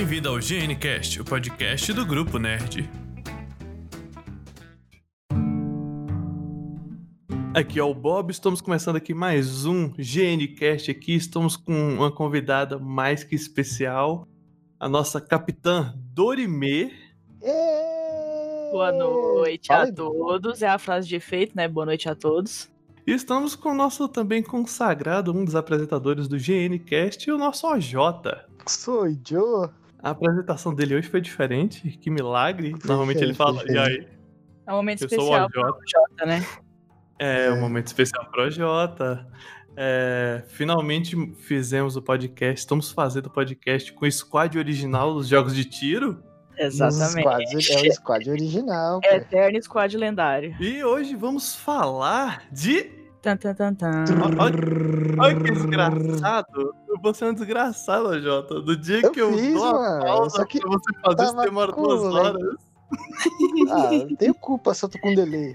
Bem-vindo 0.00 0.30
ao 0.30 0.36
GNCast, 0.36 1.20
o 1.20 1.24
podcast 1.26 1.92
do 1.92 2.06
Grupo 2.06 2.38
Nerd. 2.38 2.88
Aqui 7.54 7.78
é 7.78 7.82
o 7.82 7.92
Bob, 7.92 8.30
estamos 8.30 8.62
começando 8.62 8.96
aqui 8.96 9.12
mais 9.12 9.66
um 9.66 9.90
GNCast 9.90 10.90
aqui, 10.90 11.16
estamos 11.16 11.54
com 11.54 11.96
uma 11.96 12.10
convidada 12.10 12.78
mais 12.78 13.22
que 13.22 13.34
especial, 13.34 14.26
a 14.80 14.88
nossa 14.88 15.20
capitã 15.20 15.92
Dorime. 16.14 16.94
Boa 18.72 18.92
noite 18.92 19.70
a 19.70 19.92
todos, 19.92 20.62
é 20.62 20.68
a 20.68 20.78
frase 20.78 21.08
de 21.08 21.16
efeito, 21.16 21.54
né? 21.54 21.68
Boa 21.68 21.84
noite 21.84 22.08
a 22.08 22.14
todos. 22.14 22.70
E 23.06 23.12
estamos 23.12 23.54
com 23.54 23.72
o 23.72 23.74
nosso 23.74 24.08
também 24.08 24.42
consagrado, 24.42 25.30
um 25.30 25.44
dos 25.44 25.54
apresentadores 25.54 26.26
do 26.26 26.38
GNCast, 26.38 27.30
o 27.30 27.36
nosso 27.36 27.66
OJ. 27.66 27.96
Sou 28.66 29.06
Joe. 29.26 29.68
A 30.02 30.10
apresentação 30.10 30.74
dele 30.74 30.94
hoje 30.96 31.08
foi 31.08 31.20
diferente, 31.20 31.88
que 31.90 32.10
milagre. 32.10 32.74
Normalmente 32.84 33.22
ele 33.22 33.34
fala, 33.34 33.62
e 33.70 33.76
aí? 33.76 34.08
É 34.66 34.72
um 34.72 34.76
momento 34.76 35.02
Eu 35.02 35.08
sou 35.08 35.18
o 35.18 35.22
especial 35.22 35.46
OJ. 35.46 35.52
pro 35.52 35.82
Jota, 35.86 36.26
né? 36.26 36.46
É, 37.18 37.50
um 37.50 37.60
momento 37.60 37.86
especial 37.88 38.24
pro 38.30 38.44
OJ. 38.44 38.58
É, 39.76 40.42
finalmente 40.48 41.16
fizemos 41.36 41.96
o 41.96 42.02
podcast, 42.02 42.60
estamos 42.60 42.90
fazendo 42.90 43.26
o 43.26 43.30
podcast 43.30 43.92
com 43.92 44.04
o 44.04 44.10
squad 44.10 44.58
original 44.58 45.14
dos 45.14 45.28
jogos 45.28 45.54
de 45.54 45.64
tiro. 45.64 46.22
Exatamente. 46.58 47.22
Squad, 47.22 47.84
é 47.86 47.88
o 47.88 47.92
squad 47.94 48.30
original. 48.30 49.00
pô. 49.00 49.08
Eterno 49.08 49.62
Squad 49.62 49.96
lendário. 49.96 50.54
E 50.60 50.84
hoje 50.84 51.14
vamos 51.16 51.54
falar 51.54 52.44
de. 52.52 52.99
Tan, 53.22 53.36
tan, 53.36 53.54
tan, 53.54 53.74
tan. 53.74 54.04
Olha 55.18 55.36
que 55.36 55.50
desgraçado! 55.52 56.74
Você 57.02 57.24
é 57.24 57.28
um 57.28 57.34
desgraçado, 57.34 58.20
Jota. 58.20 58.60
Do 58.62 58.76
dia 58.76 59.00
Eu 59.02 59.10
que 59.12 59.20
eu 59.20 59.32
fiz, 59.36 59.54
dou 59.54 59.66
a 59.66 60.00
pausa 60.00 60.36
só 60.38 60.44
que 60.44 60.58
pra 60.60 60.70
você 60.70 60.92
fazer 61.04 61.24
isso 61.24 61.36
demora 61.36 61.72
duas 61.72 62.02
lei. 62.02 62.22
horas. 62.22 62.70
Ah, 63.70 63.90
não 63.92 64.16
tenho 64.16 64.34
culpa 64.34 64.74
se 64.74 64.84
eu 64.84 64.88
tô 64.88 64.98
com 64.98 65.14
delay. 65.14 65.54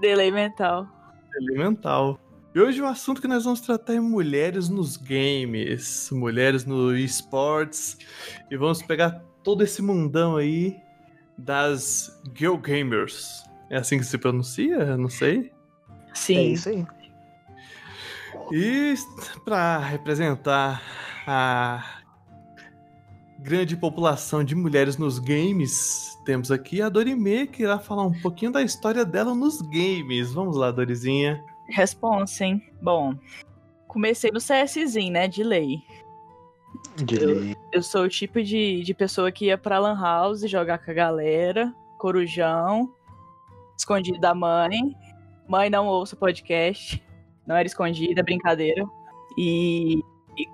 Delay 0.00 0.30
mental. 0.30 0.86
Elemental. 1.34 2.18
E 2.54 2.60
hoje 2.60 2.82
o 2.82 2.86
assunto 2.86 3.22
que 3.22 3.28
nós 3.28 3.44
vamos 3.44 3.60
tratar 3.60 3.94
é 3.94 4.00
mulheres 4.00 4.68
nos 4.68 4.96
games, 4.98 6.10
mulheres 6.12 6.66
no 6.66 6.94
esportes. 6.94 7.96
E 8.50 8.56
vamos 8.56 8.82
pegar 8.82 9.22
todo 9.42 9.62
esse 9.64 9.80
mundão 9.80 10.36
aí 10.36 10.76
das 11.38 12.20
Girl 12.36 12.56
Gamers. 12.56 13.44
É 13.70 13.78
assim 13.78 13.98
que 13.98 14.04
se 14.04 14.18
pronuncia? 14.18 14.96
Não 14.96 15.08
sei. 15.08 15.50
Sim. 16.18 16.36
É 16.36 16.42
isso 16.42 16.68
aí. 16.68 16.86
E 18.52 18.94
para 19.44 19.78
representar 19.78 20.82
a 21.26 22.02
grande 23.38 23.76
população 23.76 24.42
de 24.42 24.54
mulheres 24.54 24.96
nos 24.96 25.18
games, 25.18 26.18
temos 26.24 26.50
aqui 26.50 26.82
a 26.82 26.88
Dorime, 26.88 27.46
que 27.46 27.62
irá 27.62 27.78
falar 27.78 28.04
um 28.04 28.20
pouquinho 28.20 28.50
da 28.50 28.62
história 28.62 29.04
dela 29.04 29.34
nos 29.34 29.60
games. 29.62 30.32
Vamos 30.32 30.56
lá, 30.56 30.70
Dorizinha. 30.70 31.42
Responsa, 31.68 32.44
hein? 32.44 32.62
Bom, 32.82 33.14
comecei 33.86 34.30
no 34.30 34.40
CSzinho, 34.40 35.12
né? 35.12 35.28
De 35.28 35.42
lei. 35.42 35.82
Delay. 37.04 37.54
Eu 37.72 37.82
sou 37.82 38.02
o 38.02 38.08
tipo 38.08 38.42
de, 38.42 38.82
de 38.82 38.94
pessoa 38.94 39.30
que 39.30 39.46
ia 39.46 39.58
pra 39.58 39.78
Lan 39.78 39.98
House 40.00 40.40
jogar 40.48 40.78
com 40.78 40.90
a 40.90 40.94
galera, 40.94 41.72
corujão, 41.96 42.92
escondido 43.78 44.18
da 44.18 44.34
mãe. 44.34 44.96
Mãe, 45.48 45.70
não 45.70 45.86
ouça 45.86 46.14
o 46.14 46.18
podcast. 46.18 47.02
Não 47.46 47.56
era 47.56 47.66
escondida, 47.66 48.22
brincadeira. 48.22 48.84
E, 49.36 50.02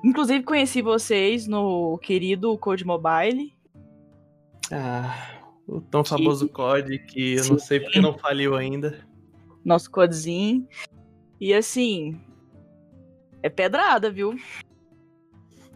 inclusive, 0.05 0.45
conheci 0.45 0.81
vocês 0.81 1.48
no 1.48 1.98
querido 1.98 2.56
Code 2.56 2.84
Mobile. 2.86 3.53
Ah, 4.70 5.41
o 5.67 5.81
tão 5.81 6.05
famoso 6.05 6.48
COD 6.48 6.98
que 7.01 7.34
eu 7.34 7.45
não 7.48 7.59
sei 7.59 7.81
porque 7.81 8.01
não 8.01 8.17
faliu 8.17 8.55
ainda. 8.55 9.05
nosso 9.64 9.91
codezinho. 9.91 10.67
E 11.40 11.52
assim, 11.52 12.20
é 13.42 13.48
pedrada, 13.48 14.11
viu? 14.11 14.36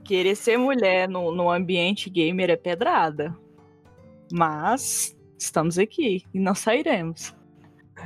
Querer 0.04 0.36
ser 0.36 0.56
mulher 0.56 1.08
no, 1.08 1.34
no 1.34 1.50
ambiente 1.50 2.08
gamer 2.08 2.50
é 2.50 2.56
pedrada. 2.56 3.36
Mas 4.32 5.16
estamos 5.36 5.78
aqui 5.78 6.24
e 6.32 6.38
não 6.38 6.54
sairemos. 6.54 7.34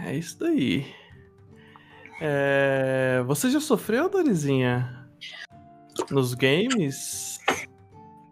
É 0.04 0.16
isso 0.16 0.38
daí. 0.38 0.86
É, 2.24 3.22
Você 3.26 3.50
já 3.50 3.60
sofreu, 3.60 4.08
Dorizinha? 4.08 5.06
Nos 6.10 6.34
games? 6.34 7.38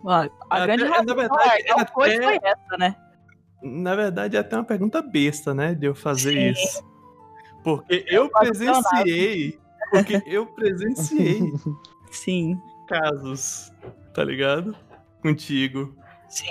Ó, 0.04 0.10
A 0.10 0.28
Até- 0.48 0.76
grande 0.76 0.84
na 1.04 1.14
verdade, 1.14 1.62
é, 1.66 1.72
até- 1.72 1.92
foi 1.92 2.10
essa, 2.42 2.76
né? 2.78 2.96
Na 3.62 3.94
verdade, 3.94 4.36
é 4.36 4.40
até 4.40 4.56
uma 4.56 4.64
pergunta 4.64 5.02
besta, 5.02 5.52
né? 5.52 5.74
De 5.74 5.86
eu 5.86 5.94
fazer 5.94 6.32
Sim. 6.32 6.50
isso. 6.50 6.84
Porque 7.62 8.04
eu 8.08 8.24
apaixonado. 8.26 8.82
presenciei. 8.82 9.60
Porque 9.90 10.22
eu 10.24 10.46
presenciei 10.46 11.40
Sim, 12.10 12.58
casos, 12.88 13.72
tá 14.14 14.24
ligado? 14.24 14.74
Contigo. 15.20 15.94
sim. 16.28 16.46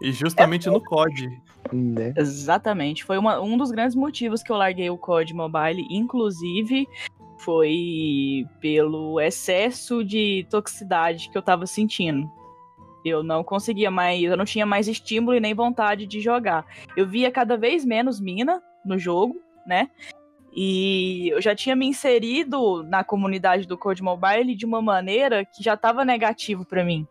E 0.00 0.12
justamente 0.12 0.68
no 0.68 0.80
COD. 0.80 1.42
Né? 1.72 2.12
Exatamente. 2.16 3.04
Foi 3.04 3.18
uma- 3.18 3.40
um 3.40 3.56
dos 3.56 3.70
grandes 3.70 3.94
motivos 3.94 4.42
que 4.42 4.50
eu 4.50 4.56
larguei 4.56 4.90
o 4.90 4.98
COD 4.98 5.34
Mobile, 5.34 5.86
inclusive 5.90 6.88
foi 7.38 8.44
pelo 8.60 9.20
excesso 9.20 10.04
de 10.04 10.46
toxicidade 10.50 11.30
que 11.30 11.38
eu 11.38 11.42
tava 11.42 11.66
sentindo. 11.66 12.28
Eu 13.04 13.22
não 13.22 13.44
conseguia 13.44 13.90
mais, 13.90 14.22
eu 14.22 14.36
não 14.36 14.44
tinha 14.44 14.66
mais 14.66 14.88
estímulo 14.88 15.36
e 15.36 15.40
nem 15.40 15.54
vontade 15.54 16.04
de 16.04 16.20
jogar. 16.20 16.66
Eu 16.96 17.06
via 17.06 17.30
cada 17.30 17.56
vez 17.56 17.84
menos 17.84 18.20
mina 18.20 18.60
no 18.84 18.98
jogo, 18.98 19.36
né? 19.66 19.88
E 20.52 21.28
eu 21.28 21.40
já 21.40 21.54
tinha 21.54 21.76
me 21.76 21.86
inserido 21.86 22.82
na 22.82 23.04
comunidade 23.04 23.66
do 23.66 23.78
Code 23.78 24.02
Mobile 24.02 24.56
de 24.56 24.66
uma 24.66 24.82
maneira 24.82 25.44
que 25.44 25.62
já 25.62 25.76
tava 25.76 26.04
negativo 26.04 26.64
pra 26.64 26.84
mim 26.84 27.06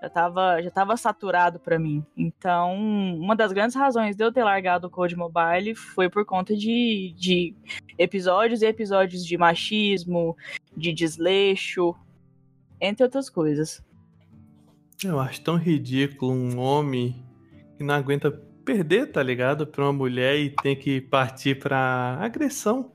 já 0.00 0.08
tava, 0.08 0.62
já 0.62 0.70
tava 0.70 0.96
saturado 0.96 1.58
pra 1.58 1.78
mim. 1.78 2.04
Então, 2.16 2.74
uma 2.74 3.34
das 3.34 3.52
grandes 3.52 3.74
razões 3.74 4.16
de 4.16 4.24
eu 4.24 4.32
ter 4.32 4.44
largado 4.44 4.86
o 4.86 4.90
Code 4.90 5.16
Mobile 5.16 5.74
foi 5.74 6.08
por 6.08 6.24
conta 6.24 6.56
de, 6.56 7.14
de 7.16 7.54
episódios 7.98 8.62
e 8.62 8.66
episódios 8.66 9.24
de 9.24 9.36
machismo, 9.36 10.36
de 10.76 10.92
desleixo, 10.92 11.94
entre 12.80 13.04
outras 13.04 13.28
coisas. 13.28 13.82
Eu 15.04 15.18
acho 15.18 15.40
tão 15.42 15.56
ridículo 15.56 16.32
um 16.32 16.58
homem 16.58 17.24
que 17.76 17.84
não 17.84 17.94
aguenta 17.94 18.30
perder, 18.64 19.10
tá 19.10 19.22
ligado? 19.22 19.66
Pra 19.66 19.84
uma 19.84 19.92
mulher 19.92 20.36
e 20.36 20.50
tem 20.50 20.76
que 20.76 21.00
partir 21.00 21.58
pra 21.58 22.18
agressão. 22.20 22.92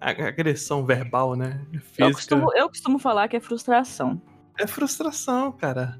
Agressão 0.00 0.84
verbal, 0.84 1.36
né? 1.36 1.64
Eu 1.72 1.80
Física. 1.80 2.12
costumo, 2.12 2.52
eu 2.54 2.68
costumo 2.68 2.98
falar 2.98 3.28
que 3.28 3.36
é 3.36 3.40
frustração. 3.40 4.20
É 4.58 4.66
frustração, 4.66 5.52
cara. 5.52 5.98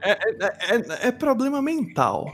É, 0.00 0.12
é- 0.12 0.76
é- 0.76 1.08
é 1.08 1.12
problema 1.12 1.60
mental. 1.62 2.32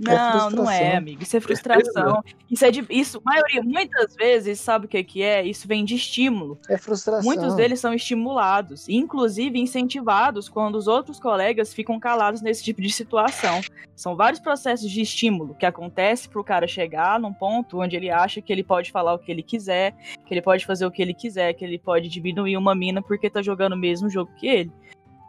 Não, 0.00 0.50
não 0.50 0.70
é, 0.70 0.78
frustração. 0.78 0.96
amigo. 0.96 1.22
Isso 1.22 1.36
é 1.36 1.40
frustração. 1.40 2.24
Isso 2.50 2.64
é 2.64 2.70
de. 2.70 2.86
Isso, 2.88 3.20
maioria, 3.24 3.62
muitas 3.62 4.14
vezes, 4.14 4.58
sabe 4.58 4.86
o 4.86 4.88
que, 4.88 5.04
que 5.04 5.22
é? 5.22 5.44
Isso 5.44 5.68
vem 5.68 5.84
de 5.84 5.94
estímulo. 5.94 6.58
É 6.68 6.78
frustração. 6.78 7.24
Muitos 7.24 7.54
deles 7.54 7.78
são 7.78 7.92
estimulados, 7.92 8.88
inclusive 8.88 9.58
incentivados 9.58 10.48
quando 10.48 10.76
os 10.76 10.88
outros 10.88 11.20
colegas 11.20 11.74
ficam 11.74 12.00
calados 12.00 12.40
nesse 12.40 12.64
tipo 12.64 12.80
de 12.80 12.90
situação. 12.90 13.60
São 13.94 14.16
vários 14.16 14.40
processos 14.40 14.90
de 14.90 15.02
estímulo 15.02 15.54
que 15.54 15.66
acontece 15.66 16.28
para 16.28 16.40
o 16.40 16.44
cara 16.44 16.66
chegar 16.66 17.20
num 17.20 17.32
ponto 17.32 17.80
onde 17.80 17.96
ele 17.96 18.10
acha 18.10 18.40
que 18.40 18.50
ele 18.50 18.64
pode 18.64 18.90
falar 18.90 19.12
o 19.12 19.18
que 19.18 19.30
ele 19.30 19.42
quiser, 19.42 19.94
que 20.24 20.32
ele 20.32 20.40
pode 20.40 20.64
fazer 20.64 20.86
o 20.86 20.90
que 20.90 21.02
ele 21.02 21.12
quiser, 21.12 21.52
que 21.52 21.64
ele 21.64 21.78
pode 21.78 22.08
diminuir 22.08 22.56
uma 22.56 22.74
mina 22.74 23.02
porque 23.02 23.28
tá 23.28 23.42
jogando 23.42 23.74
o 23.74 23.78
mesmo 23.78 24.08
jogo 24.08 24.30
que 24.38 24.46
ele. 24.46 24.72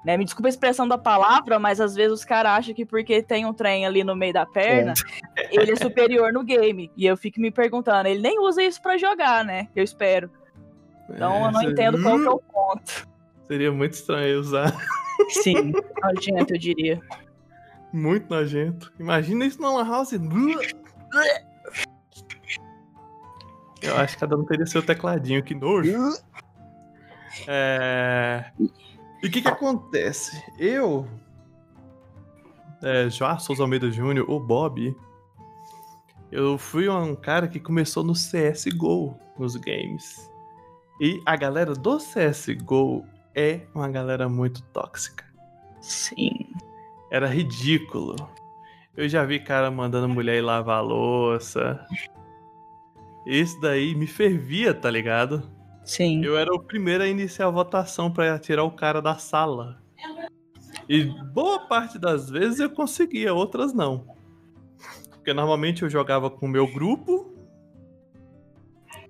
Né? 0.06 0.18
Me 0.18 0.26
desculpa 0.26 0.48
a 0.48 0.50
expressão 0.50 0.88
da 0.88 0.98
palavra, 0.98 1.60
mas 1.60 1.80
às 1.80 1.94
vezes 1.94 2.12
os 2.12 2.26
caras 2.26 2.54
acham 2.54 2.74
que 2.74 2.86
porque 2.86 3.22
tem 3.22 3.46
um 3.46 3.54
trem 3.54 3.86
ali 3.86 4.04
no 4.04 4.16
meio 4.16 4.34
da 4.34 4.46
perna, 4.48 4.94
ele 5.52 5.72
é 5.72 5.76
superior 5.76 6.34
no 6.34 6.44
game. 6.44 6.92
E 6.98 7.06
eu 7.06 7.16
fico 7.16 7.40
me 7.40 7.52
perguntando, 7.52 8.08
ele 8.08 8.20
nem 8.22 8.40
usa 8.40 8.64
isso 8.64 8.82
pra 8.82 8.98
jogar, 8.98 9.46
né? 9.46 9.68
Eu 9.76 9.84
espero. 9.84 10.30
Então 11.10 11.34
É, 11.34 11.48
eu 11.48 11.52
não 11.52 11.60
seria- 11.60 11.72
entendo 11.72 12.02
qual 12.02 12.20
que 12.20 12.26
é 12.28 12.30
o 12.32 12.40
ponto. 12.40 13.08
Seria 13.48 13.72
muito 13.72 13.94
estranho 13.94 14.40
usar. 14.40 14.74
Sim, 15.30 15.72
nojento, 16.02 16.54
eu 16.56 16.60
diria. 16.60 17.00
Muito 17.94 18.28
nojento. 18.30 18.92
Imagina 19.00 19.46
isso 19.46 19.62
numa 19.62 19.84
house. 19.84 20.14
Eu 23.82 23.98
acho 23.98 24.14
que 24.16 24.20
cada 24.22 24.38
um 24.38 24.46
teria 24.46 24.66
seu 24.66 24.82
tecladinho, 24.82 25.44
que 25.44 25.54
nojo. 25.54 25.94
É... 27.48 28.52
E 29.22 29.28
o 29.28 29.32
que 29.32 29.42
que 29.42 29.48
acontece? 29.48 30.44
Eu, 30.58 31.08
é, 32.84 33.10
João 33.10 33.38
Souza 33.40 33.62
Almeida 33.62 33.92
Júnior, 33.92 34.30
o 34.30 34.40
Bob, 34.40 34.96
eu 36.32 36.58
fui 36.58 36.90
um 36.90 37.16
cara 37.16 37.48
que 37.48 37.60
começou 37.60 38.04
no 38.04 38.14
CSGO, 38.14 39.16
nos 39.38 39.56
games. 39.56 40.30
E 41.00 41.22
a 41.26 41.36
galera 41.36 41.74
do 41.74 41.98
CSGO 41.98 43.06
é 43.36 43.62
uma 43.76 43.90
galera 43.90 44.28
muito 44.28 44.64
tóxica. 44.74 45.26
Sim. 45.80 46.54
Era 47.12 47.28
ridículo. 47.28 48.16
Eu 48.96 49.08
já 49.08 49.24
vi 49.24 49.40
cara 49.40 49.70
mandando 49.70 50.10
mulher 50.10 50.38
ir 50.38 50.42
lavar 50.42 50.78
a 50.78 50.82
louça. 50.82 51.86
Isso 53.26 53.60
daí 53.62 53.94
me 53.94 54.08
fervia, 54.08 54.74
tá 54.74 54.90
ligado? 54.90 55.44
Sim. 55.92 56.24
Eu 56.24 56.38
era 56.38 56.54
o 56.54 56.64
primeiro 56.64 57.04
a 57.04 57.08
iniciar 57.08 57.48
a 57.48 57.52
votação 57.52 58.10
pra 58.10 58.40
tirar 58.40 58.64
o 58.64 58.72
cara 58.72 59.02
da 59.02 59.18
sala. 59.18 59.82
E 60.88 61.04
boa 61.34 61.68
parte 61.68 62.00
das 62.00 62.30
vezes 62.30 62.62
eu 62.62 62.70
conseguia, 62.70 63.34
outras 63.34 63.74
não. 63.74 64.06
Porque 65.10 65.34
normalmente 65.34 65.84
eu 65.84 65.90
jogava 65.90 66.30
com 66.30 66.46
o 66.46 66.50
meu 66.50 66.66
grupo. 66.66 67.34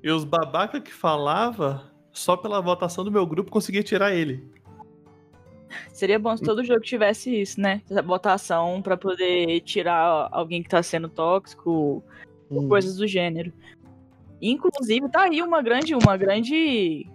E 0.01 0.09
os 0.09 0.23
babaca 0.23 0.81
que 0.81 0.91
falava, 0.91 1.91
só 2.11 2.35
pela 2.35 2.59
votação 2.59 3.03
do 3.03 3.11
meu 3.11 3.27
grupo 3.27 3.51
conseguia 3.51 3.83
tirar 3.83 4.15
ele. 4.15 4.43
Seria 5.93 6.17
bom 6.17 6.35
se 6.35 6.43
todo 6.43 6.63
jogo 6.63 6.81
tivesse 6.81 7.43
isso, 7.43 7.61
né? 7.61 7.83
Essa 7.91 8.01
votação 8.01 8.81
pra 8.81 8.97
poder 8.97 9.61
tirar 9.61 10.29
alguém 10.31 10.63
que 10.63 10.69
tá 10.69 10.81
sendo 10.81 11.07
tóxico, 11.07 12.03
Hum. 12.49 12.67
coisas 12.67 12.95
do 12.95 13.05
gênero. 13.05 13.53
Inclusive, 14.41 15.09
tá 15.09 15.23
aí 15.23 15.41
uma 15.41 15.61
grande, 15.61 15.93
uma 15.93 16.17
grande 16.17 17.07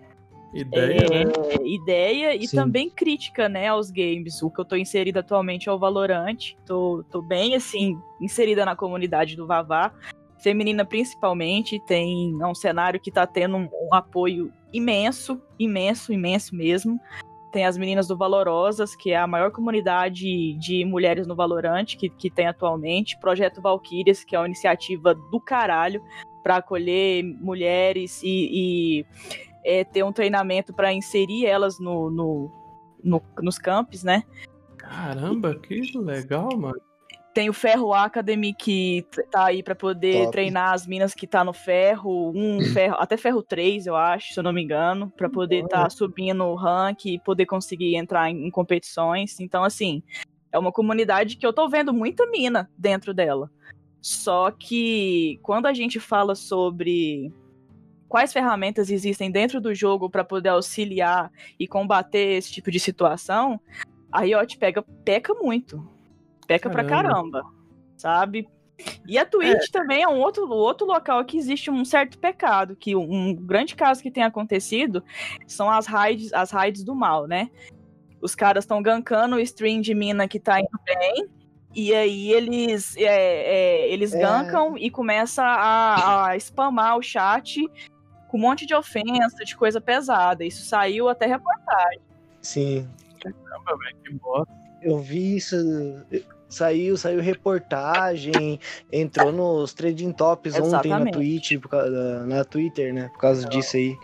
Ideia, 0.55 1.07
é, 1.13 1.25
né? 1.25 1.33
ideia 1.65 2.35
e 2.35 2.47
Sim. 2.49 2.57
também 2.57 2.89
crítica, 2.89 3.49
né, 3.49 3.69
aos 3.69 3.91
games. 3.91 4.43
O 4.43 4.51
que 4.51 4.61
eu 4.61 4.65
tô 4.65 4.75
inserida 4.75 5.21
atualmente 5.21 5.69
é 5.69 5.73
o 5.73 5.79
Valorant. 5.79 6.55
Tô, 6.65 7.05
tô 7.11 7.21
bem, 7.21 7.55
assim, 7.55 7.99
inserida 8.21 8.65
na 8.65 8.75
comunidade 8.75 9.37
do 9.37 9.47
Vavá. 9.47 9.93
Feminina 10.39 10.85
principalmente, 10.85 11.79
tem 11.87 12.35
é 12.41 12.47
um 12.47 12.55
cenário 12.55 13.01
que 13.01 13.11
tá 13.11 13.27
tendo 13.27 13.57
um, 13.57 13.69
um 13.91 13.95
apoio 13.95 14.51
imenso, 14.73 15.41
imenso, 15.59 16.13
imenso 16.13 16.55
mesmo. 16.55 16.99
Tem 17.57 17.65
as 17.65 17.79
meninas 17.79 18.07
do 18.07 18.15
Valorosas, 18.15 18.95
que 18.95 19.13
é 19.13 19.17
a 19.17 19.27
maior 19.27 19.51
comunidade 19.51 20.53
de 20.59 20.85
mulheres 20.85 21.27
no 21.27 21.35
Valorant 21.35 21.87
que, 21.87 22.11
que 22.11 22.29
tem 22.29 22.47
atualmente. 22.47 23.19
Projeto 23.19 23.63
Valkyrias, 23.63 24.23
que 24.23 24.37
é 24.37 24.39
uma 24.39 24.45
iniciativa 24.45 25.15
do 25.15 25.41
caralho 25.41 26.05
para 26.43 26.57
acolher 26.57 27.25
mulheres 27.25 28.21
e, 28.23 28.51
e 28.53 29.07
é, 29.65 29.85
ter 29.85 30.03
um 30.03 30.13
treinamento 30.13 30.75
para 30.75 30.93
inserir 30.93 31.47
elas 31.47 31.81
no, 31.81 32.11
no, 32.11 32.53
no- 33.03 33.23
nos 33.41 33.59
campos, 33.59 34.05
né? 34.05 34.23
Caramba, 34.77 35.59
que 35.59 35.81
legal, 35.97 36.51
mano. 36.59 36.79
Tem 37.37 37.51
o 37.51 37.53
Ferro 37.53 37.93
Academy 37.93 38.55
que 38.55 39.05
tá 39.31 39.45
aí 39.45 39.63
para 39.63 39.75
poder 39.75 40.21
Top. 40.21 40.33
treinar 40.33 40.73
as 40.73 40.87
minas 40.87 41.13
que 41.13 41.27
tá 41.27 41.45
no 41.45 41.53
ferro, 41.53 42.33
um 42.35 42.61
ferro, 42.73 42.97
até 42.99 43.19
ferro 43.19 43.43
3, 43.43 43.87
eu 43.87 43.95
acho, 43.95 44.33
se 44.33 44.41
eu 44.41 44.43
não 44.43 44.55
me 44.55 44.63
engano, 44.63 45.13
para 45.15 45.29
poder 45.29 45.65
estar 45.65 45.83
tá 45.83 45.91
subindo 45.91 46.43
o 46.43 46.55
rank 46.55 47.05
e 47.05 47.19
poder 47.19 47.45
conseguir 47.45 47.95
entrar 47.95 48.31
em, 48.31 48.47
em 48.47 48.51
competições. 48.51 49.39
Então, 49.39 49.63
assim, 49.65 50.03
é 50.51 50.59
uma 50.59 50.73
comunidade 50.73 51.37
que 51.37 51.47
eu 51.47 51.53
tô 51.53 51.69
vendo 51.69 51.93
muita 51.93 52.25
mina 52.27 52.71
dentro 52.79 53.13
dela. 53.13 53.51
Só 54.01 54.51
que 54.51 55.39
quando 55.43 55.67
a 55.67 55.75
gente 55.75 56.01
fala 56.01 56.35
sobre 56.35 57.31
quais 58.09 58.33
ferramentas 58.33 58.89
existem 58.89 59.31
dentro 59.31 59.61
do 59.61 59.75
jogo 59.75 60.09
para 60.09 60.25
poder 60.25 60.49
auxiliar 60.49 61.31
e 61.61 61.69
combater 61.69 62.39
esse 62.39 62.51
tipo 62.51 62.71
de 62.71 62.81
situação, 62.81 63.61
a 64.11 64.23
Riot 64.23 64.57
pega, 64.57 64.83
peca 65.05 65.35
muito. 65.35 65.96
Peca 66.47 66.71
pra 66.71 66.85
Caramba. 66.85 67.13
caramba, 67.43 67.43
sabe? 67.97 68.49
E 69.07 69.17
a 69.19 69.25
Twitch 69.25 69.71
também 69.71 70.03
é 70.03 70.09
um 70.09 70.19
outro, 70.19 70.47
outro 70.51 70.87
local 70.87 71.25
que 71.25 71.39
existe 71.39 71.71
um 71.71 71.85
certo 71.85 72.19
pecado, 72.19 72.77
que 72.77 72.95
um 72.95 73.35
grande 73.35 73.75
caso 73.75 74.03
que 74.03 74.11
tem 74.11 74.23
acontecido 74.23 75.03
são 75.47 75.71
as 75.71 75.87
raids, 75.87 76.33
as 76.33 76.51
raids 76.51 76.85
do 76.85 76.95
mal, 76.95 77.27
né? 77.27 77.51
Os 78.21 78.35
caras 78.35 78.65
estão 78.65 78.83
gankando 78.83 79.37
o 79.37 79.41
stream 79.41 79.81
de 79.81 79.95
mina 79.95 80.29
que 80.29 80.39
tá 80.39 80.61
indo 80.61 80.79
bem, 80.85 81.27
e 81.75 81.95
aí 81.95 82.33
eles, 82.33 82.97
é, 82.97 83.03
é, 83.05 83.93
eles 83.93 84.13
É. 84.15 84.21
gankam 84.21 84.77
e 84.77 84.91
começa 84.91 85.43
a, 85.43 86.31
a 86.33 86.37
spamar 86.39 86.99
o 86.99 87.03
chat 87.03 87.67
com 88.29 88.37
um 88.37 88.41
monte 88.41 88.67
de 88.67 88.75
ofensa, 88.75 89.45
de 89.45 89.57
coisa 89.57 89.81
pesada. 89.81 90.45
Isso 90.45 90.65
saiu 90.67 91.09
até 91.09 91.27
reportagem. 91.27 92.01
Sim. 92.43 92.89
Caramba, 93.21 93.77
velho, 93.79 93.97
que 94.05 94.13
bosta. 94.15 94.55
Eu 94.83 94.99
vi 94.99 95.37
isso. 95.37 95.57
Saiu, 96.49 96.97
saiu 96.97 97.21
reportagem, 97.21 98.61
entrou 98.93 99.33
nos 99.33 99.75
trending 99.75 100.13
tops 100.13 100.55
ontem 100.55 100.63
na 100.63 100.67
Exatamente. 100.79 101.13
Twitch, 101.15 101.61
causa- 101.69 102.27
na 102.27 102.45
Twitter, 102.45 102.95
né? 102.95 103.09
Por 103.13 103.19
causa 103.21 103.49
disso 103.49 103.77
aí. 103.77 103.97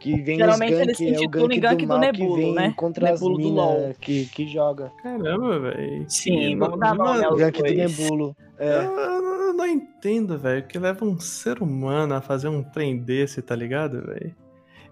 Que 0.00 0.20
vem 0.20 0.36
Geralmente 0.36 0.72
gank, 0.72 0.82
eles 0.82 0.96
se 0.98 1.06
é 1.06 1.10
o 1.10 1.14
intitulam 1.14 1.50
em 1.52 1.60
gank 1.60 1.76
do 1.76 1.82
do 1.82 1.88
mal 1.88 1.98
Nebulo, 1.98 2.34
que 2.34 2.42
vem 2.42 2.54
né? 2.54 2.74
contra 2.76 3.10
Nebulo 3.12 3.36
as 3.38 3.42
do 3.42 3.48
LoL. 3.48 3.94
que, 4.00 4.26
que 4.26 4.46
joga. 4.48 4.92
Caramba, 5.02 5.58
velho. 5.60 6.04
Sim, 6.08 6.58
vamos 6.58 6.78
dar 6.78 6.94
Mano, 6.94 7.24
aos 7.26 7.38
Gank 7.38 7.62
do. 7.62 7.74
Nebulo. 7.74 8.36
É. 8.58 8.84
Eu 8.84 9.54
não 9.54 9.66
entendo, 9.66 10.36
velho, 10.36 10.66
que 10.66 10.78
leva 10.78 11.04
um 11.06 11.18
ser 11.18 11.62
humano 11.62 12.12
a 12.14 12.20
fazer 12.20 12.48
um 12.48 12.62
trem 12.62 12.98
desse, 12.98 13.40
tá 13.40 13.54
ligado, 13.56 14.04
velho? 14.04 14.34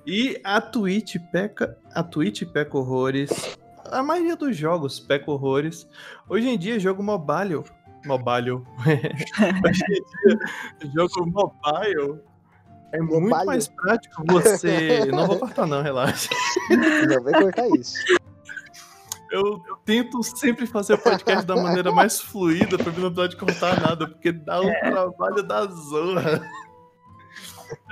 E 0.06 0.40
a 0.42 0.60
Twitch 0.60 1.16
peca, 1.30 1.76
a 1.94 2.02
Twitch 2.02 2.44
peca 2.44 2.78
horrores. 2.78 3.58
A 3.92 4.02
maioria 4.02 4.34
dos 4.36 4.56
jogos 4.56 4.98
peca 4.98 5.30
horrores. 5.30 5.86
Hoje 6.28 6.48
em 6.48 6.58
dia, 6.58 6.80
jogo 6.80 7.02
mobile, 7.02 7.62
mobile. 8.06 8.50
Hoje 9.64 9.82
em 10.82 10.88
dia, 10.88 11.06
jogo 11.08 11.26
mobile 11.30 12.20
é 12.92 12.98
muito 12.98 13.28
Mobile? 13.28 13.46
mais 13.46 13.68
prático 13.68 14.22
você. 14.26 15.04
Não 15.12 15.26
vou 15.26 15.38
cortar 15.38 15.66
não, 15.66 15.82
relaxa. 15.82 16.28
Não 17.08 17.22
vai 17.22 17.32
cortar 17.32 17.66
isso. 17.78 17.94
Eu 19.30 19.62
tento 19.86 20.22
sempre 20.22 20.66
fazer 20.66 20.94
o 20.94 20.98
podcast 20.98 21.46
da 21.46 21.56
maneira 21.56 21.90
mais 21.90 22.20
fluida 22.20 22.76
pra 22.76 22.92
mim 22.92 23.00
não 23.00 23.10
precisar 23.10 23.28
de 23.28 23.36
cortar 23.36 23.80
nada, 23.80 24.06
porque 24.06 24.30
dá 24.30 24.60
um 24.60 24.70
trabalho 24.80 25.42
da 25.42 25.64
zorra. 25.64 26.46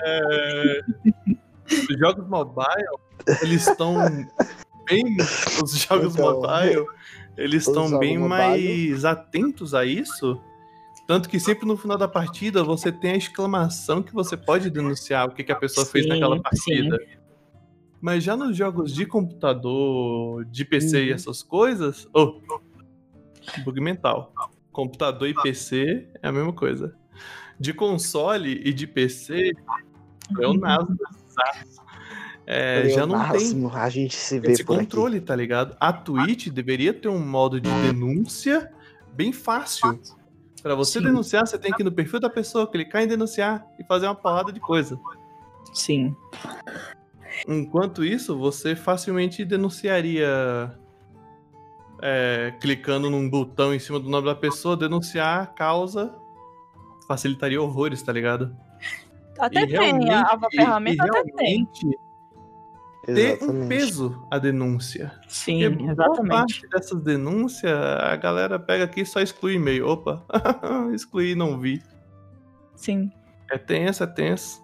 É, 0.05 0.81
Os 1.91 1.99
jogos 1.99 2.29
mobile, 2.29 2.99
eles 3.43 3.67
estão 3.67 3.97
bem. 4.91 5.17
Os 5.63 5.73
jogos 5.83 6.15
Então, 6.15 6.41
mobile, 6.41 6.85
eles 7.37 7.67
estão 7.67 7.99
bem 7.99 8.19
mobile- 8.19 8.29
mais 8.29 9.05
atentos 9.05 9.75
a 9.75 9.85
isso. 9.85 10.41
Tanto 11.07 11.29
que 11.29 11.41
sempre 11.41 11.67
no 11.67 11.77
final 11.77 11.99
da 11.99 12.07
partida 12.07 12.63
você 12.63 12.93
tem 12.93 13.13
a 13.13 13.17
exclamação 13.17 14.03
que 14.03 14.13
você 14.15 14.37
pode 14.37 14.71
denunciar 14.71 15.27
o 15.29 15.33
que, 15.33 15.43
que 15.43 15.51
a 15.53 15.57
pessoa 15.57 15.85
fez 15.85 16.05
Sim, 16.05 16.11
naquela 16.11 16.41
partida. 16.41 16.99
Mas 18.01 18.23
já 18.25 18.37
nos 18.37 18.57
jogos 18.57 18.95
de 18.95 19.05
computador, 19.07 20.45
de 20.47 20.65
PC 20.65 21.05
e 21.05 21.09
Uhum. 21.09 21.15
essas 21.15 21.43
coisas. 21.43 22.09
Oh, 22.15 22.41
bug 23.65 23.81
mental. 23.81 24.33
Computador 24.73 25.29
e 25.29 25.35
PC 25.35 26.09
é 26.23 26.29
a 26.29 26.33
mesma 26.33 26.53
coisa. 26.53 26.95
De 27.59 27.75
console 27.75 28.63
e 28.65 28.73
de 28.73 28.87
PC 28.87 29.53
é 30.41 30.47
o 30.47 30.55
Nasdaq. 30.55 30.97
É, 32.53 32.89
já 32.89 33.07
não 33.07 33.17
tem 33.17 33.29
Máximo, 33.29 33.71
a 33.73 33.89
gente 33.89 34.17
se 34.17 34.41
vê 34.41 34.51
esse 34.51 34.65
por 34.65 34.75
aqui. 34.75 34.83
controle, 34.85 35.21
tá 35.21 35.37
ligado? 35.37 35.77
A 35.79 35.93
Twitch 35.93 36.49
deveria 36.49 36.93
ter 36.93 37.07
um 37.07 37.25
modo 37.25 37.61
de 37.61 37.71
denúncia 37.83 38.73
bem 39.13 39.33
fácil. 39.33 40.01
Pra 40.61 40.75
você 40.75 40.99
Sim. 40.99 41.05
denunciar, 41.05 41.47
você 41.47 41.57
tem 41.57 41.73
que 41.73 41.81
ir 41.81 41.85
no 41.85 41.93
perfil 41.93 42.19
da 42.19 42.29
pessoa, 42.29 42.67
clicar 42.67 43.03
em 43.03 43.07
denunciar 43.07 43.65
e 43.79 43.85
fazer 43.85 44.07
uma 44.07 44.17
porrada 44.17 44.53
de 44.53 44.59
coisa. 44.59 44.99
Sim. 45.73 46.17
Enquanto 47.47 48.05
isso, 48.05 48.37
você 48.37 48.75
facilmente 48.75 49.45
denunciaria. 49.45 50.77
é, 52.03 52.53
clicando 52.61 53.09
num 53.09 53.31
botão 53.31 53.73
em 53.73 53.79
cima 53.79 54.01
do 54.01 54.09
nome 54.09 54.27
da 54.27 54.35
pessoa, 54.35 54.77
denunciar 54.77 55.43
a 55.43 55.47
causa 55.47 56.13
facilitaria 57.07 57.61
horrores, 57.63 58.03
tá 58.03 58.13
ligado? 58.13 58.57
Até 59.39 59.63
E 59.63 59.67
tem, 59.69 60.11
a, 60.13 60.39
ferramenta 60.51 61.05
e 61.05 61.09
até 61.09 61.23
tem. 61.33 61.69
Ter 63.15 63.33
um 63.33 63.35
Exatamente. 63.35 63.69
peso 63.69 64.27
a 64.31 64.39
denúncia. 64.39 65.13
Sim, 65.29 65.61
Porque 65.61 65.77
boa 65.77 65.93
exatamente. 65.93 66.29
parte 66.29 66.69
dessas 66.69 67.03
denúncias, 67.03 67.73
a 67.73 68.17
galera 68.17 68.59
pega 68.59 68.85
aqui 68.85 69.03
e 69.03 69.07
só 69.07 69.21
exclui 69.21 69.55
e-mail. 69.55 69.89
Opa, 69.89 70.25
excluí, 70.95 71.35
não 71.35 71.59
vi. 71.59 71.83
Sim. 72.75 73.11
É 73.51 73.59
tenso, 73.59 74.05
é 74.05 74.07
tenso. 74.07 74.63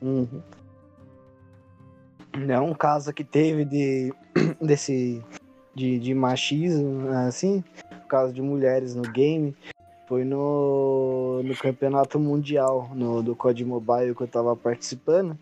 Uhum. 0.00 0.42
É 2.48 2.60
um 2.60 2.74
caso 2.74 3.12
que 3.12 3.24
teve 3.24 3.64
de 3.64 4.12
desse 4.60 5.22
de, 5.74 5.98
de 5.98 6.14
machismo, 6.14 7.08
assim, 7.10 7.62
por 7.90 8.06
causa 8.08 8.32
de 8.32 8.40
mulheres 8.40 8.94
no 8.94 9.02
game. 9.02 9.54
Foi 10.06 10.24
no, 10.24 11.42
no 11.42 11.56
campeonato 11.56 12.18
mundial 12.18 12.90
no, 12.94 13.22
do 13.22 13.34
COD 13.34 13.64
Mobile 13.64 14.14
que 14.14 14.22
eu 14.22 14.28
tava 14.28 14.54
participando. 14.54 15.36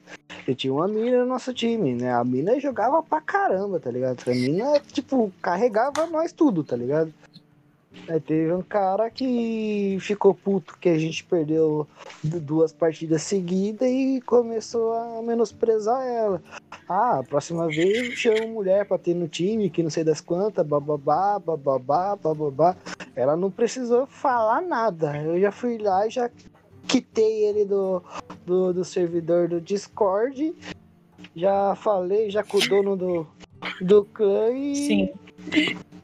E 0.49 0.55
tinha 0.55 0.73
uma 0.73 0.89
mina 0.89 1.19
no 1.21 1.27
nosso 1.27 1.53
time, 1.53 1.95
né? 1.95 2.15
A 2.15 2.25
mina 2.25 2.59
jogava 2.59 3.03
pra 3.03 3.21
caramba, 3.21 3.79
tá 3.79 3.91
ligado? 3.91 4.23
A 4.27 4.31
mina, 4.31 4.81
tipo, 4.81 5.31
carregava 5.41 6.07
nós 6.07 6.33
tudo, 6.33 6.65
tá 6.65 6.77
ligado? 6.77 7.13
Aí 8.09 8.21
teve 8.21 8.53
um 8.53 8.63
cara 8.63 9.11
que 9.11 9.97
ficou 10.01 10.35
puto 10.35 10.77
que 10.79 10.89
a 10.89 10.99
gente 10.99 11.25
perdeu 11.25 11.87
duas 12.23 12.73
partidas 12.73 13.23
seguidas 13.23 13.89
e 13.89 14.21
começou 14.27 14.93
a 14.93 15.23
menosprezar 15.23 16.03
ela. 16.07 16.43
Ah, 16.89 17.23
próxima 17.27 17.67
vez 17.69 18.13
chama 18.15 18.47
mulher 18.47 18.87
pra 18.87 18.99
ter 18.99 19.15
no 19.15 19.27
time, 19.27 19.71
que 19.71 19.83
não 19.83 19.91
sei 19.91 20.05
das 20.05 20.21
quantas, 20.21 20.67
bababá, 20.67 21.39
bababá, 21.39 22.17
bababá. 22.17 22.77
Ela 23.17 23.37
não 23.37 23.51
precisou 23.51 24.07
falar 24.07 24.61
nada. 24.61 25.17
Eu 25.23 25.41
já 25.41 25.51
fui 25.51 25.79
lá 25.79 26.07
e 26.07 26.11
já 26.11 26.31
quitei 26.87 27.47
ele 27.47 27.65
do, 27.65 28.03
do, 28.45 28.73
do 28.75 28.85
servidor 28.85 29.49
do 29.49 29.61
Discord. 29.61 30.55
Já 31.35 31.75
falei, 31.75 32.31
já 32.31 32.45
com 32.45 32.59
o 32.59 32.69
dono 32.69 32.97
do, 32.97 33.27
do 33.81 34.05
clã 34.05 34.51
e. 34.51 34.77
Sim. 34.77 35.13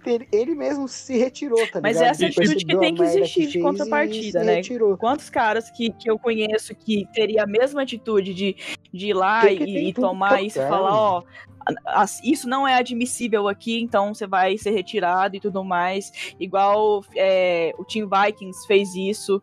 Ele, 0.05 0.29
ele 0.33 0.55
mesmo 0.55 0.89
se 0.89 1.19
retirou, 1.19 1.59
tá 1.71 1.81
Mas 1.81 1.97
ligado? 1.97 2.11
essa 2.11 2.25
é 2.25 2.29
Depois 2.29 2.49
atitude 2.49 2.65
que 2.65 2.79
tem 2.79 2.95
que 2.95 3.03
existir 3.03 3.47
de 3.47 3.53
fez 3.53 3.65
contrapartida, 3.65 4.43
né? 4.43 4.55
Retirou. 4.57 4.97
Quantos 4.97 5.29
caras 5.29 5.71
que, 5.71 5.91
que 5.91 6.11
eu 6.11 6.19
conheço 6.19 6.75
que 6.75 7.07
teria 7.13 7.43
a 7.43 7.47
mesma 7.47 7.83
atitude 7.83 8.33
de, 8.33 8.57
de 8.93 9.09
ir 9.09 9.15
lá 9.15 9.43
Tem 9.43 9.63
e, 9.63 9.89
e 9.89 9.93
tomar 9.93 10.43
isso 10.43 10.59
e 10.59 10.63
falar, 10.63 10.91
né? 10.91 10.97
ó, 10.97 12.07
isso 12.25 12.49
não 12.49 12.67
é 12.67 12.75
admissível 12.77 13.47
aqui, 13.49 13.81
então 13.81 14.15
você 14.15 14.27
vai 14.27 14.57
ser 14.57 14.71
retirado 14.71 15.37
e 15.37 15.41
tudo 15.41 15.63
mais. 15.65 16.35
Igual 16.41 17.05
é, 17.15 17.73
o 17.79 17.85
Team 17.85 18.09
Vikings 18.09 18.67
fez 18.67 18.95
isso, 18.95 19.43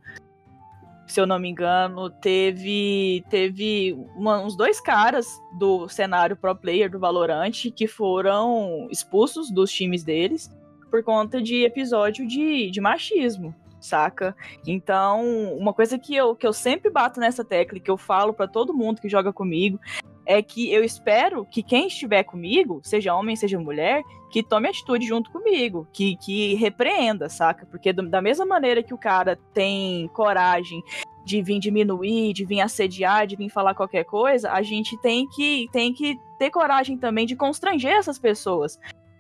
se 1.08 1.20
eu 1.20 1.26
não 1.26 1.40
me 1.40 1.50
engano. 1.50 2.10
Teve, 2.10 3.24
teve 3.30 3.94
uma- 4.16 4.42
uns 4.42 4.56
dois 4.56 4.80
caras 4.82 5.28
do 5.58 5.88
cenário 5.88 6.36
pro 6.36 6.56
player 6.56 6.90
do 6.92 7.00
Valorant 7.00 7.72
que 7.76 7.88
foram 7.88 8.88
expulsos 8.92 9.50
dos 9.50 9.72
times 9.72 10.04
deles 10.04 10.50
por 10.92 11.04
conta 11.04 11.42
de 11.42 11.64
episódio 11.64 12.28
de, 12.28 12.70
de 12.70 12.82
machismo. 12.82 13.56
Saca? 13.80 14.36
Então, 14.66 15.24
uma 15.56 15.72
coisa 15.72 16.00
que 16.00 16.16
eu, 16.16 16.36
que 16.36 16.48
eu 16.48 16.52
sempre 16.52 16.90
bato 16.90 17.20
nessa 17.20 17.46
tecla 17.46 17.80
que 17.80 17.92
eu 17.92 17.98
falo 17.98 18.34
pra 18.34 18.48
todo 18.48 18.74
mundo 18.74 19.00
que 19.00 19.08
joga 19.08 19.32
comigo 19.32 19.80
é 20.28 20.42
que 20.42 20.72
eu 20.72 20.84
espero 20.84 21.46
que 21.46 21.64
quem 21.64 21.88
estiver 21.88 22.24
comigo, 22.24 22.82
seja 22.84 23.16
homem, 23.16 23.36
seja 23.36 23.58
mulher, 23.58 24.04
que 24.30 24.44
tome 24.44 24.68
atitude 24.68 25.08
junto 25.08 25.32
comigo, 25.32 25.88
que, 25.94 26.18
que 26.18 26.54
repreenda, 26.56 27.30
saca? 27.30 27.66
Porque 27.66 27.94
do- 27.94 28.10
da 28.10 28.22
mesma 28.22 28.46
maneira 28.46 28.84
que 28.84 28.94
o 28.94 28.98
cara 28.98 29.40
tem 29.54 30.08
coragem 30.10 30.84
de 31.26 31.42
vir 31.42 31.60
diminuir, 31.60 32.34
de 32.34 32.44
vir 32.46 32.60
assediar, 32.62 33.26
de 33.26 33.36
vir 33.38 33.50
falar 33.50 33.74
qualquer 33.74 34.04
coisa, 34.04 34.52
a 34.52 34.62
gente 34.62 34.98
tem 35.02 35.28
que, 35.30 35.68
tem 35.72 35.94
que 35.94 36.18
ter 36.38 36.50
coragem 36.52 36.98
também 36.98 37.26
de 37.26 37.36
constranger 37.36 37.94
essas 37.94 38.20
pessoas. 38.20 38.78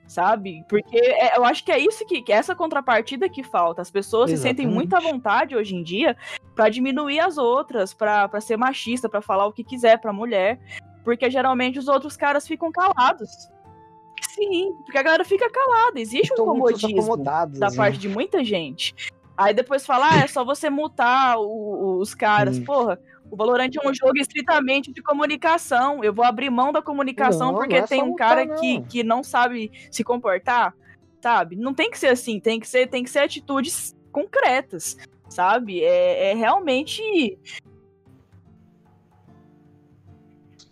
Sabe? 0.10 0.64
Porque 0.70 0.98
é- 0.98 1.38
eu 1.38 1.44
acho 1.44 1.66
que 1.66 1.72
é 1.72 1.78
isso 1.78 2.06
que, 2.06 2.22
que 2.22 2.32
é 2.32 2.38
essa 2.38 2.56
contrapartida 2.56 3.28
que 3.28 3.44
falta. 3.44 3.82
As 3.82 3.92
pessoas 3.92 4.30
se 4.30 4.38
sentem 4.38 4.66
Exatamente. 4.66 4.74
muito 4.76 4.94
à 4.96 5.00
vontade 5.02 5.54
hoje 5.54 5.76
em 5.76 5.84
dia 5.84 6.16
pra 6.56 6.70
diminuir 6.70 7.20
as 7.20 7.38
outras, 7.38 7.94
pra 7.94 8.30
ser 8.40 8.56
machista, 8.56 9.10
pra 9.10 9.22
falar 9.22 9.46
o 9.48 9.52
que 9.52 9.66
quiser 9.66 10.00
pra 10.00 10.14
mulher, 10.14 10.60
porque 11.08 11.32
geralmente 11.32 11.80
os 11.80 11.88
outros 11.88 12.18
caras 12.18 12.46
ficam 12.46 12.70
calados. 12.70 13.50
Sim, 14.32 14.74
porque 14.84 14.98
a 14.98 15.02
galera 15.04 15.24
fica 15.24 15.50
calada. 15.50 15.98
Existe 16.02 16.34
um 16.34 16.44
comodismo 16.44 17.16
da 17.16 17.46
né? 17.48 17.76
parte 17.78 17.98
de 17.98 18.10
muita 18.10 18.44
gente. 18.44 18.94
Aí 19.38 19.54
depois 19.54 19.86
fala, 19.86 20.16
ah, 20.16 20.20
é 20.20 20.28
só 20.28 20.44
você 20.44 20.70
mutar 20.70 21.38
o- 21.38 21.44
o- 21.46 21.98
os 22.02 22.14
caras. 22.14 22.58
Sim. 22.58 22.66
Porra, 22.66 23.00
o 23.32 23.38
Valorant 23.38 23.70
é 23.82 23.88
um 23.88 23.94
jogo 23.94 24.18
estritamente 24.18 24.92
de 24.92 25.02
comunicação. 25.02 26.04
Eu 26.04 26.14
vou 26.14 26.26
abrir 26.26 26.50
mão 26.50 26.74
da 26.74 26.82
comunicação 26.82 27.54
Não, 27.54 27.56
porque 27.60 27.78
não 27.78 27.84
é 27.86 27.88
tem 27.88 28.04
um 28.04 28.08
mutar, 28.08 28.28
cara 28.36 28.46
não. 28.46 28.56
que, 28.58 28.82
que 28.82 29.02
não 29.02 29.24
sabe 29.24 29.72
se 29.90 30.04
comportar, 30.04 30.76
sabe? 31.22 31.56
Não 31.56 31.74
tem 31.74 31.90
que 31.90 31.98
ser 31.98 32.08
assim, 32.08 32.38
tem 32.38 32.60
que 32.60 32.68
ser, 32.68 32.88
tem 32.88 33.02
que 33.02 33.10
ser 33.10 33.20
atitudes 33.20 33.96
concretas, 34.12 34.98
sabe? 35.30 35.82
É, 35.86 36.32
é 36.32 36.34
realmente. 36.36 37.02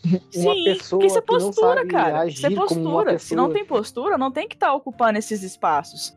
Uma 0.35 0.53
Sim, 0.53 0.63
pessoa 0.63 0.99
porque 0.99 1.07
isso 1.07 1.17
é 1.17 1.21
que 1.21 1.33
não 1.33 1.39
postura, 1.39 1.75
sabe 1.75 1.89
cara. 1.89 2.27
Isso 2.27 2.45
é 2.45 2.49
postura. 2.49 3.19
Se 3.19 3.35
não 3.35 3.51
tem 3.51 3.65
postura, 3.65 4.17
não 4.17 4.31
tem 4.31 4.47
que 4.47 4.55
estar 4.55 4.73
ocupando 4.73 5.17
esses 5.17 5.41
espaços. 5.43 6.15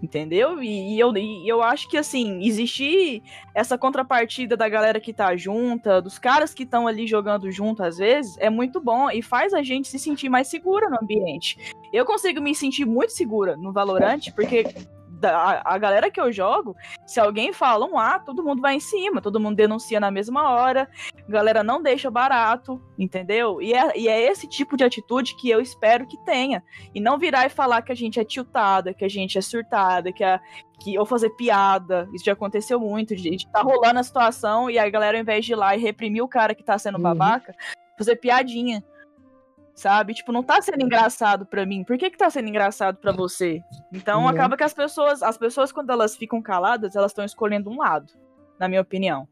Entendeu? 0.00 0.62
E, 0.62 0.94
e 0.94 1.00
eu, 1.00 1.16
e 1.16 1.48
eu 1.48 1.60
acho 1.60 1.88
que, 1.88 1.96
assim, 1.96 2.40
existir 2.46 3.20
essa 3.52 3.76
contrapartida 3.76 4.56
da 4.56 4.68
galera 4.68 5.00
que 5.00 5.12
tá 5.12 5.36
junta, 5.36 6.00
dos 6.00 6.20
caras 6.20 6.54
que 6.54 6.62
estão 6.62 6.86
ali 6.86 7.04
jogando 7.04 7.50
junto 7.50 7.82
às 7.82 7.96
vezes, 7.96 8.36
é 8.38 8.48
muito 8.48 8.80
bom 8.80 9.10
e 9.10 9.22
faz 9.22 9.52
a 9.52 9.62
gente 9.62 9.88
se 9.88 9.98
sentir 9.98 10.28
mais 10.28 10.46
segura 10.46 10.88
no 10.88 10.98
ambiente. 11.02 11.58
Eu 11.92 12.04
consigo 12.04 12.40
me 12.40 12.54
sentir 12.54 12.84
muito 12.84 13.12
segura 13.12 13.56
no 13.56 13.72
Valorant, 13.72 14.30
porque 14.36 14.66
da- 15.18 15.62
a, 15.64 15.78
galera 15.78 16.10
que 16.10 16.20
eu 16.20 16.32
jogo, 16.32 16.76
se 17.06 17.18
alguém 17.20 17.52
fala 17.52 17.84
um 17.86 17.98
A, 17.98 18.18
todo 18.18 18.42
mundo 18.42 18.62
vai 18.62 18.74
em 18.76 18.80
cima, 18.80 19.20
todo 19.20 19.40
mundo 19.40 19.56
denuncia 19.56 19.98
na 20.00 20.10
mesma 20.10 20.50
hora, 20.50 20.88
a 21.26 21.30
galera 21.30 21.62
não 21.62 21.82
deixa 21.82 22.10
barato, 22.10 22.80
entendeu? 22.98 23.60
E 23.60 23.72
é, 23.74 23.98
e 23.98 24.08
é 24.08 24.20
esse 24.30 24.46
tipo 24.48 24.76
de 24.76 24.84
atitude 24.84 25.36
que 25.36 25.50
eu 25.50 25.60
espero 25.60 26.06
que 26.06 26.16
tenha. 26.24 26.62
E 26.94 27.00
não 27.00 27.18
virar 27.18 27.46
e 27.46 27.50
falar 27.50 27.82
que 27.82 27.92
a 27.92 27.96
gente 27.96 28.18
é 28.20 28.24
tiltada, 28.24 28.94
que 28.94 29.04
a 29.04 29.08
gente 29.08 29.36
é 29.36 29.40
surtada, 29.40 30.12
que, 30.12 30.22
a, 30.24 30.40
que 30.80 30.98
ou 30.98 31.04
fazer 31.04 31.30
piada. 31.30 32.08
Isso 32.14 32.24
já 32.24 32.32
aconteceu 32.32 32.78
muito, 32.78 33.14
de 33.16 33.46
tá 33.50 33.60
rolando 33.60 33.98
a 34.00 34.02
situação 34.04 34.70
e 34.70 34.78
a 34.78 34.88
galera, 34.88 35.16
ao 35.18 35.22
invés 35.22 35.44
de 35.44 35.52
ir 35.52 35.56
lá 35.56 35.74
e 35.76 35.80
reprimir 35.80 36.22
o 36.22 36.28
cara 36.28 36.54
que 36.54 36.62
tá 36.64 36.78
sendo 36.78 36.96
Uhum. 36.96 37.02
babaca, 37.02 37.54
fazer 37.98 38.16
piadinha. 38.16 38.82
Sabe? 39.78 40.12
Tipo, 40.12 40.32
não 40.32 40.42
tá 40.42 40.60
sendo 40.60 40.82
engraçado 40.82 41.46
pra 41.46 41.64
mim. 41.64 41.84
Por 41.84 41.96
que 41.96 42.10
que 42.10 42.18
tá 42.18 42.28
sendo 42.28 42.48
engraçado 42.48 42.96
pra 42.96 43.12
você? 43.12 43.62
Então 43.92 44.22
Uhum. 44.22 44.28
acaba 44.28 44.56
que 44.56 44.64
as 44.64 44.74
pessoas, 44.74 45.22
as 45.22 45.38
pessoas 45.38 45.70
quando 45.70 45.90
elas 45.90 46.16
ficam 46.16 46.42
caladas, 46.42 46.96
elas 46.96 47.12
estão 47.12 47.24
escolhendo 47.24 47.70
um 47.70 47.78
lado, 47.78 48.12
na 48.58 48.66
minha 48.66 48.80
opinião. 48.80 49.28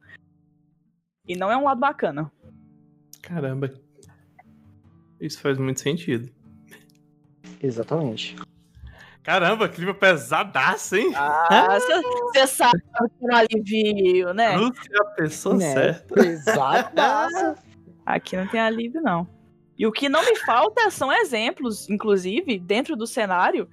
E 1.27 1.35
não 1.35 1.51
é 1.51 1.57
um 1.57 1.65
lado 1.65 1.81
bacana. 1.81 2.31
Caramba. 3.21 3.75
Isso 5.21 5.41
faz 5.41 5.59
muito 5.59 5.81
sentido. 5.81 6.31
Exatamente. 7.61 8.37
Caramba, 9.25 9.69
clima 9.69 9.95
pesadaço, 9.95 10.95
hein? 10.95 11.11
Ah, 11.17 11.77
você 12.33 12.47
sabe 12.47 12.81
que 12.81 13.27
não 13.27 13.35
alivio, 13.37 14.33
né? 14.33 14.57
Lúcia 14.57 14.89
é 14.93 15.01
a 15.01 15.05
pessoa 15.07 15.57
Né? 15.57 15.73
certa. 15.73 16.21
Exato. 16.25 16.95
Aqui 18.07 18.37
não 18.37 18.47
tem 18.47 18.61
alívio, 18.61 19.03
não. 19.03 19.27
E 19.79 19.87
o 19.87 19.93
que 19.93 20.09
não 20.09 20.25
me 20.25 20.37
falta 20.37 20.91
são 20.91 21.13
exemplos, 21.13 21.89
inclusive, 21.91 22.59
dentro 22.59 22.97
do 22.97 23.07
cenário, 23.07 23.69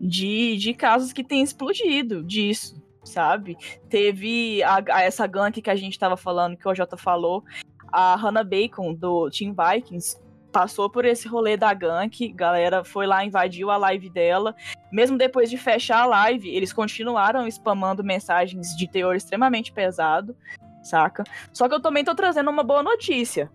de, 0.00 0.56
de 0.56 0.74
casos 0.74 1.12
que 1.12 1.22
têm 1.22 1.42
explodido 1.42 2.22
disso, 2.24 2.82
sabe? 3.04 3.56
Teve 3.88 4.62
a, 4.64 4.82
a- 4.90 5.02
essa 5.02 5.26
gank 5.26 5.62
que 5.62 5.70
a 5.70 5.76
gente 5.76 5.98
tava 5.98 6.16
falando, 6.16 6.56
que 6.56 6.66
o 6.66 6.70
OJ 6.70 6.80
falou, 6.98 7.44
a 7.92 8.16
Hannah 8.16 8.42
Bacon, 8.44 8.92
do 8.94 9.30
Team 9.30 9.54
Vikings, 9.54 10.18
passou 10.50 10.90
por 10.90 11.04
esse 11.04 11.26
rolê 11.28 11.56
da 11.56 11.72
gank, 11.72 12.28
galera 12.32 12.84
foi 12.84 13.06
lá, 13.06 13.24
invadiu 13.24 13.70
a 13.70 13.76
live 13.76 14.10
dela. 14.10 14.54
Mesmo 14.92 15.16
depois 15.18 15.48
de 15.50 15.56
fechar 15.56 16.02
a 16.02 16.06
live, 16.06 16.48
eles 16.48 16.72
continuaram 16.72 17.46
spamando 17.48 18.02
mensagens 18.04 18.68
de 18.76 18.88
teor 18.88 19.14
extremamente 19.16 19.72
pesado, 19.72 20.36
saca? 20.82 21.24
Só 21.52 21.68
que 21.68 21.74
eu 21.74 21.80
também 21.80 22.04
tô 22.04 22.14
trazendo 22.14 22.50
uma 22.50 22.62
boa 22.64 22.82
notícia 22.82 23.50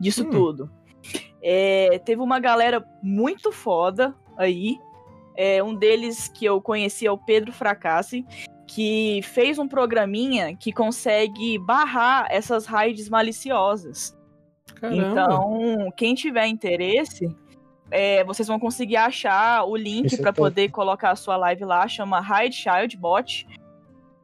disso 0.00 0.24
Hum. 0.24 0.30
tudo. 0.30 0.70
É, 1.42 2.00
teve 2.04 2.20
uma 2.20 2.40
galera 2.40 2.84
muito 3.02 3.52
foda 3.52 4.14
aí. 4.36 4.78
É, 5.36 5.62
um 5.62 5.74
deles 5.74 6.28
que 6.28 6.44
eu 6.44 6.60
conheci 6.60 7.06
é 7.06 7.12
o 7.12 7.16
Pedro 7.18 7.52
Fracassi, 7.52 8.26
que 8.66 9.20
fez 9.22 9.58
um 9.58 9.68
programinha 9.68 10.54
que 10.56 10.72
consegue 10.72 11.58
barrar 11.58 12.26
essas 12.28 12.66
raids 12.66 13.08
maliciosas. 13.08 14.16
Caramba. 14.74 15.06
Então, 15.10 15.92
quem 15.96 16.14
tiver 16.14 16.46
interesse, 16.48 17.34
é, 17.90 18.22
vocês 18.24 18.46
vão 18.48 18.58
conseguir 18.58 18.96
achar 18.96 19.64
o 19.64 19.76
link 19.76 20.16
para 20.18 20.32
poder 20.32 20.70
colocar 20.70 21.12
a 21.12 21.16
sua 21.16 21.36
live 21.36 21.64
lá, 21.64 21.86
chama 21.88 22.20
Hide 22.20 22.56
Child 22.56 22.96
Bot. 22.96 23.46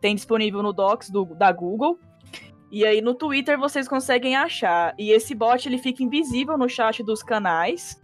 Tem 0.00 0.14
disponível 0.14 0.62
no 0.62 0.72
Docs 0.72 1.10
do- 1.10 1.24
da 1.34 1.50
Google. 1.50 1.98
E 2.70 2.84
aí 2.84 3.00
no 3.00 3.14
Twitter 3.14 3.58
vocês 3.58 3.86
conseguem 3.86 4.36
achar. 4.36 4.94
E 4.98 5.10
esse 5.10 5.34
bot 5.34 5.68
ele 5.68 5.78
fica 5.78 6.02
invisível 6.02 6.58
no 6.58 6.68
chat 6.68 7.02
dos 7.02 7.22
canais. 7.22 8.00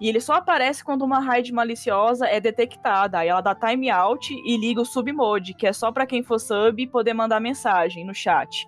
E 0.00 0.08
ele 0.08 0.20
só 0.20 0.34
aparece 0.34 0.84
quando 0.84 1.02
uma 1.02 1.18
raid 1.18 1.52
maliciosa 1.52 2.26
é 2.26 2.40
detectada. 2.40 3.18
Aí 3.18 3.28
ela 3.28 3.40
dá 3.40 3.54
timeout 3.54 4.32
e 4.32 4.56
liga 4.56 4.80
o 4.80 4.84
submode, 4.84 5.54
que 5.54 5.66
é 5.66 5.72
só 5.72 5.90
para 5.90 6.06
quem 6.06 6.22
for 6.22 6.38
sub 6.38 6.86
poder 6.86 7.14
mandar 7.14 7.40
mensagem 7.40 8.04
no 8.04 8.14
chat. 8.14 8.66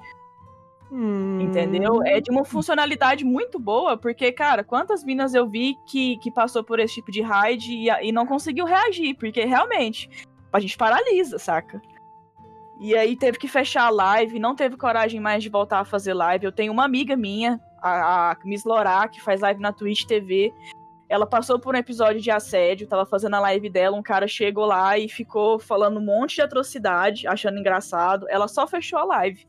Hum. 0.91 1.41
Entendeu? 1.41 2.03
É 2.05 2.21
de 2.21 2.33
uma 2.33 2.45
funcionalidade 2.45 3.25
muito 3.25 3.61
boa, 3.61 3.97
porque, 3.97 4.33
cara, 4.33 4.65
quantas 4.65 5.05
minas 5.05 5.35
eu 5.35 5.49
vi 5.49 5.77
que, 5.87 6.17
que 6.19 6.33
passou 6.33 6.65
por 6.65 6.81
esse 6.81 6.95
tipo 6.95 7.13
de 7.13 7.23
raid 7.23 7.73
e, 7.73 7.89
e 7.89 8.11
não 8.11 8.27
conseguiu 8.27 8.65
reagir, 8.65 9.15
porque 9.15 9.45
realmente 9.45 10.11
a 10.53 10.59
gente 10.59 10.77
paralisa, 10.77 11.39
saca? 11.39 11.81
E 12.81 12.97
aí 12.97 13.15
teve 13.15 13.39
que 13.39 13.47
fechar 13.47 13.85
a 13.85 13.91
live, 13.91 14.39
não 14.39 14.57
teve 14.57 14.75
coragem 14.75 15.21
mais 15.21 15.43
de 15.43 15.51
voltar 15.51 15.81
a 15.81 15.85
fazer 15.85 16.15
live. 16.15 16.47
Eu 16.47 16.53
tenho 16.53 16.73
uma 16.73 16.83
amiga 16.83 17.15
minha, 17.15 17.61
a, 17.83 18.31
a 18.31 18.37
Miss 18.43 18.65
Lorá, 18.65 19.07
que 19.07 19.21
faz 19.21 19.43
live 19.43 19.61
na 19.61 19.71
Twitch 19.71 20.07
TV. 20.07 20.51
ela 21.07 21.27
passou 21.27 21.59
por 21.59 21.75
um 21.75 21.79
episódio 21.79 22.23
de 22.23 22.31
assédio, 22.31 22.89
tava 22.89 23.05
fazendo 23.05 23.35
a 23.35 23.41
live 23.41 23.69
dela, 23.69 23.99
um 23.99 24.03
cara 24.03 24.27
chegou 24.27 24.65
lá 24.65 24.97
e 24.97 25.11
ficou 25.11 25.59
falando 25.59 25.99
um 26.01 26.05
monte 26.05 26.37
de 26.37 26.41
atrocidade, 26.41 27.27
achando 27.27 27.59
engraçado. 27.59 28.25
Ela 28.31 28.49
só 28.49 28.67
fechou 28.67 28.99
a 28.99 29.05
live, 29.05 29.47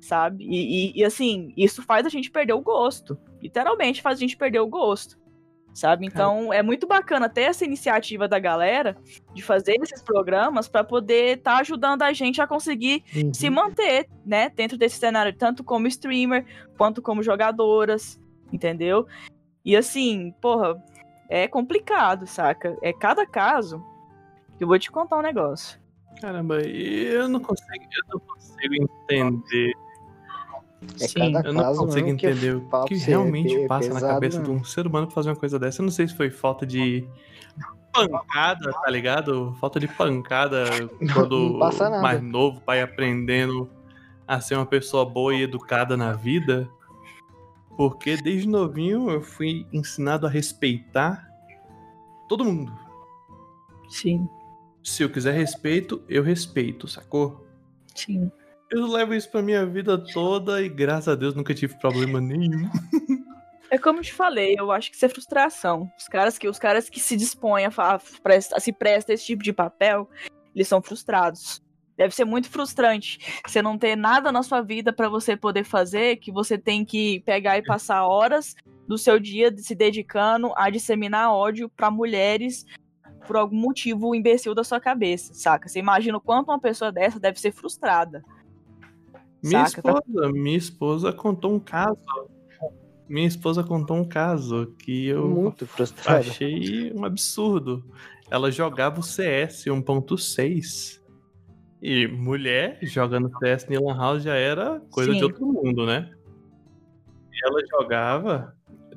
sabe? 0.00 0.44
E, 0.44 0.90
e, 0.90 1.00
e 1.00 1.04
assim, 1.04 1.54
isso 1.56 1.84
faz 1.84 2.04
a 2.04 2.08
gente 2.08 2.32
perder 2.32 2.54
o 2.54 2.60
gosto. 2.60 3.16
Literalmente 3.40 4.02
faz 4.02 4.18
a 4.18 4.20
gente 4.20 4.36
perder 4.36 4.58
o 4.58 4.66
gosto 4.66 5.19
sabe? 5.72 6.06
Então 6.06 6.52
é 6.52 6.62
muito 6.62 6.86
bacana 6.86 7.28
ter 7.28 7.42
essa 7.42 7.64
iniciativa 7.64 8.26
da 8.26 8.38
galera 8.38 8.96
de 9.34 9.42
fazer 9.42 9.76
esses 9.82 10.02
programas 10.02 10.68
para 10.68 10.84
poder 10.84 11.38
estar 11.38 11.54
tá 11.54 11.60
ajudando 11.60 12.02
a 12.02 12.12
gente 12.12 12.40
a 12.40 12.46
conseguir 12.46 13.04
uhum. 13.14 13.32
se 13.32 13.48
manter, 13.50 14.08
né, 14.24 14.50
dentro 14.50 14.76
desse 14.76 14.98
cenário, 14.98 15.32
tanto 15.32 15.62
como 15.64 15.86
streamer 15.86 16.44
quanto 16.76 17.00
como 17.00 17.22
jogadoras, 17.22 18.20
entendeu? 18.52 19.06
E 19.64 19.76
assim, 19.76 20.34
porra, 20.40 20.82
é 21.28 21.46
complicado, 21.46 22.26
saca? 22.26 22.76
É 22.82 22.92
cada 22.92 23.26
caso. 23.26 23.84
Eu 24.58 24.66
vou 24.66 24.78
te 24.78 24.90
contar 24.90 25.18
um 25.18 25.22
negócio. 25.22 25.80
Caramba, 26.20 26.60
eu 26.60 27.28
não 27.28 27.40
consigo, 27.40 27.84
eu 27.84 28.14
não 28.14 28.20
consigo 28.20 28.74
entender 28.74 29.72
é 31.00 31.08
Sim, 31.08 31.32
eu 31.44 31.52
não 31.52 31.76
consigo 31.76 32.08
entender 32.08 32.56
o 32.56 32.84
que 32.84 32.94
realmente 32.94 33.54
é 33.54 33.66
passa 33.66 33.88
pesado, 33.88 34.06
na 34.06 34.12
cabeça 34.14 34.38
não. 34.38 34.44
de 34.44 34.50
um 34.50 34.64
ser 34.64 34.86
humano 34.86 35.06
pra 35.06 35.14
fazer 35.14 35.30
uma 35.30 35.36
coisa 35.36 35.58
dessa. 35.58 35.82
Eu 35.82 35.84
não 35.84 35.92
sei 35.92 36.08
se 36.08 36.16
foi 36.16 36.30
falta 36.30 36.66
de 36.66 37.06
pancada, 37.92 38.72
tá 38.72 38.90
ligado? 38.90 39.54
Falta 39.60 39.78
de 39.78 39.88
pancada 39.88 40.64
quando 41.12 41.58
mais 42.00 42.22
novo, 42.22 42.60
pai 42.60 42.80
aprendendo 42.80 43.68
a 44.26 44.40
ser 44.40 44.54
uma 44.54 44.66
pessoa 44.66 45.04
boa 45.04 45.34
e 45.34 45.42
educada 45.42 45.96
na 45.96 46.12
vida. 46.12 46.68
Porque 47.76 48.16
desde 48.16 48.48
novinho 48.48 49.10
eu 49.10 49.22
fui 49.22 49.66
ensinado 49.72 50.26
a 50.26 50.30
respeitar 50.30 51.28
todo 52.28 52.44
mundo. 52.44 52.72
Sim. 53.88 54.28
Se 54.82 55.02
eu 55.02 55.10
quiser 55.10 55.34
respeito, 55.34 56.02
eu 56.08 56.22
respeito, 56.22 56.88
sacou? 56.88 57.46
Sim. 57.94 58.30
Eu 58.70 58.86
levo 58.86 59.14
isso 59.14 59.28
pra 59.30 59.42
minha 59.42 59.66
vida 59.66 59.98
toda 59.98 60.62
e 60.62 60.68
graças 60.68 61.08
a 61.08 61.14
Deus 61.14 61.34
nunca 61.34 61.52
tive 61.52 61.76
problema 61.78 62.20
nenhum. 62.20 62.70
É 63.70 63.78
como 63.78 64.00
eu 64.00 64.02
te 64.02 64.12
falei, 64.12 64.56
eu 64.58 64.72
acho 64.72 64.90
que 64.90 64.96
isso 64.96 65.06
é 65.06 65.08
frustração. 65.08 65.88
Os 65.96 66.08
caras 66.08 66.36
que, 66.36 66.48
os 66.48 66.58
caras 66.58 66.88
que 66.88 66.98
se 66.98 67.16
dispõem 67.16 67.66
a, 67.66 67.70
a, 67.78 68.60
se 68.60 68.72
prestar 68.72 69.12
esse 69.12 69.24
tipo 69.24 69.44
de 69.44 69.52
papel, 69.52 70.10
eles 70.54 70.66
são 70.66 70.82
frustrados. 70.82 71.62
Deve 71.96 72.14
ser 72.14 72.24
muito 72.24 72.48
frustrante 72.48 73.18
você 73.46 73.60
não 73.60 73.78
ter 73.78 73.94
nada 73.94 74.32
na 74.32 74.42
sua 74.42 74.60
vida 74.60 74.92
para 74.92 75.08
você 75.08 75.36
poder 75.36 75.64
fazer, 75.64 76.16
que 76.16 76.32
você 76.32 76.58
tem 76.58 76.84
que 76.84 77.20
pegar 77.20 77.58
e 77.58 77.62
passar 77.62 78.04
horas 78.06 78.56
do 78.88 78.98
seu 78.98 79.20
dia 79.20 79.54
se 79.56 79.74
dedicando 79.74 80.52
a 80.56 80.68
disseminar 80.70 81.32
ódio 81.32 81.68
para 81.68 81.90
mulheres 81.90 82.64
por 83.26 83.36
algum 83.36 83.56
motivo 83.56 84.14
imbecil 84.14 84.54
da 84.54 84.64
sua 84.64 84.80
cabeça, 84.80 85.32
saca? 85.34 85.68
Você 85.68 85.78
imagina 85.78 86.16
o 86.18 86.20
quanto 86.20 86.48
uma 86.48 86.58
pessoa 86.58 86.90
dessa 86.90 87.20
deve 87.20 87.38
ser 87.38 87.52
frustrada. 87.52 88.24
Minha 89.42 89.66
Saca, 89.66 89.82
tá? 89.82 89.98
esposa, 89.98 90.22
tá? 90.22 90.32
minha 90.32 90.56
esposa 90.56 91.12
contou 91.12 91.54
um 91.54 91.60
caso. 91.60 91.96
Minha 93.08 93.26
esposa 93.26 93.64
contou 93.64 93.96
um 93.96 94.04
caso 94.04 94.74
que 94.78 95.06
eu 95.06 95.28
Muito 95.28 95.66
frustrado. 95.66 96.20
achei 96.20 96.92
um 96.94 97.04
absurdo. 97.04 97.84
Ela 98.30 98.50
jogava 98.52 99.00
o 99.00 99.02
CS 99.02 99.64
1.6. 99.64 101.00
E 101.82 102.06
mulher 102.06 102.78
jogando 102.82 103.30
CS 103.38 103.66
em 103.70 103.78
Lan 103.78 103.96
House 103.96 104.22
já 104.22 104.34
era 104.34 104.80
coisa 104.90 105.12
Sim. 105.12 105.18
de 105.18 105.24
outro 105.24 105.46
mundo, 105.46 105.86
né? 105.86 106.10
E 107.32 107.46
ela 107.46 107.60
jogava. 107.70 108.54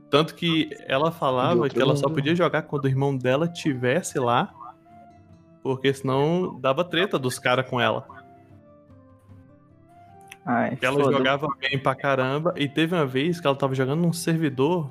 Tanto 0.10 0.36
que 0.36 0.70
ela 0.86 1.12
falava 1.12 1.68
que 1.70 1.82
ela 1.82 1.96
só 1.96 2.08
podia 2.08 2.36
jogar 2.36 2.64
quando 2.64 2.86
o 2.86 2.88
irmão 2.88 3.18
dela 3.18 3.48
tivesse 3.48 4.20
lá. 4.20 4.54
Porque 5.64 5.92
senão 5.94 6.60
dava 6.60 6.84
treta 6.84 7.18
dos 7.18 7.40
caras 7.40 7.68
com 7.68 7.80
ela. 7.80 8.06
Ai, 10.46 10.78
ela 10.82 11.00
foda. 11.00 11.18
jogava 11.18 11.48
bem 11.60 11.80
pra 11.80 11.96
caramba. 11.96 12.54
E 12.58 12.68
teve 12.68 12.96
uma 12.96 13.06
vez 13.06 13.40
que 13.40 13.48
ela 13.48 13.56
tava 13.56 13.74
jogando 13.74 14.02
num 14.02 14.14
servidor 14.14 14.90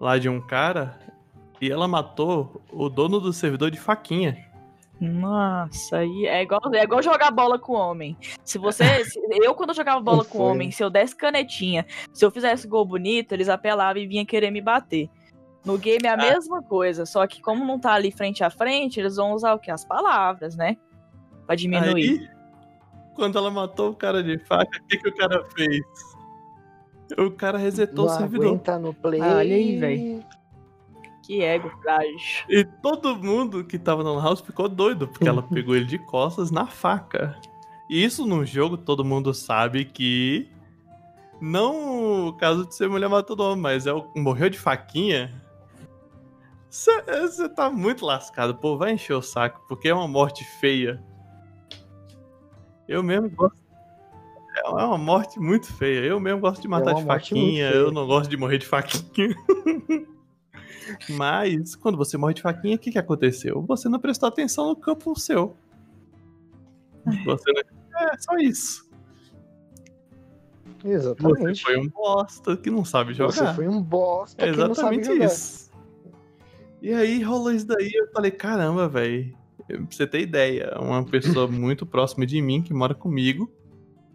lá 0.00 0.18
de 0.18 0.28
um 0.28 0.40
cara 0.40 0.98
e 1.60 1.70
ela 1.70 1.88
matou 1.88 2.62
o 2.70 2.88
dono 2.88 3.18
do 3.18 3.32
servidor 3.32 3.70
de 3.70 3.80
faquinha. 3.80 4.44
Nossa, 5.00 5.98
aí 5.98 6.26
é 6.26 6.42
igual, 6.42 6.60
é 6.72 6.82
igual 6.82 7.02
jogar 7.02 7.30
bola 7.30 7.58
com 7.58 7.74
homem. 7.74 8.16
Se 8.44 8.56
você. 8.56 8.82
se, 9.04 9.20
eu, 9.42 9.54
quando 9.54 9.70
eu 9.70 9.74
jogava 9.74 10.00
bola 10.00 10.24
com 10.24 10.38
homem, 10.38 10.70
se 10.70 10.82
eu 10.82 10.88
desse 10.88 11.14
canetinha, 11.14 11.84
se 12.12 12.24
eu 12.24 12.30
fizesse 12.30 12.66
gol 12.66 12.84
bonito, 12.84 13.32
eles 13.32 13.48
apelavam 13.48 14.00
e 14.00 14.06
vinham 14.06 14.24
querer 14.24 14.50
me 14.50 14.60
bater. 14.60 15.10
No 15.64 15.76
game 15.76 16.06
é 16.06 16.08
a 16.08 16.14
ah. 16.14 16.16
mesma 16.16 16.62
coisa, 16.62 17.04
só 17.04 17.26
que 17.26 17.42
como 17.42 17.64
não 17.64 17.78
tá 17.78 17.92
ali 17.92 18.10
frente 18.10 18.44
a 18.44 18.48
frente, 18.48 19.00
eles 19.00 19.16
vão 19.16 19.32
usar 19.32 19.52
o 19.52 19.58
que? 19.58 19.70
As 19.70 19.84
palavras, 19.84 20.56
né? 20.56 20.76
Pra 21.44 21.56
diminuir. 21.56 22.20
Aí, 22.20 22.35
quando 23.16 23.36
ela 23.38 23.50
matou 23.50 23.90
o 23.90 23.94
cara 23.96 24.22
de 24.22 24.38
faca, 24.38 24.78
o 24.78 24.86
que, 24.86 24.98
que 24.98 25.08
o 25.08 25.16
cara 25.16 25.44
fez? 25.56 25.82
O 27.18 27.30
cara 27.30 27.58
resetou 27.58 28.06
Não 28.06 28.14
o 28.14 28.16
servidor. 28.16 28.78
no 28.80 28.94
play. 28.94 29.20
Ah, 29.20 29.36
olha 29.36 29.54
aí, 29.56 29.78
velho. 29.78 30.24
Que 31.24 31.42
ego 31.42 31.70
frágil. 31.82 32.44
E 32.48 32.64
todo 32.64 33.16
mundo 33.16 33.64
que 33.64 33.78
tava 33.78 34.04
no 34.04 34.20
house 34.20 34.40
ficou 34.40 34.68
doido, 34.68 35.08
porque 35.08 35.28
ela 35.28 35.42
pegou 35.42 35.74
ele 35.74 35.84
de 35.84 35.98
costas 35.98 36.50
na 36.50 36.66
faca. 36.66 37.36
E 37.88 38.04
isso 38.04 38.26
num 38.26 38.44
jogo 38.44 38.76
todo 38.76 39.04
mundo 39.04 39.32
sabe 39.32 39.84
que. 39.84 40.48
Não 41.40 42.28
o 42.28 42.32
caso 42.32 42.66
de 42.66 42.74
ser 42.74 42.88
mulher 42.88 43.08
matou 43.08 43.38
homem, 43.40 43.60
mas 43.60 43.86
é 43.86 43.92
o 43.92 44.10
morreu 44.16 44.48
de 44.48 44.58
faquinha. 44.58 45.30
Você 46.70 47.48
tá 47.50 47.70
muito 47.70 48.04
lascado, 48.04 48.54
pô, 48.54 48.76
vai 48.76 48.92
encher 48.92 49.14
o 49.14 49.22
saco, 49.22 49.62
porque 49.68 49.88
é 49.88 49.94
uma 49.94 50.08
morte 50.08 50.44
feia. 50.44 51.02
Eu 52.88 53.02
mesmo 53.02 53.30
gosto. 53.30 53.66
É 54.56 54.68
uma 54.68 54.96
morte 54.96 55.38
muito 55.38 55.72
feia. 55.72 56.00
Eu 56.00 56.18
mesmo 56.18 56.40
gosto 56.40 56.62
de 56.62 56.68
matar 56.68 56.92
é 56.92 56.94
de 56.94 57.04
faquinha. 57.04 57.70
Eu 57.70 57.92
não 57.92 58.06
gosto 58.06 58.30
de 58.30 58.36
morrer 58.36 58.58
de 58.58 58.66
faquinha. 58.66 59.34
Mas, 61.10 61.74
quando 61.74 61.98
você 61.98 62.16
morre 62.16 62.34
de 62.34 62.42
faquinha, 62.42 62.76
o 62.76 62.78
que, 62.78 62.92
que 62.92 62.98
aconteceu? 62.98 63.62
Você 63.62 63.88
não 63.88 63.98
prestou 63.98 64.28
atenção 64.28 64.68
no 64.68 64.76
campo 64.76 65.18
seu. 65.18 65.56
Você 67.24 67.52
não... 67.52 68.08
É 68.08 68.18
só 68.18 68.36
isso. 68.36 68.86
Exatamente. 70.84 71.60
Você 71.60 71.62
foi 71.62 71.78
um 71.78 71.88
bosta 71.88 72.56
que 72.56 72.70
não 72.70 72.84
sabe 72.84 73.14
jogar. 73.14 73.32
Você 73.32 73.54
foi 73.54 73.68
um 73.68 73.82
bosta 73.82 74.44
é 74.44 74.48
exatamente 74.48 75.10
isso. 75.12 75.70
E 76.80 76.92
aí 76.92 77.22
rolou 77.22 77.52
isso 77.52 77.66
daí, 77.66 77.90
eu 77.92 78.08
falei, 78.12 78.30
caramba, 78.30 78.88
velho. 78.88 79.36
Pra 79.66 79.76
você 79.90 80.06
ter 80.06 80.20
ideia, 80.20 80.76
uma 80.80 81.04
pessoa 81.04 81.46
muito 81.50 81.84
próxima 81.84 82.24
de 82.24 82.40
mim, 82.40 82.62
que 82.62 82.72
mora 82.72 82.94
comigo, 82.94 83.50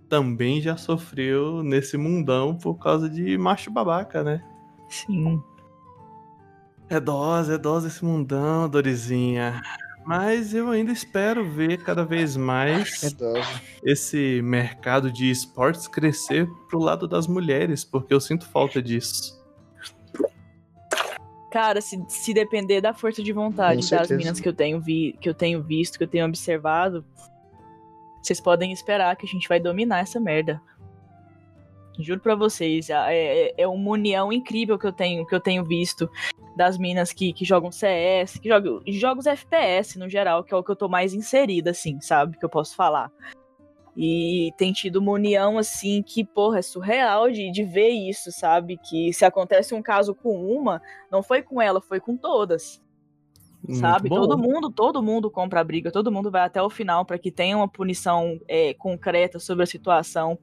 também 0.08 0.62
já 0.62 0.78
sofreu 0.78 1.64
nesse 1.64 1.98
mundão 1.98 2.58
por 2.58 2.76
causa 2.76 3.10
de 3.10 3.38
macho 3.38 3.72
babaca, 3.72 4.24
né? 4.24 4.44
Sim. 4.90 5.42
É 6.90 7.00
dose, 7.00 7.54
é 7.54 7.58
dose 7.58 7.88
esse 7.88 8.04
mundão, 8.04 8.68
Dorizinha. 8.68 9.62
Mas 10.06 10.54
eu 10.54 10.70
ainda 10.70 10.92
espero 10.92 11.50
ver 11.50 11.84
cada 11.84 12.04
vez 12.04 12.36
mais 12.36 13.04
é 13.04 13.42
esse 13.84 14.42
mercado 14.42 15.12
de 15.12 15.30
esportes 15.30 15.88
crescer 15.88 16.50
pro 16.70 16.80
lado 16.80 17.08
das 17.08 17.28
mulheres, 17.28 17.86
porque 17.86 18.14
eu 18.14 18.20
sinto 18.20 18.46
falta 18.50 18.82
disso. 18.82 19.41
Cara, 21.52 21.82
se, 21.82 22.02
se 22.08 22.34
depender 22.34 22.80
da 22.80 22.94
força 22.94 23.22
de 23.22 23.34
vontade 23.34 23.88
das 23.90 24.10
minas 24.10 24.40
que 24.40 24.48
eu 24.48 24.54
tenho 24.54 24.80
vi, 24.80 25.18
que 25.20 25.28
eu 25.28 25.34
tenho 25.34 25.62
visto, 25.62 25.98
que 25.98 26.06
eu 26.06 26.08
tenho 26.08 26.26
observado, 26.26 27.06
vocês 28.24 28.40
podem 28.40 28.72
esperar 28.72 29.16
que 29.18 29.26
a 29.26 29.30
gente 29.30 29.50
vai 29.50 29.60
dominar 29.60 30.00
essa 30.00 30.18
merda. 30.18 30.62
Juro 32.00 32.22
pra 32.22 32.36
vocês, 32.36 32.90
é, 32.90 32.96
é, 33.14 33.54
é 33.58 33.68
uma 33.68 33.92
união 33.92 34.32
incrível 34.32 34.80
que 34.80 34.88
eu 34.88 34.94
tenho, 34.94 35.28
que 35.28 35.36
eu 35.36 35.42
tenho 35.42 35.66
visto 35.66 36.10
das 36.56 36.78
minas 36.78 37.12
que, 37.12 37.34
que 37.34 37.44
jogam 37.44 37.70
CS, 37.70 38.38
que 38.38 38.48
jogam 38.48 38.82
jogos 38.88 39.26
FPS 39.26 40.00
no 40.00 40.08
geral, 40.08 40.46
que 40.46 40.54
é 40.54 40.58
o 40.58 40.64
que 40.64 40.72
eu 40.72 40.76
tô 40.76 40.88
mais 40.88 41.14
inserida, 41.14 41.72
assim, 41.72 42.00
sabe? 42.00 42.38
Que 42.38 42.46
eu 42.46 42.50
posso 42.50 42.76
falar. 42.78 43.12
E 43.96 44.54
tem 44.58 44.72
tido 44.72 44.98
uma 44.98 45.12
união, 45.12 45.58
assim, 45.58 46.02
que, 46.02 46.24
porra, 46.24 46.60
é 46.60 46.62
surreal 46.62 47.30
de, 47.30 47.52
de 47.52 47.64
ver 47.64 47.90
isso, 47.90 48.32
sabe? 48.32 48.78
Que 48.78 49.12
se 49.12 49.26
acontece 49.26 49.74
um 49.74 49.82
caso 49.82 50.16
com 50.16 50.34
uma, 50.46 50.82
não 51.12 51.22
foi 51.22 51.42
com 51.42 51.62
ela, 51.62 51.82
foi 51.82 52.00
com 52.00 52.16
todas. 52.16 52.82
Muito 53.68 53.80
sabe? 53.80 54.10
Bom. 54.10 54.16
Todo 54.16 54.38
mundo, 54.38 54.72
todo 54.72 55.04
mundo 55.04 55.30
compra 55.30 55.60
a 55.60 55.64
briga, 55.64 55.92
todo 55.92 56.12
mundo 56.12 56.32
vai 56.32 56.42
até 56.42 56.62
o 56.62 56.70
final 56.70 57.06
para 57.06 57.20
que 57.20 57.32
tenha 57.32 57.58
uma 57.58 57.68
punição 57.68 58.40
é, 58.48 58.74
concreta 58.74 59.40
sobre 59.40 59.64
a 59.64 59.68
situação. 59.68 60.40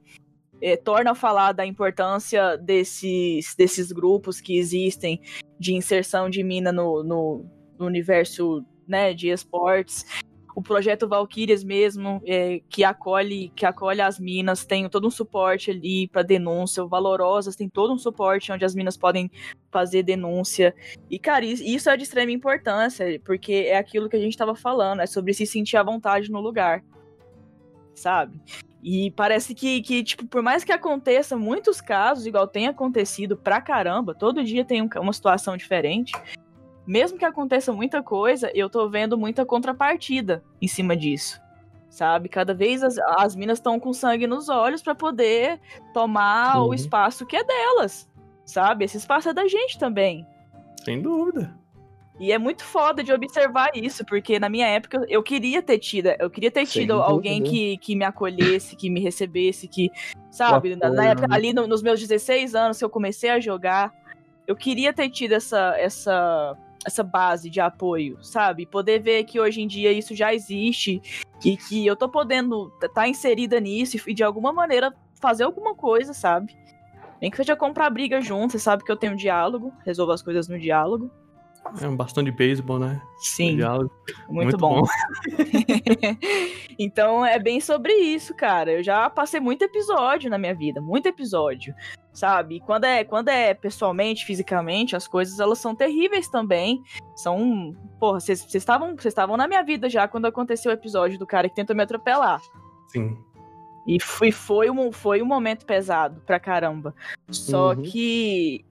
É, 0.61 0.75
torna 0.75 1.11
a 1.11 1.15
falar 1.15 1.53
da 1.53 1.65
importância 1.65 2.57
desses, 2.57 3.55
desses 3.55 3.91
grupos 3.91 4.41
que 4.41 4.57
existem 4.57 5.21
de 5.57 5.73
inserção 5.73 6.29
de 6.29 6.43
mina 6.43 6.71
no, 6.71 7.03
no, 7.03 7.45
no 7.77 7.85
universo 7.85 8.63
né, 8.85 9.13
de 9.13 9.29
esportes 9.29 10.05
o 10.59 10.61
projeto 10.61 11.07
Valkyrias 11.07 11.63
mesmo, 11.63 12.21
é, 12.25 12.61
que 12.67 12.83
acolhe 12.83 13.49
que 13.55 13.65
acolhe 13.65 14.01
as 14.01 14.19
minas, 14.19 14.65
tem 14.65 14.89
todo 14.89 15.07
um 15.07 15.09
suporte 15.09 15.71
ali 15.71 16.09
para 16.09 16.21
denúncia. 16.21 16.83
O 16.83 16.87
Valorosas 16.89 17.55
tem 17.55 17.69
todo 17.69 17.93
um 17.93 17.97
suporte 17.97 18.51
onde 18.51 18.65
as 18.65 18.75
minas 18.75 18.97
podem 18.97 19.31
fazer 19.71 20.03
denúncia. 20.03 20.75
E, 21.09 21.17
cara, 21.17 21.45
isso 21.45 21.89
é 21.89 21.95
de 21.95 22.03
extrema 22.03 22.33
importância, 22.33 23.21
porque 23.23 23.67
é 23.67 23.77
aquilo 23.77 24.09
que 24.09 24.17
a 24.17 24.19
gente 24.19 24.33
estava 24.33 24.53
falando, 24.53 24.99
é 24.99 25.05
sobre 25.05 25.33
se 25.33 25.45
sentir 25.45 25.77
à 25.77 25.83
vontade 25.83 26.29
no 26.29 26.41
lugar. 26.41 26.83
Sabe? 27.95 28.37
E 28.83 29.11
parece 29.11 29.55
que, 29.55 29.81
que, 29.81 30.03
tipo, 30.03 30.27
por 30.27 30.41
mais 30.41 30.65
que 30.65 30.73
aconteça 30.73 31.37
muitos 31.37 31.79
casos, 31.79 32.25
igual 32.25 32.49
tem 32.49 32.67
acontecido 32.67 33.37
pra 33.37 33.61
caramba, 33.61 34.13
todo 34.13 34.43
dia 34.43 34.65
tem 34.65 34.81
um, 34.81 34.89
uma 34.97 35.13
situação 35.13 35.55
diferente. 35.55 36.11
Mesmo 36.89 37.19
que 37.19 37.25
aconteça 37.25 37.71
muita 37.71 38.01
coisa, 38.01 38.49
eu 38.55 38.67
tô 38.67 38.89
vendo 38.89 39.15
muita 39.15 39.45
contrapartida 39.45 40.43
em 40.59 40.67
cima 40.67 40.97
disso. 40.97 41.39
Sabe? 41.87 42.27
Cada 42.27 42.51
vez 42.51 42.81
as, 42.81 42.97
as 42.97 43.35
minas 43.35 43.59
estão 43.59 43.79
com 43.79 43.93
sangue 43.93 44.25
nos 44.25 44.49
olhos 44.49 44.81
para 44.81 44.95
poder 44.95 45.59
tomar 45.93 46.53
Sim. 46.53 46.61
o 46.61 46.73
espaço 46.73 47.27
que 47.27 47.35
é 47.35 47.43
delas. 47.43 48.09
Sabe? 48.43 48.85
Esse 48.85 48.97
espaço 48.97 49.29
é 49.29 49.33
da 49.35 49.47
gente 49.47 49.77
também. 49.77 50.25
Sem 50.83 50.99
dúvida. 50.99 51.55
E 52.19 52.31
é 52.31 52.39
muito 52.39 52.63
foda 52.63 53.03
de 53.03 53.13
observar 53.13 53.69
isso, 53.75 54.03
porque 54.03 54.39
na 54.39 54.49
minha 54.49 54.65
época 54.65 55.05
eu 55.07 55.21
queria 55.21 55.61
ter 55.61 55.77
tido, 55.77 56.07
eu 56.17 56.27
queria 56.27 56.49
ter 56.49 56.65
tido 56.65 56.93
alguém 56.93 57.43
que, 57.43 57.77
que 57.77 57.95
me 57.95 58.03
acolhesse, 58.03 58.75
que 58.75 58.89
me 58.89 58.99
recebesse, 58.99 59.67
que, 59.67 59.91
sabe, 60.31 60.75
na, 60.75 60.89
na, 60.89 61.05
época, 61.05 61.27
né? 61.27 61.35
ali 61.35 61.53
no, 61.53 61.67
nos 61.67 61.83
meus 61.83 61.99
16 61.99 62.55
anos 62.55 62.79
que 62.79 62.83
eu 62.83 62.89
comecei 62.89 63.29
a 63.29 63.39
jogar, 63.39 63.93
eu 64.47 64.55
queria 64.55 64.91
ter 64.91 65.09
tido 65.11 65.33
essa, 65.33 65.75
essa, 65.77 66.57
essa 66.85 67.03
base 67.03 67.49
de 67.49 67.59
apoio, 67.59 68.17
sabe? 68.23 68.65
Poder 68.65 68.99
ver 68.99 69.23
que 69.25 69.39
hoje 69.39 69.61
em 69.61 69.67
dia 69.67 69.91
isso 69.91 70.15
já 70.15 70.33
existe 70.33 71.01
e 71.43 71.57
que 71.57 71.85
eu 71.85 71.95
tô 71.95 72.09
podendo 72.09 72.71
estar 72.75 72.89
tá 72.89 73.07
inserida 73.07 73.59
nisso 73.59 73.97
e 74.07 74.13
de 74.13 74.23
alguma 74.23 74.53
maneira 74.53 74.93
fazer 75.19 75.43
alguma 75.43 75.75
coisa, 75.75 76.13
sabe? 76.13 76.57
Nem 77.21 77.29
que 77.29 77.37
seja 77.37 77.55
comprar 77.55 77.89
briga 77.89 78.21
junto, 78.21 78.53
você 78.53 78.59
sabe 78.59 78.83
que 78.83 78.91
eu 78.91 78.95
tenho 78.95 79.15
diálogo, 79.15 79.73
resolvo 79.85 80.13
as 80.13 80.21
coisas 80.21 80.47
no 80.47 80.57
diálogo. 80.57 81.11
É 81.81 81.87
um 81.87 81.95
bastão 81.95 82.23
de 82.23 82.31
beisebol, 82.31 82.79
né? 82.79 83.01
Sim. 83.17 83.57
Muito, 83.57 83.91
muito, 84.29 84.57
bom. 84.57 84.81
bom. 84.81 84.87
então 86.79 87.25
é 87.25 87.37
bem 87.37 87.59
sobre 87.59 87.93
isso, 87.93 88.33
cara. 88.33 88.71
Eu 88.71 88.83
já 88.83 89.09
passei 89.09 89.39
muito 89.39 89.63
episódio 89.63 90.29
na 90.29 90.37
minha 90.37 90.55
vida, 90.55 90.81
muito 90.81 91.07
episódio, 91.07 91.75
sabe? 92.11 92.55
E 92.55 92.59
quando 92.59 92.85
é, 92.85 93.03
quando 93.03 93.29
é 93.29 93.53
pessoalmente, 93.53 94.25
fisicamente, 94.25 94.95
as 94.95 95.07
coisas 95.07 95.39
elas 95.39 95.59
são 95.59 95.75
terríveis 95.75 96.27
também. 96.27 96.81
São, 97.15 97.75
porra, 97.99 98.19
vocês 98.19 98.45
estavam, 98.53 98.95
vocês 98.95 99.11
estavam 99.11 99.37
na 99.37 99.47
minha 99.47 99.63
vida 99.63 99.89
já 99.89 100.07
quando 100.07 100.25
aconteceu 100.25 100.71
o 100.71 100.73
episódio 100.73 101.19
do 101.19 101.27
cara 101.27 101.49
que 101.49 101.55
tentou 101.55 101.75
me 101.75 101.83
atropelar. 101.83 102.41
Sim. 102.87 103.17
E 103.85 103.99
foi, 103.99 104.31
foi, 104.31 104.69
um, 104.69 104.91
foi 104.91 105.21
um 105.21 105.25
momento 105.25 105.65
pesado 105.65 106.21
pra 106.25 106.39
caramba. 106.39 106.93
Só 107.29 107.73
uhum. 107.73 107.81
que 107.81 108.65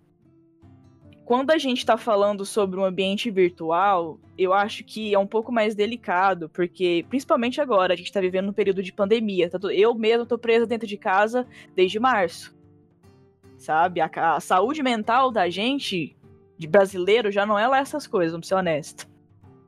quando 1.29 1.51
a 1.51 1.59
gente 1.59 1.77
está 1.77 1.99
falando 1.99 2.43
sobre 2.47 2.81
um 2.81 2.85
ambiente 2.87 3.31
virtual, 3.31 4.19
eu 4.39 4.55
acho 4.55 4.83
que 4.83 5.13
é 5.13 5.19
um 5.19 5.27
pouco 5.27 5.53
mais 5.53 5.75
delicado, 5.75 6.49
porque, 6.49 7.05
principalmente 7.11 7.61
agora, 7.61 7.93
a 7.93 7.97
gente 7.97 8.07
está 8.07 8.19
vivendo 8.19 8.49
um 8.49 8.53
período 8.55 8.83
de 8.83 8.91
pandemia. 8.91 9.51
Tá 9.51 9.59
eu 9.71 9.95
mesmo 9.95 10.23
estou 10.23 10.39
presa 10.39 10.67
dentro 10.67 10.89
de 10.89 10.97
casa 10.97 11.47
desde 11.77 12.01
março. 12.01 12.57
Sabe? 13.59 14.01
A, 14.01 14.09
a, 14.37 14.41
saúde 14.41 14.83
mental 14.83 15.31
da 15.31 15.51
gente, 15.51 16.17
de 16.57 16.67
brasileiro, 16.67 17.31
já 17.31 17.45
não 17.45 17.59
é 17.59 17.69
lá 17.69 17.77
essas 17.81 18.07
coisas, 18.07 18.33
vamos 18.33 18.49
ser 18.49 18.55
honesto. 18.55 19.07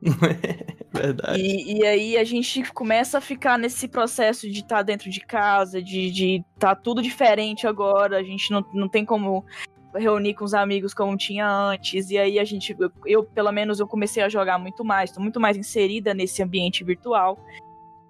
Verdade. 0.91 1.39
E, 1.39 1.77
e, 1.77 1.85
aí 1.85 2.17
a 2.17 2.23
gente 2.23 2.73
começa 2.73 3.19
a 3.19 3.21
ficar 3.21 3.59
nesse 3.59 3.87
processo 3.87 4.49
de 4.49 4.61
estar 4.61 4.77
tá 4.77 4.81
dentro 4.81 5.11
de 5.11 5.19
casa, 5.19 5.79
de 5.79 6.07
estar 6.07 6.15
de 6.15 6.45
tá 6.57 6.75
tudo 6.75 7.03
diferente 7.03 7.67
agora, 7.67 8.17
a 8.17 8.23
gente 8.23 8.49
não, 8.49 8.65
não 8.73 8.89
tem 8.89 9.05
como 9.05 9.45
reunir 9.93 10.33
com 10.33 10.43
os 10.43 10.53
amigos 10.53 10.93
como 10.93 11.17
tinha 11.17 11.47
antes. 11.49 12.09
E 12.09 12.17
aí 12.17 12.39
a 12.39 12.43
gente, 12.43 12.75
eu, 12.77 12.91
eu 13.05 13.23
pelo 13.23 13.51
menos, 13.51 13.79
eu 13.79 13.87
comecei 13.87 14.23
a 14.23 14.29
jogar 14.29 14.57
muito 14.57 14.83
mais, 14.83 15.09
estou 15.09 15.21
muito 15.21 15.39
mais 15.39 15.57
inserida 15.57 16.13
nesse 16.13 16.41
ambiente 16.41 16.83
virtual. 16.83 17.37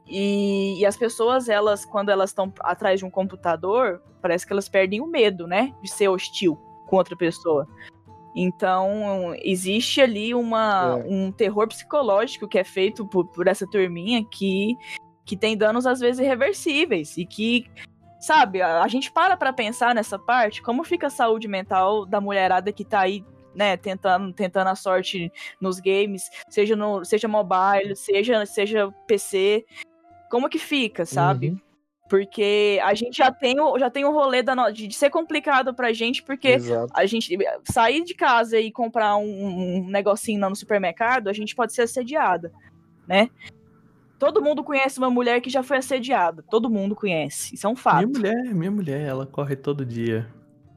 E, 0.08 0.80
e 0.80 0.86
as 0.86 0.98
pessoas, 0.98 1.48
elas, 1.48 1.86
quando 1.86 2.10
elas 2.10 2.32
estão 2.32 2.52
atrás 2.62 3.00
de 3.00 3.06
um 3.06 3.10
computador, 3.10 4.02
parece 4.22 4.46
que 4.46 4.54
elas 4.54 4.68
perdem 4.68 5.02
o 5.02 5.08
medo, 5.08 5.48
né? 5.48 5.74
De 5.82 5.90
ser 5.90 6.10
hostil 6.10 6.56
com 6.88 6.98
outra 6.98 7.16
pessoa. 7.16 7.68
Então, 8.36 9.34
existe 9.42 10.02
ali 10.02 10.34
uma, 10.34 11.00
é. 11.00 11.08
um 11.08 11.32
terror 11.32 11.68
psicológico 11.68 12.48
que 12.48 12.58
é 12.58 12.64
feito 12.64 13.06
por, 13.06 13.28
por 13.28 13.48
essa 13.48 13.68
turminha 13.68 14.24
que, 14.24 14.78
que 15.26 15.36
tem 15.36 15.58
danos, 15.58 15.86
às 15.86 16.00
vezes, 16.00 16.20
irreversíveis. 16.20 17.18
E 17.18 17.26
que 17.26 17.66
sabe, 18.22 18.62
a, 18.62 18.84
a 18.84 18.88
gente 18.88 19.12
para 19.12 19.36
pra 19.36 19.52
pensar 19.52 19.94
nessa 19.96 20.18
parte, 20.18 20.62
como 20.62 20.84
fica 20.84 21.08
a 21.08 21.10
saúde 21.10 21.48
mental 21.48 22.06
da 22.06 22.22
mulherada 22.22 22.72
que 22.72 22.86
tá 22.86 23.02
aí 23.02 23.26
né, 23.54 23.76
tentando, 23.76 24.32
tentando 24.32 24.70
a 24.70 24.76
sorte 24.76 25.32
nos 25.60 25.80
games, 25.80 26.30
seja 26.48 26.76
no, 26.76 27.04
seja 27.04 27.28
mobile, 27.28 27.96
seja, 27.96 28.46
seja 28.46 28.90
PC. 29.08 29.66
Como 30.30 30.48
que 30.48 30.60
fica, 30.60 31.06
sabe? 31.06 31.50
Uhum. 31.50 31.60
Porque 32.10 32.80
a 32.84 32.94
gente 32.94 33.18
já 33.18 33.32
tem 33.32 33.60
o, 33.60 33.78
já 33.80 33.90
tem 33.90 34.06
o 34.06 34.12
rolê 34.12 34.44
da, 34.44 34.70
de, 34.70 34.88
de 34.88 34.96
ser 34.96 35.10
complicado 35.10 35.74
pra 35.74 35.94
gente, 35.94 36.22
porque 36.22 36.50
Exato. 36.50 36.92
a 36.94 37.06
gente 37.06 37.38
sair 37.64 38.04
de 38.04 38.14
casa 38.14 38.60
e 38.60 38.72
comprar 38.72 39.16
um, 39.16 39.24
um 39.80 39.90
negocinho 39.90 40.40
no 40.50 40.56
supermercado, 40.56 41.30
a 41.30 41.34
gente 41.34 41.56
pode 41.56 41.74
ser 41.74 41.84
assediada, 41.84 42.52
né? 43.08 43.30
Todo 44.22 44.40
mundo 44.40 44.64
conhece 44.64 45.00
uma 45.00 45.10
mulher 45.10 45.42
que 45.42 45.50
já 45.50 45.64
foi 45.64 45.78
assediada. 45.78 46.44
Todo 46.48 46.70
mundo 46.70 46.96
conhece. 46.96 47.56
Isso 47.56 47.66
é 47.66 47.70
um 47.72 47.76
fato. 47.76 48.08
Minha 48.08 48.20
mulher, 48.20 48.54
minha 48.54 48.70
mulher, 48.70 49.02
ela 49.02 49.26
corre 49.26 49.56
todo 49.56 49.84
dia. 49.84 50.32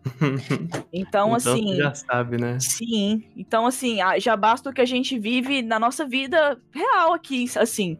Então, 0.90 1.28
então 1.28 1.34
assim. 1.34 1.76
já 1.76 1.94
sabe, 1.94 2.38
né? 2.38 2.58
Sim. 2.58 3.22
Então, 3.36 3.66
assim, 3.66 3.98
já 4.18 4.34
basta 4.34 4.70
o 4.70 4.72
que 4.72 4.80
a 4.80 4.86
gente 4.86 5.18
vive 5.18 5.60
na 5.60 5.78
nossa 5.78 6.06
vida 6.06 6.58
real 6.72 7.12
aqui, 7.12 7.44
assim. 7.56 7.98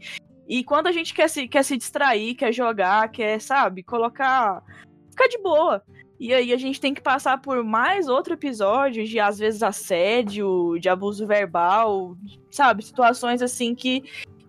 E 0.48 0.64
quando 0.64 0.86
a 0.86 0.92
gente 0.92 1.12
quer 1.12 1.28
se, 1.28 1.46
quer 1.46 1.62
se 1.62 1.76
distrair, 1.76 2.34
quer 2.36 2.52
jogar, 2.52 3.10
quer, 3.10 3.38
sabe, 3.38 3.82
colocar. 3.82 4.62
ficar 5.10 5.28
de 5.28 5.36
boa. 5.42 5.82
E 6.18 6.32
aí 6.32 6.54
a 6.54 6.56
gente 6.56 6.80
tem 6.80 6.94
que 6.94 7.02
passar 7.02 7.42
por 7.42 7.62
mais 7.62 8.08
outro 8.08 8.32
episódio 8.32 9.04
de, 9.04 9.20
às 9.20 9.38
vezes, 9.38 9.62
assédio, 9.62 10.78
de 10.78 10.88
abuso 10.88 11.26
verbal, 11.26 12.16
sabe? 12.50 12.82
Situações 12.82 13.42
assim 13.42 13.74
que 13.74 14.04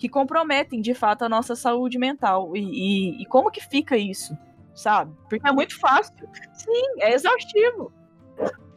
que 0.05 0.09
comprometem 0.09 0.81
de 0.81 0.93
fato 0.93 1.25
a 1.25 1.29
nossa 1.29 1.55
saúde 1.55 1.97
mental. 1.97 2.55
E, 2.55 2.59
e, 2.59 3.21
e 3.23 3.25
como 3.25 3.49
que 3.49 3.59
fica 3.59 3.97
isso, 3.97 4.37
sabe? 4.75 5.11
Porque 5.27 5.47
é 5.47 5.51
muito 5.51 5.79
fácil. 5.79 6.13
Sim, 6.53 6.99
é 6.99 7.13
exaustivo. 7.13 7.91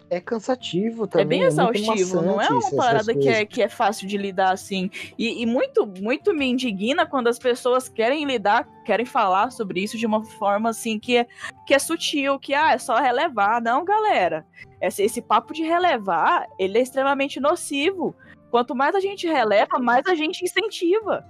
É 0.09 0.21
cansativo 0.23 1.07
também. 1.07 1.23
É 1.23 1.29
bem 1.29 1.45
é 1.45 1.47
exaustivo, 1.49 2.23
não 2.23 2.41
é 2.41 2.49
uma 2.49 2.71
parada 2.75 3.15
que 3.15 3.29
é, 3.29 3.45
que 3.45 3.63
é 3.63 3.69
fácil 3.69 4.09
de 4.09 4.17
lidar 4.17 4.53
assim. 4.53 4.91
E, 5.19 5.43
e, 5.43 5.45
muito, 5.45 5.87
muito 6.01 6.33
me 6.33 6.47
indigna 6.47 7.05
quando 7.05 7.29
as 7.29 7.39
pessoas 7.39 7.91
querem 7.91 8.25
lidar, 8.25 8.67
querem 8.87 9.05
falar 9.05 9.53
sobre 9.53 9.83
isso 9.83 9.99
de 9.99 10.07
uma 10.07 10.25
forma 10.25 10.71
assim 10.71 10.99
que 10.99 11.19
é, 11.19 11.27
que 11.67 11.75
é 11.75 11.79
sutil, 11.79 12.39
que 12.39 12.55
ah, 12.55 12.73
é 12.73 12.79
só 12.79 12.97
relevar. 12.97 13.61
Não, 13.61 13.85
galera. 13.85 14.47
Esse, 14.81 15.03
esse 15.03 15.21
papo 15.21 15.53
de 15.53 15.63
relevar, 15.63 16.47
ele 16.59 16.79
é 16.79 16.81
extremamente 16.81 17.39
nocivo. 17.39 18.17
Quanto 18.51 18.75
mais 18.75 18.95
a 18.95 19.01
gente 19.01 19.27
releva, 19.27 19.79
mais 19.79 20.07
a 20.07 20.15
gente 20.15 20.45
incentiva. 20.45 21.25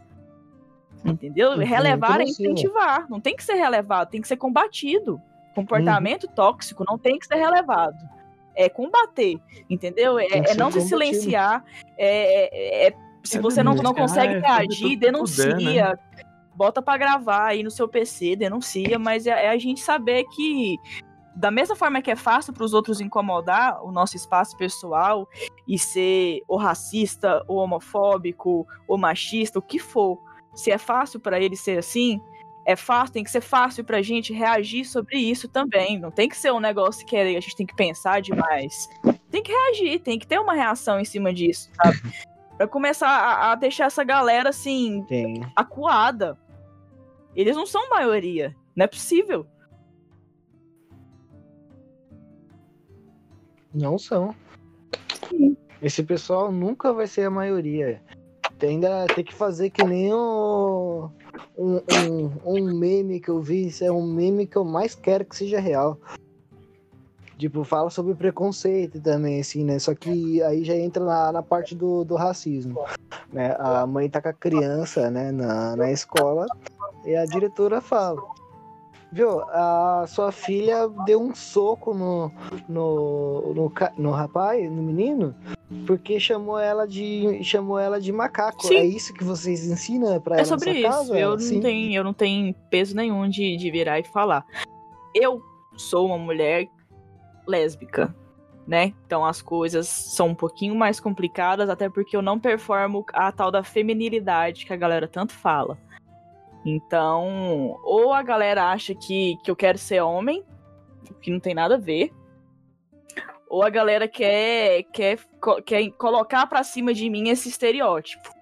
Entendeu? 1.05 1.57
Relevar 1.59 2.21
é 2.21 2.25
incentivar. 2.25 3.09
Não 3.09 3.21
tem 3.21 3.37
que 3.37 3.45
ser 3.45 3.55
relevado, 3.55 4.11
tem 4.11 4.21
que 4.21 4.29
ser 4.29 4.37
combatido. 4.37 5.21
Comportamento 5.55 6.25
uhum. 6.25 6.35
tóxico 6.35 6.85
não 6.87 6.99
tem 6.99 7.19
que 7.19 7.27
ser 7.27 7.37
relevado. 7.37 7.97
É 8.55 8.69
combater, 8.69 9.41
entendeu? 9.71 10.19
É, 10.19 10.27
é 10.27 10.55
não 10.55 10.71
se 10.71 10.81
silenciar. 10.81 11.65
É, 11.97 12.87
é, 12.87 12.89
é 12.89 12.95
se 13.23 13.39
é 13.39 13.41
você 13.41 13.63
não, 13.63 13.75
não 13.75 13.95
consegue 13.95 14.39
reagir, 14.39 14.97
denuncia. 14.97 15.55
Poder, 15.55 15.85
né? 15.85 15.99
Bota 16.55 16.83
para 16.83 16.99
gravar 16.99 17.47
aí 17.47 17.63
no 17.63 17.71
seu 17.71 17.89
PC, 17.89 18.35
denuncia, 18.35 18.99
mas 18.99 19.27
é, 19.27 19.47
é 19.47 19.51
a 19.51 19.59
gente 19.59 19.81
saber 19.81 20.25
que 20.35 20.77
da 21.39 21.53
mesma 21.53 21.77
forma 21.77 22.03
que 22.03 22.11
é 22.11 22.17
fácil 22.17 22.53
para 22.53 22.65
os 22.65 22.75
outros 22.75 23.01
incomodar 23.01 23.81
o 23.85 23.93
nosso 23.93 24.17
espaço 24.17 24.57
pessoal 24.57 25.29
e 25.69 25.79
ser 25.79 26.43
ou 26.49 26.59
racista, 26.59 27.45
ou 27.47 27.59
homofóbico, 27.59 28.67
ou 28.89 28.99
machista, 28.99 29.61
o 29.61 29.63
que 29.63 29.79
for, 29.79 30.21
se 30.53 30.73
é 30.73 30.79
fácil 30.79 31.21
para 31.21 31.41
ele 31.41 31.55
ser 31.55 31.79
assim, 31.79 32.21
é 32.67 32.75
fácil, 32.75 33.15
tem 33.15 33.23
que 33.23 33.31
ser 33.31 33.41
fácil 33.41 33.85
para 33.85 33.99
a 33.99 34.03
gente 34.03 34.33
reagir 34.33 34.85
sobre 34.85 35.17
isso 35.17 35.49
também. 35.49 35.97
Não 35.97 36.11
tem 36.11 36.29
que 36.29 36.37
ser 36.37 36.53
um 36.53 36.59
negócio 36.59 37.07
que 37.07 37.17
a 37.17 37.41
gente 37.41 37.55
tem 37.55 37.65
que 37.65 37.77
pensar 37.77 38.21
demais. 38.21 38.89
Tem 39.31 39.41
que 39.41 39.53
reagir, 39.53 40.01
tem 40.01 40.19
que 40.19 40.27
ter 40.27 40.41
uma 40.41 40.55
reação 40.55 40.99
em 40.99 41.05
cima 41.05 41.33
disso, 41.33 41.71
sabe? 41.77 41.99
Pra 42.59 42.67
começar 42.67 43.09
a, 43.09 43.53
a 43.53 43.55
deixar 43.55 43.85
essa 43.85 44.03
galera 44.03 44.49
assim, 44.49 45.07
Sim. 45.09 45.43
acuada. 45.55 46.37
Eles 47.37 47.55
não 47.55 47.65
são 47.65 47.89
maioria. 47.89 48.57
Não 48.75 48.85
é 48.85 48.89
possível. 48.89 49.47
Não 53.75 53.99
são. 53.99 54.35
Esse 55.81 56.03
pessoal 56.03 56.51
nunca 56.51 56.93
vai 56.93 57.07
ser 57.07 57.23
a 57.23 57.31
maioria. 57.31 58.03
ainda 58.61 59.07
tem 59.15 59.25
que 59.25 59.35
fazer 59.35 59.71
que 59.71 59.85
nem 59.85 60.13
um, 60.13 61.11
um, 61.57 61.81
um 62.45 62.79
meme 62.79 63.21
que 63.21 63.29
eu 63.29 63.41
vi. 63.41 63.69
Isso 63.69 63.85
é 63.85 63.93
um 63.93 64.07
meme 64.07 64.47
que 64.47 64.57
eu 64.57 64.65
mais 64.65 64.95
quero 64.95 65.25
que 65.25 65.37
seja 65.37 65.61
real. 65.61 65.99
Tipo, 67.39 67.63
fala 67.63 67.89
sobre 67.89 68.17
preconceito 68.17 69.01
também, 69.01 69.41
assim, 69.41 69.63
né? 69.63 69.79
Só 69.79 69.95
que 69.95 70.43
aí 70.43 70.65
já 70.65 70.75
entra 70.75 71.05
na, 71.05 71.31
na 71.31 71.43
parte 71.43 71.73
do, 71.73 72.05
do 72.05 72.17
racismo. 72.17 72.85
Né? 73.33 73.55
A 73.61 73.87
mãe 73.87 74.11
tá 74.11 74.21
com 74.21 74.29
a 74.29 74.33
criança, 74.33 75.09
né, 75.09 75.31
na, 75.31 75.77
na 75.77 75.93
escola, 75.93 76.47
e 77.05 77.15
a 77.15 77.25
diretora 77.25 77.81
fala. 77.81 78.21
Viu, 79.11 79.41
a 79.49 80.05
sua 80.07 80.31
filha 80.31 80.87
deu 81.07 81.21
um 81.21 81.35
soco 81.35 81.95
no, 81.95 82.31
no, 82.69 83.55
no, 83.55 83.73
no 83.97 84.11
rapaz, 84.11 84.71
no 84.71 84.83
menino, 84.83 85.35
porque 85.87 86.21
chamou 86.21 86.59
ela 86.59 86.87
de 86.87 87.43
chamou 87.43 87.79
ela 87.79 87.99
de 87.99 88.13
macaco. 88.13 88.67
Sim. 88.67 88.77
É 88.77 88.85
isso 88.85 89.15
que 89.15 89.25
vocês 89.25 89.65
ensinam 89.67 90.21
pra 90.21 90.35
ela 90.37 90.43
É 90.43 90.45
sobre 90.45 90.73
isso. 90.73 90.89
casa? 90.89 91.19
eu, 91.19 91.31
não 91.39 91.61
tenho, 91.61 91.95
eu 91.95 92.05
não 92.05 92.13
tenho 92.13 92.55
peso 92.71 92.95
nenhum 92.95 93.27
de, 93.29 93.57
de 93.57 93.71
virar 93.71 93.99
e 93.99 94.05
falar. 94.05 94.45
Eu 95.15 95.41
sou 95.75 96.07
uma 96.07 96.19
mulher 96.19 96.69
lésbica, 97.47 98.15
né? 98.67 98.93
Então 99.07 99.25
as 99.25 99.41
coisas 99.41 99.89
são 99.89 100.29
um 100.29 100.35
pouquinho 100.35 100.75
mais 100.75 101.01
complicadas, 101.01 101.71
até 101.71 101.89
porque 101.89 102.15
eu 102.15 102.21
não 102.21 102.39
performo 102.39 103.07
a 103.15 103.33
tal 103.33 103.51
da 103.51 103.63
feminilidade 103.65 104.67
que 104.67 104.73
a 104.73 104.77
galera 104.77 105.09
tanto 105.09 105.33
fala. 105.33 105.79
Então, 106.69 107.79
ou 107.83 108.13
a 108.13 108.23
galera 108.23 108.71
acha 108.71 108.95
que, 108.95 109.37
que 109.43 109.51
eu 109.51 109.57
quero 109.57 109.79
ser 109.79 110.03
homem, 110.03 110.45
que 111.23 111.31
não 111.31 111.41
tem 111.41 111.55
nada 111.55 111.77
a 111.77 111.79
ver, 111.79 112.13
ou 113.49 113.63
a 113.63 113.71
galera 113.71 114.07
quer, 114.07 114.83
quer, 114.93 115.19
quer 115.65 115.91
colocar 115.93 116.47
pra 116.47 116.63
cima 116.63 116.93
de 116.93 117.09
mim 117.09 117.31
esse 117.31 117.49
estereótipo. 117.49 118.37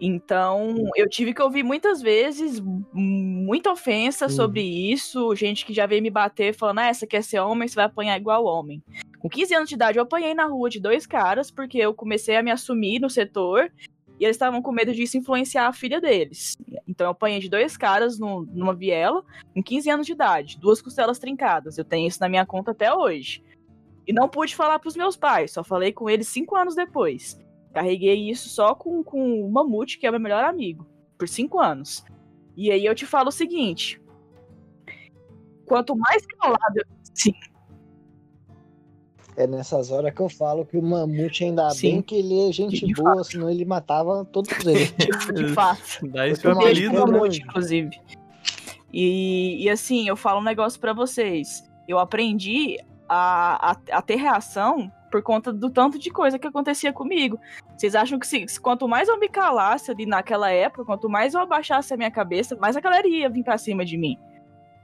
Então, 0.00 0.74
eu 0.96 1.08
tive 1.08 1.32
que 1.32 1.42
ouvir 1.42 1.62
muitas 1.62 2.02
vezes 2.02 2.60
muita 2.92 3.70
ofensa 3.70 4.24
Uhum. 4.24 4.30
sobre 4.30 4.62
isso, 4.62 5.36
gente 5.36 5.64
que 5.64 5.74
já 5.74 5.86
veio 5.86 6.02
me 6.02 6.10
bater 6.10 6.52
falando, 6.52 6.80
ah, 6.80 6.92
você 6.92 7.06
quer 7.06 7.22
ser 7.22 7.38
homem, 7.38 7.68
você 7.68 7.76
vai 7.76 7.84
apanhar 7.84 8.16
igual 8.16 8.44
homem. 8.44 8.82
Com 9.20 9.28
15 9.28 9.54
anos 9.54 9.68
de 9.68 9.74
idade, 9.76 9.98
eu 9.98 10.02
apanhei 10.02 10.34
na 10.34 10.46
rua 10.46 10.68
de 10.68 10.80
dois 10.80 11.06
caras, 11.06 11.50
porque 11.50 11.78
eu 11.78 11.94
comecei 11.94 12.34
a 12.34 12.42
me 12.42 12.50
assumir 12.50 12.98
no 12.98 13.10
setor, 13.10 13.70
e 14.20 14.24
eles 14.24 14.36
estavam 14.36 14.60
com 14.60 14.70
medo 14.70 14.92
disso 14.92 15.16
influenciar 15.16 15.66
a 15.66 15.72
filha 15.72 15.98
deles. 16.00 16.56
Então, 16.86 17.06
eu 17.06 17.10
apanhei 17.12 17.40
de 17.40 17.48
dois 17.48 17.76
caras 17.76 18.18
no- 18.18 18.42
numa 18.42 18.74
viela, 18.74 19.24
com 19.54 19.62
15 19.62 19.90
anos 19.90 20.06
de 20.06 20.12
idade, 20.12 20.58
duas 20.60 20.82
costelas 20.82 21.18
trincadas. 21.18 21.78
Eu 21.78 21.84
tenho 21.84 22.06
isso 22.06 22.20
na 22.20 22.28
minha 22.28 22.44
conta 22.44 22.72
até 22.72 22.92
hoje. 22.94 23.42
E 24.06 24.12
não 24.12 24.28
pude 24.28 24.54
falar 24.54 24.78
pros 24.78 24.94
meus 24.94 25.16
pais, 25.16 25.52
só 25.52 25.64
falei 25.64 25.92
com 25.92 26.08
eles 26.10 26.28
cinco 26.28 26.54
anos 26.54 26.74
depois. 26.74 27.40
Carreguei 27.72 28.28
isso 28.30 28.48
só 28.50 28.74
com, 28.74 29.02
com 29.02 29.40
o 29.46 29.50
Mamute, 29.50 29.98
que 29.98 30.06
é 30.06 30.10
meu 30.10 30.20
melhor 30.20 30.44
amigo, 30.44 30.86
por 31.16 31.28
cinco 31.28 31.58
anos. 31.58 32.04
E 32.56 32.70
aí 32.70 32.84
eu 32.84 32.94
te 32.94 33.06
falo 33.06 33.28
o 33.28 33.32
seguinte: 33.32 34.00
quanto 35.64 35.96
mais 35.96 36.26
calado 36.26 36.76
eu. 36.76 36.84
Sim, 37.14 37.32
É 39.42 39.46
nessas 39.46 39.90
horas 39.90 40.12
que 40.12 40.20
eu 40.20 40.28
falo 40.28 40.66
que 40.66 40.76
o 40.76 40.82
mamute 40.82 41.44
ainda 41.44 41.70
Sim. 41.70 41.92
bem 41.92 42.02
que 42.02 42.14
ele 42.16 42.48
é 42.48 42.52
gente 42.52 42.84
De 42.84 42.92
boa, 42.94 43.24
senão 43.24 43.48
ele 43.48 43.64
matava 43.64 44.24
todos 44.26 44.50
eles. 44.66 44.92
de, 44.96 45.06
de 45.32 45.48
fato. 45.54 45.80
Dá 46.08 46.22
beijo 46.24 46.50
apelido, 46.50 46.90
pro 46.94 47.04
grande. 47.06 47.12
né? 47.12 47.18
Mamute, 47.18 47.42
inclusive. 47.42 47.90
E, 48.92 49.64
e 49.64 49.70
assim, 49.70 50.08
eu 50.08 50.16
falo 50.16 50.40
um 50.40 50.44
negócio 50.44 50.80
pra 50.80 50.92
vocês. 50.92 51.64
Eu 51.88 51.98
aprendi 51.98 52.78
a, 53.08 53.70
a, 53.72 53.76
a 53.98 54.02
ter 54.02 54.16
reação 54.16 54.90
por 55.10 55.22
conta 55.22 55.52
do 55.52 55.68
tanto 55.70 55.98
de 55.98 56.10
coisa 56.10 56.38
que 56.38 56.46
acontecia 56.46 56.92
comigo. 56.92 57.38
Vocês 57.76 57.94
acham 57.94 58.18
que 58.18 58.26
se, 58.26 58.46
se- 58.46 58.60
quanto 58.60 58.86
mais 58.86 59.08
eu 59.08 59.18
me 59.18 59.28
calasse 59.28 59.90
ali 59.90 60.06
naquela 60.06 60.50
época, 60.50 60.84
quanto 60.84 61.08
mais 61.08 61.34
eu 61.34 61.40
abaixasse 61.40 61.92
a 61.92 61.96
minha 61.96 62.10
cabeça, 62.10 62.56
mais 62.60 62.76
a 62.76 62.80
galera 62.80 63.08
ia 63.08 63.28
vir 63.28 63.42
pra 63.42 63.58
cima 63.58 63.84
de 63.84 63.96
mim. 63.96 64.16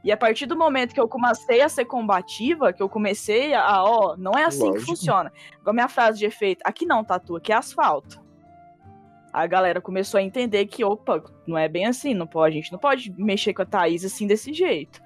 E 0.07 0.12
a 0.12 0.16
partir 0.16 0.47
do 0.47 0.57
momento 0.57 0.95
que 0.95 1.01
eu 1.01 1.09
comecei 1.09 1.61
a 1.61 1.69
ser 1.69 1.85
combativa, 1.85 2.73
que 2.73 2.81
eu 2.81 2.88
comecei 2.88 3.53
a, 3.53 3.83
ó, 3.83 4.16
não 4.16 4.31
é 4.38 4.45
assim 4.45 4.66
que 4.66 4.79
Lógico. 4.79 4.87
funciona. 4.87 5.33
Igual 5.61 5.71
a 5.71 5.73
minha 5.73 5.88
frase 5.88 6.21
de 6.21 6.25
efeito, 6.25 6.62
aqui 6.64 6.87
não, 6.87 7.03
tatu, 7.03 7.35
aqui 7.35 7.51
é 7.51 7.57
asfalto. 7.57 8.25
A 9.33 9.45
galera 9.49 9.81
começou 9.81 10.19
a 10.19 10.23
entender 10.23 10.66
que, 10.66 10.85
opa, 10.85 11.25
não 11.45 11.59
é 11.59 11.69
bem 11.69 11.87
assim, 11.87 12.14
não 12.14 12.25
pode, 12.25 12.57
a 12.57 12.61
gente 12.61 12.71
não 12.71 12.79
pode 12.79 13.12
mexer 13.19 13.53
com 13.53 13.62
a 13.62 13.66
Thaís 13.66 14.05
assim 14.05 14.29
desse 14.29 14.53
jeito. 14.53 15.03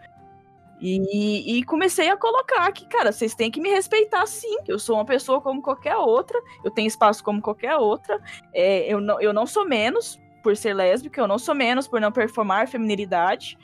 E, 0.79 1.57
e 1.57 1.65
comecei 1.65 2.11
a 2.11 2.17
colocar 2.19 2.71
que, 2.71 2.87
cara, 2.87 3.11
vocês 3.11 3.35
têm 3.35 3.51
que 3.51 3.59
me 3.59 3.71
respeitar 3.71 4.27
sim, 4.27 4.63
que 4.65 4.71
eu 4.71 4.79
sou 4.79 4.97
uma 4.97 5.07
pessoa 5.07 5.41
como 5.41 5.63
qualquer 5.63 5.97
outra, 5.97 6.39
eu 6.63 6.71
tenho 6.71 6.89
espaço 6.89 7.25
como 7.25 7.41
qualquer 7.41 7.75
outra, 7.77 8.21
é, 8.53 8.87
eu, 8.93 9.01
não, 9.01 9.19
eu 9.19 9.33
não 9.33 9.47
sou 9.47 9.67
menos 9.67 10.21
por 10.43 10.55
ser 10.59 10.75
lésbica, 10.75 11.23
eu 11.23 11.27
não 11.27 11.39
sou 11.39 11.55
menos 11.55 11.89
por 11.89 12.03
não 12.03 12.13
performar 12.13 12.69
feminilidade, 12.69 13.57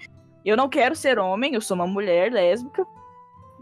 eu 0.51 0.57
não 0.57 0.69
quero 0.69 0.95
ser 0.97 1.19
homem, 1.19 1.55
eu 1.55 1.61
sou 1.61 1.75
uma 1.75 1.87
mulher 1.87 2.33
lésbica, 2.33 2.87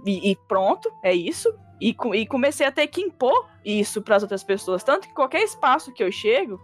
e, 0.05 0.31
e 0.33 0.37
pronto, 0.37 0.92
é 1.03 1.12
isso. 1.14 1.53
E, 1.81 1.97
e 2.14 2.27
comecei 2.27 2.66
a 2.66 2.73
ter 2.73 2.87
que 2.87 3.01
impor 3.01 3.47
isso 3.64 4.01
para 4.01 4.16
as 4.16 4.23
outras 4.23 4.44
pessoas, 4.44 4.85
tanto 4.85 5.09
que 5.09 5.14
qualquer 5.14 5.42
espaço 5.42 5.92
que 5.92 6.03
eu 6.03 6.12
chego, 6.12 6.61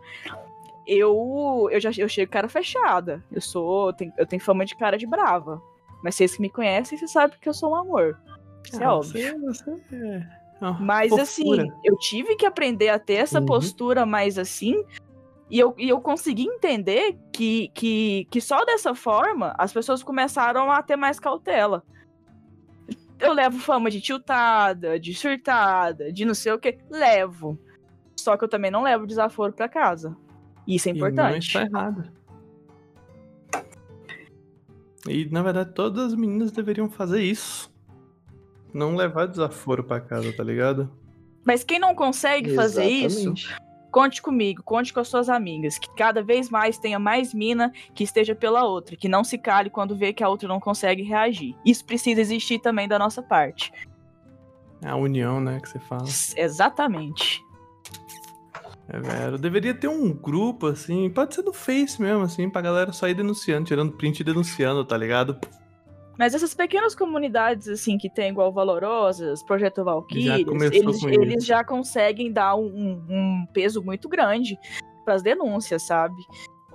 eu, 0.86 1.68
eu 1.70 1.80
já 1.80 1.90
eu 1.96 2.08
chego 2.08 2.30
cara 2.32 2.48
fechada. 2.48 3.22
Eu 3.30 3.40
sou, 3.40 3.88
eu 3.88 3.92
tenho, 3.92 4.12
eu 4.18 4.26
tenho 4.26 4.42
fama 4.42 4.64
de 4.64 4.74
cara 4.76 4.96
de 4.98 5.06
brava. 5.06 5.62
Mas 6.02 6.14
vocês 6.14 6.34
que 6.34 6.40
me 6.42 6.48
conhecem, 6.50 6.96
vocês 6.98 7.10
sabem 7.12 7.36
que 7.40 7.48
eu 7.48 7.54
sou 7.54 7.72
um 7.72 7.74
amor. 7.76 8.18
Isso 8.64 8.82
é 8.82 8.86
Ah, 8.86 8.94
óbvio. 8.94 9.38
Você, 9.38 9.38
você 9.38 9.70
é 9.96 10.26
Mas 10.80 11.10
fofura. 11.10 11.22
assim, 11.22 11.72
eu 11.84 11.96
tive 11.98 12.36
que 12.36 12.46
aprender 12.46 12.88
a 12.88 12.98
ter 12.98 13.14
essa 13.14 13.40
Uhum. 13.40 13.46
postura 13.46 14.06
mais 14.06 14.38
assim. 14.38 14.82
E 15.50 15.58
eu, 15.58 15.74
e 15.76 15.88
eu 15.88 16.00
consegui 16.00 16.44
entender 16.44 17.18
que, 17.32 17.68
que, 17.74 18.26
que 18.30 18.40
só 18.40 18.64
dessa 18.64 18.94
forma 18.94 19.52
as 19.58 19.72
pessoas 19.72 20.02
começaram 20.02 20.70
a 20.70 20.80
ter 20.82 20.94
mais 20.96 21.18
cautela. 21.18 21.82
Eu 23.18 23.32
levo 23.32 23.58
fama 23.58 23.90
de 23.90 24.00
tiltada, 24.00 24.98
de 24.98 25.12
surtada, 25.12 26.12
de 26.12 26.24
não 26.24 26.34
sei 26.34 26.52
o 26.52 26.58
que. 26.58 26.78
Levo. 26.88 27.58
Só 28.16 28.36
que 28.36 28.44
eu 28.44 28.48
também 28.48 28.70
não 28.70 28.82
levo 28.82 29.06
desaforo 29.06 29.52
pra 29.52 29.68
casa. 29.68 30.16
Isso 30.66 30.88
é 30.88 30.92
E 30.92 30.94
não 30.94 31.08
importante. 31.08 31.46
está 31.48 31.62
errado. 31.62 32.12
E 35.08 35.24
na 35.30 35.42
verdade 35.42 35.72
todas 35.74 36.06
as 36.06 36.14
meninas 36.14 36.52
deveriam 36.52 36.88
fazer 36.88 37.22
isso. 37.22 37.72
Não 38.72 38.94
levar 38.94 39.26
desaforo 39.26 39.82
pra 39.82 40.00
casa, 40.00 40.32
tá 40.32 40.44
ligado? 40.44 40.90
Mas 41.44 41.64
quem 41.64 41.78
não 41.78 41.94
consegue 41.94 42.54
fazer 42.54 42.84
isso, 42.84 43.30
Exatamente. 43.30 43.56
Conte 43.90 44.22
comigo, 44.22 44.62
conte 44.62 44.92
com 44.92 45.00
as 45.00 45.08
suas 45.08 45.28
amigas, 45.28 45.78
que 45.78 45.92
cada 45.94 46.22
vez 46.22 46.48
mais 46.48 46.78
tenha 46.78 46.98
mais 46.98 47.34
mina 47.34 47.72
que 47.94 48.04
esteja 48.04 48.34
pela 48.34 48.64
outra, 48.64 48.96
que 48.96 49.08
não 49.08 49.24
se 49.24 49.36
cale 49.36 49.68
quando 49.68 49.96
vê 49.96 50.12
que 50.12 50.22
a 50.22 50.28
outra 50.28 50.48
não 50.48 50.60
consegue 50.60 51.02
reagir. 51.02 51.56
Isso 51.64 51.84
precisa 51.84 52.20
existir 52.20 52.60
também 52.60 52.86
da 52.86 52.98
nossa 52.98 53.22
parte. 53.22 53.72
É 54.82 54.88
a 54.88 54.96
união, 54.96 55.40
né, 55.40 55.58
que 55.60 55.68
você 55.68 55.78
fala. 55.78 56.04
Exatamente. 56.36 57.44
É, 58.88 58.98
velho. 58.98 59.38
Deveria 59.38 59.74
ter 59.74 59.88
um 59.88 60.12
grupo, 60.12 60.66
assim, 60.66 61.08
pode 61.10 61.34
ser 61.34 61.42
no 61.42 61.52
Face 61.52 62.00
mesmo, 62.00 62.22
assim, 62.22 62.48
pra 62.48 62.60
galera 62.60 62.92
só 62.92 63.08
ir 63.08 63.14
denunciando, 63.14 63.66
tirando 63.66 63.92
print 63.92 64.20
e 64.20 64.24
denunciando, 64.24 64.84
tá 64.84 64.96
ligado? 64.96 65.38
Mas 66.20 66.34
essas 66.34 66.52
pequenas 66.52 66.94
comunidades, 66.94 67.66
assim, 67.66 67.96
que 67.96 68.10
tem 68.10 68.28
igual 68.28 68.52
Valorosas, 68.52 69.42
Projeto 69.42 69.82
Valkyrias, 69.82 70.44
começou 70.44 70.76
eles, 70.76 71.02
eles 71.02 71.46
já 71.46 71.64
conseguem 71.64 72.30
dar 72.30 72.56
um, 72.56 73.02
um- 73.08 73.46
peso 73.54 73.82
muito 73.82 74.06
grande 74.06 74.58
pras 75.02 75.22
denúncias, 75.22 75.80
sabe? 75.86 76.22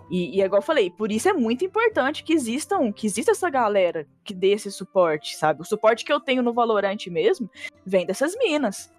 E, 0.09 0.35
e 0.35 0.41
é 0.41 0.45
igual 0.45 0.63
eu 0.63 0.65
falei, 0.65 0.89
por 0.89 1.11
isso 1.11 1.29
é 1.29 1.33
muito 1.33 1.63
importante 1.63 2.23
que 2.23 2.33
existam, 2.33 2.91
que 2.91 3.05
exista 3.05 3.33
essa 3.33 3.47
galera 3.47 4.07
que 4.23 4.33
dê 4.33 4.47
esse 4.53 4.71
suporte, 4.71 5.37
sabe? 5.37 5.61
O 5.61 5.63
suporte 5.63 6.03
que 6.03 6.11
eu 6.11 6.19
tenho 6.19 6.41
no 6.41 6.51
Valorant 6.51 7.05
mesmo 7.05 7.47
vem 7.85 8.03
dessas 8.03 8.35
minas, 8.35 8.91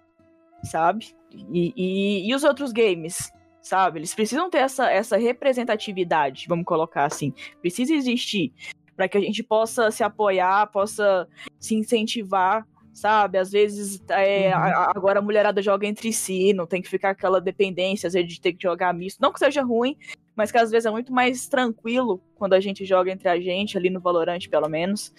sabe? 0.62 1.12
E, 1.32 1.72
e, 1.76 2.30
e 2.30 2.34
os 2.36 2.44
outros 2.44 2.70
games, 2.70 3.32
sabe? 3.60 3.98
Eles 3.98 4.14
precisam 4.14 4.48
ter 4.48 4.58
essa, 4.58 4.88
essa 4.92 5.16
representatividade, 5.16 6.46
vamos 6.48 6.66
colocar 6.66 7.04
assim. 7.04 7.34
Precisa 7.60 7.92
existir 7.92 8.52
para 8.96 9.08
que 9.08 9.18
a 9.18 9.20
gente 9.20 9.42
possa 9.42 9.90
se 9.90 10.02
apoiar, 10.02 10.66
possa 10.68 11.28
se 11.60 11.74
incentivar, 11.74 12.66
sabe? 12.92 13.36
Às 13.38 13.50
vezes, 13.50 14.02
é, 14.08 14.48
Uhum. 14.48 14.62
a- 14.62 14.92
agora 14.96 15.18
a 15.18 15.22
mulherada 15.22 15.60
joga 15.60 15.86
entre 15.86 16.12
si, 16.12 16.52
não 16.54 16.66
tem 16.66 16.80
que 16.80 16.88
ficar 16.88 17.10
aquela 17.10 17.40
dependência, 17.40 18.06
às 18.06 18.14
vezes, 18.14 18.32
de 18.32 18.40
ter 18.40 18.54
que 18.54 18.62
jogar 18.62 18.94
misto. 18.94 19.20
Não 19.20 19.32
que 19.32 19.38
seja 19.38 19.62
ruim, 19.62 19.96
mas 20.34 20.50
que 20.50 20.58
às 20.58 20.70
vezes 20.70 20.86
é 20.86 20.90
muito 20.90 21.12
mais 21.12 21.46
tranquilo 21.46 22.20
quando 22.36 22.54
a 22.54 22.60
gente 22.60 22.84
joga 22.86 23.10
entre 23.12 23.28
a 23.28 23.38
gente, 23.38 23.76
ali 23.76 23.90
no 23.90 24.00
Valorant, 24.00 24.48
pelo 24.48 24.68
menos. 24.68 25.12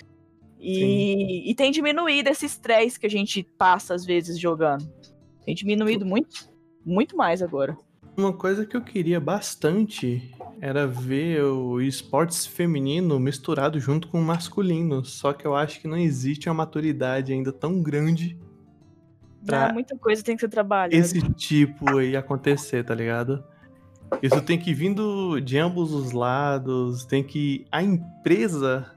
E, 0.59 1.49
e 1.49 1.53
tem 1.53 1.71
diminuído 1.71 2.29
esse 2.29 2.47
estresse 2.47 2.99
que 2.99 3.05
a 3.05 3.09
gente 3.09 3.43
passa, 3.59 3.93
às 3.93 4.03
vezes, 4.03 4.39
jogando. 4.39 4.91
Tem 5.45 5.53
diminuído 5.53 6.03
muito, 6.05 6.49
muito 6.83 7.15
mais 7.15 7.43
agora. 7.43 7.77
Uma 8.17 8.33
coisa 8.33 8.65
que 8.65 8.75
eu 8.75 8.81
queria 8.81 9.19
bastante 9.19 10.33
era 10.59 10.87
ver 10.87 11.43
o 11.43 11.79
esportes 11.79 12.47
feminino 12.47 13.19
misturado 13.19 13.79
junto 13.79 14.07
com 14.07 14.19
o 14.19 14.23
masculino. 14.23 15.05
Só 15.05 15.31
que 15.31 15.45
eu 15.45 15.55
acho 15.55 15.79
que 15.79 15.87
não 15.87 15.97
existe 15.97 16.49
uma 16.49 16.55
maturidade 16.55 17.31
ainda 17.31 17.53
tão 17.53 17.81
grande 17.81 18.35
Pra 19.47 19.71
muita 19.71 19.97
coisa 19.97 20.21
tem 20.21 20.35
que 20.35 20.41
ser 20.41 20.49
trabalhada. 20.49 20.93
esse 20.95 21.21
tipo 21.33 21.97
aí 21.97 22.15
acontecer, 22.17 22.83
tá 22.83 22.93
ligado? 22.93 23.43
Isso 24.21 24.41
tem 24.41 24.59
que 24.59 24.73
vir 24.73 24.93
do, 24.93 25.39
de 25.39 25.57
ambos 25.57 25.93
os 25.93 26.11
lados, 26.11 27.05
tem 27.05 27.23
que 27.23 27.65
a 27.71 27.81
empresa 27.81 28.91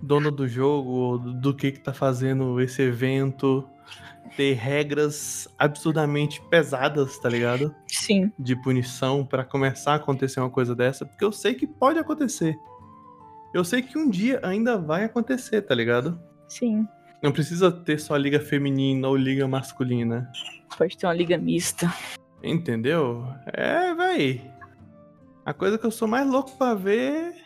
dona 0.00 0.30
do 0.30 0.48
jogo, 0.48 1.18
do, 1.18 1.32
do 1.34 1.54
que 1.54 1.72
que 1.72 1.80
tá 1.80 1.92
fazendo 1.92 2.60
esse 2.60 2.82
evento, 2.82 3.68
ter 4.36 4.54
regras 4.54 5.48
absurdamente 5.58 6.40
pesadas, 6.50 7.18
tá 7.18 7.28
ligado? 7.28 7.74
Sim. 7.86 8.32
De 8.38 8.56
punição 8.56 9.24
pra 9.24 9.44
começar 9.44 9.92
a 9.92 9.96
acontecer 9.96 10.40
uma 10.40 10.50
coisa 10.50 10.74
dessa, 10.74 11.06
porque 11.06 11.24
eu 11.24 11.32
sei 11.32 11.54
que 11.54 11.66
pode 11.66 11.98
acontecer. 11.98 12.58
Eu 13.52 13.64
sei 13.64 13.82
que 13.82 13.96
um 13.96 14.10
dia 14.10 14.40
ainda 14.42 14.76
vai 14.76 15.04
acontecer, 15.04 15.62
tá 15.62 15.74
ligado? 15.74 16.20
Sim. 16.48 16.86
Não 17.22 17.32
precisa 17.32 17.70
ter 17.70 17.98
só 17.98 18.16
liga 18.16 18.40
feminina 18.40 19.08
ou 19.08 19.16
liga 19.16 19.46
masculina. 19.46 20.30
Pode 20.76 20.98
ter 20.98 21.06
uma 21.06 21.14
liga 21.14 21.38
mista. 21.38 21.92
Entendeu? 22.42 23.24
É, 23.46 23.94
véi. 23.94 24.50
A 25.46 25.54
coisa 25.54 25.78
que 25.78 25.86
eu 25.86 25.90
sou 25.90 26.08
mais 26.08 26.28
louco 26.28 26.56
pra 26.58 26.74
ver 26.74 27.43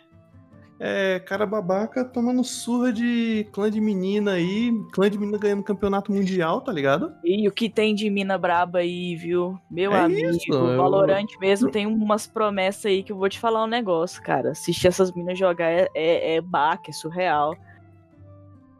é 0.81 1.19
cara 1.21 1.45
babaca 1.45 2.05
tomando 2.05 2.45
surra 2.45 2.93
de 2.93 3.49
clã 3.53 3.71
de 3.71 3.81
menina 3.81 4.33
aí, 4.33 4.71
clã 4.93 5.11
de 5.11 5.19
menina 5.19 5.38
ganhando 5.38 5.62
campeonato 5.62 6.12
mundial, 6.12 6.61
tá 6.61 6.73
ligado? 6.73 7.12
E 7.25 7.49
o 7.49 7.53
que 7.53 7.69
tem 7.69 7.95
de 7.95 8.09
mina 8.09 8.38
braba 8.38 8.79
aí, 8.79 9.17
viu? 9.17 9.59
Meu 9.71 9.93
É 9.93 10.01
amigo, 10.03 10.29
isso, 10.37 10.53
o 10.53 10.69
eu- 10.71 10.77
Valorant 10.77 11.27
mesmo 11.41 11.71
tem 11.71 11.87
umas 11.87 12.27
promessas 12.27 12.87
aí 12.87 13.03
que 13.03 13.11
eu 13.12 13.17
vou 13.17 13.29
te 13.29 13.38
falar 13.38 13.64
um 13.64 13.69
negócio, 13.69 14.23
cara. 14.23 14.51
Assistir 14.53 14.87
essas 14.88 15.12
minas 15.12 15.38
jogar 15.38 15.71
é, 15.71 15.88
é, 15.95 16.37
é 16.37 16.41
baque, 16.41 16.91
é 16.91 16.93
surreal. 16.93 17.57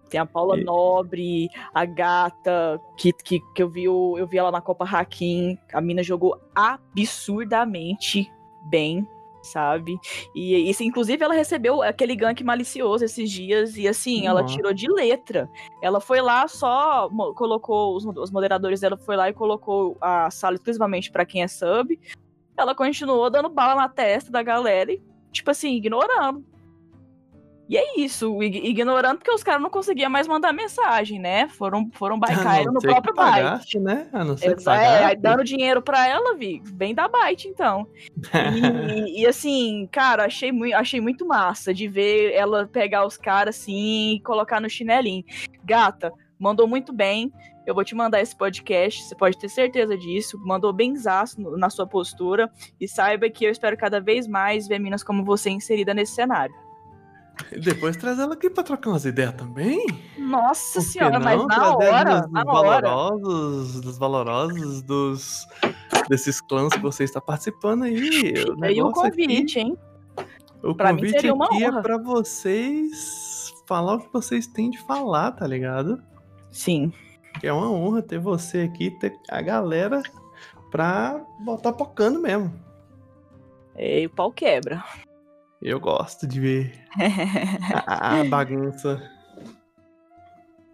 Tem 0.09 0.19
a 0.19 0.25
Paula 0.25 0.59
E- 0.59 0.65
Nobre, 0.65 1.51
a 1.75 1.85
gata, 1.85 2.81
que, 2.97 3.13
que, 3.13 3.41
que 3.55 3.63
eu, 3.63 3.69
vi, 3.69 3.85
eu 3.85 4.27
vi 4.27 4.39
ela 4.39 4.51
na 4.51 4.61
Copa 4.61 4.85
Hakim. 4.85 5.59
A 5.71 5.81
mina 5.83 6.03
jogou 6.03 6.41
absurdamente 6.55 8.31
bem, 8.71 9.07
sabe? 9.49 9.99
E 10.35 10.69
isso, 10.69 10.83
inclusive, 10.83 11.23
ela 11.23 11.35
recebeu 11.35 11.83
aquele 11.83 12.15
gank 12.15 12.43
malicioso 12.43 13.05
esses 13.05 13.31
dias, 13.31 13.77
e 13.77 13.89
assim, 13.89 14.27
ela 14.27 14.43
Nossa. 14.43 14.55
tirou 14.55 14.73
de 14.73 14.91
letra. 14.91 15.49
Ela 15.83 16.01
foi 16.01 16.21
lá 16.21 16.47
só 16.49 17.09
colocou 17.35 17.97
os, 17.97 18.05
os 18.05 18.31
moderadores 18.31 18.81
dela 18.81 18.97
foi 18.97 19.17
lá 19.17 19.29
e 19.29 19.33
colocou 19.33 19.97
a 20.01 20.31
sala 20.31 20.57
exclusivamente 20.57 21.11
pra 21.11 21.25
quem 21.25 21.43
é 21.43 21.49
sub. 21.49 21.99
Ela 22.57 22.75
continuou 22.75 23.31
dando 23.31 23.49
bala 23.49 23.75
na 23.75 23.89
testa 23.89 24.31
da 24.31 24.43
galera 24.43 24.93
e 24.93 25.01
tipo 25.33 25.51
assim, 25.51 25.75
ignorando. 25.77 26.45
E 27.69 27.77
é 27.77 28.01
isso, 28.01 28.43
ig- 28.43 28.65
ignorando 28.65 29.19
porque 29.19 29.31
os 29.31 29.43
caras 29.43 29.61
não 29.61 29.69
conseguiam 29.69 30.09
mais 30.11 30.27
mandar 30.27 30.53
mensagem, 30.55 31.19
né? 31.19 31.49
Foram 31.49 31.91
foram 31.93 32.19
by 32.19 32.33
A 32.33 32.43
caíram 32.43 32.73
não 32.73 32.75
no 32.75 32.81
próprio 32.81 33.15
byte. 33.15 33.79
né? 33.79 34.09
A 34.13 34.25
não 34.25 34.37
ser 34.39 34.55
que 34.55 34.61
Exa- 34.63 34.75
é, 34.77 35.15
dando 35.15 35.45
dinheiro 35.45 35.83
pra 35.83 36.07
ela, 36.09 36.35
vi, 36.35 36.63
bem 36.73 36.95
da 36.95 37.07
byte 37.09 37.47
então. 37.47 37.87
E, 39.07 39.21
e, 39.23 39.27
assim, 39.27 39.87
cara, 39.93 40.25
achei, 40.25 40.51
mui- 40.51 40.73
achei 40.73 41.01
muito 41.01 41.27
massa 41.27 41.75
de 41.75 41.87
ver 41.89 42.33
ela 42.33 42.67
pegar 42.67 43.05
os 43.07 43.17
caras 43.19 43.59
assim 43.59 44.15
e 44.15 44.21
colocar 44.21 44.61
no 44.61 44.71
chinelinho. 44.71 45.25
Gata, 45.65 46.11
mandou 46.39 46.67
muito 46.67 46.93
bem. 46.93 47.31
Eu 47.67 47.75
vou 47.75 47.85
te 47.85 47.95
mandar 47.95 48.23
esse 48.23 48.35
podcast, 48.35 49.03
você 49.05 49.15
pode 49.15 49.37
ter 49.39 49.51
certeza 49.51 49.95
disso. 49.95 50.39
Mandou 50.43 50.73
benzaço 50.73 51.39
no- 51.39 51.59
na 51.59 51.69
sua 51.69 51.87
postura. 51.87 52.51
E 52.81 52.89
saiba 52.89 53.29
que 53.29 53.45
eu 53.45 53.51
espero 53.51 53.77
cada 53.77 54.01
vez 54.01 54.27
mais 54.27 54.67
ver 54.67 54.79
minas 54.79 55.05
como 55.05 55.23
você 55.23 55.51
inserida 55.51 55.93
nesse 55.93 56.15
cenário. 56.15 56.55
E 57.53 57.59
Depois 57.61 57.96
traz 57.96 58.18
ela 58.18 58.35
aqui 58.35 58.51
pra 58.51 58.62
trocar 58.62 58.90
umas 58.90 59.05
ideias 59.05 59.33
também. 59.35 59.87
Nossa 60.18 60.81
senhora, 60.81 61.18
mas 61.20 61.44
na 61.46 61.77
hora, 61.77 62.05
minas 62.05 62.31
na 62.31 62.44
dos 62.44 62.55
hora. 62.55 62.88
valorosos, 62.88 63.81
dos 63.81 63.98
valorosos, 63.98 64.83
dos 64.83 65.46
desses 66.09 66.40
clãs 66.40 66.72
que 66.72 66.81
você 66.81 67.05
está 67.05 67.20
participando 67.20 67.85
aí. 67.85 68.33
O 68.48 68.64
Aí 68.64 68.81
o 68.81 68.87
negócio 68.87 69.07
aqui- 69.07 69.22
convite, 69.27 69.59
hein? 69.59 69.77
o 70.62 70.74
pra 70.74 70.92
mim 70.92 70.98
convite 71.01 71.12
seria 71.14 71.35
uma 71.35 71.44
aqui 71.46 71.62
é 71.64 71.70
honra. 71.70 71.83
pra 71.83 71.98
vocês 71.98 73.53
falar 73.66 73.94
o 73.94 74.01
que 74.01 74.12
vocês 74.12 74.46
têm 74.46 74.70
de 74.70 74.79
falar, 74.87 75.33
tá 75.33 75.46
ligado? 75.46 76.03
Sim. 76.51 76.92
Que 77.40 77.46
é 77.46 77.53
uma 77.53 77.70
honra 77.70 78.03
ter 78.03 78.18
você 78.18 78.62
aqui, 78.62 78.90
ter 78.98 79.14
a 79.31 79.40
galera 79.40 80.03
pra 80.70 81.20
botar 81.40 81.72
pocando 81.72 82.20
mesmo. 82.20 82.53
E 83.77 84.07
o 84.07 84.11
pau 84.11 84.33
quebra. 84.33 84.83
Eu 85.61 85.81
gosto 85.81 86.27
de 86.27 86.40
ver 86.40 86.73
a, 87.87 88.21
a 88.21 88.25
bagunça. 88.31 89.03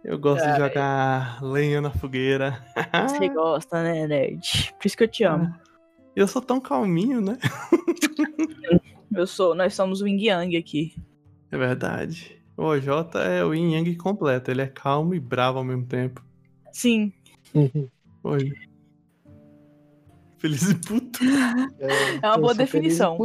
Eu 0.03 0.19
gosto 0.19 0.43
de 0.43 0.51
Ai. 0.51 0.59
jogar 0.59 1.43
lenha 1.43 1.81
na 1.81 1.89
fogueira. 1.89 2.63
Você 3.09 3.27
gosta, 3.33 3.81
né, 3.81 4.05
nerd? 4.05 4.73
Por 4.77 4.85
isso 4.85 4.95
que 4.95 5.03
eu 5.03 5.07
te 5.07 5.23
amo. 5.23 5.51
Eu 6.15 6.27
sou 6.27 6.41
tão 6.41 6.61
calminho, 6.61 7.19
né? 7.19 7.37
Eu 9.13 9.25
sou, 9.25 9.55
nós 9.55 9.73
somos 9.73 10.01
o 10.01 10.07
Yin 10.07 10.25
Yang 10.25 10.57
aqui. 10.57 10.95
É 11.49 11.57
verdade. 11.57 12.41
O 12.57 12.63
OJ 12.63 12.87
é 13.25 13.45
o 13.45 13.53
Yin 13.53 13.75
Yang 13.75 13.95
completo. 13.95 14.51
Ele 14.51 14.61
é 14.61 14.67
calmo 14.67 15.15
e 15.15 15.19
bravo 15.21 15.57
ao 15.57 15.63
mesmo 15.63 15.85
tempo. 15.85 16.21
Sim. 16.73 17.13
Oi. 18.23 18.51
Feliz 20.37 20.69
e 20.69 20.75
puto. 20.75 21.19
É 22.21 22.27
uma 22.27 22.35
eu 22.35 22.41
boa 22.41 22.53
e 22.53 22.57
definição. 22.57 23.17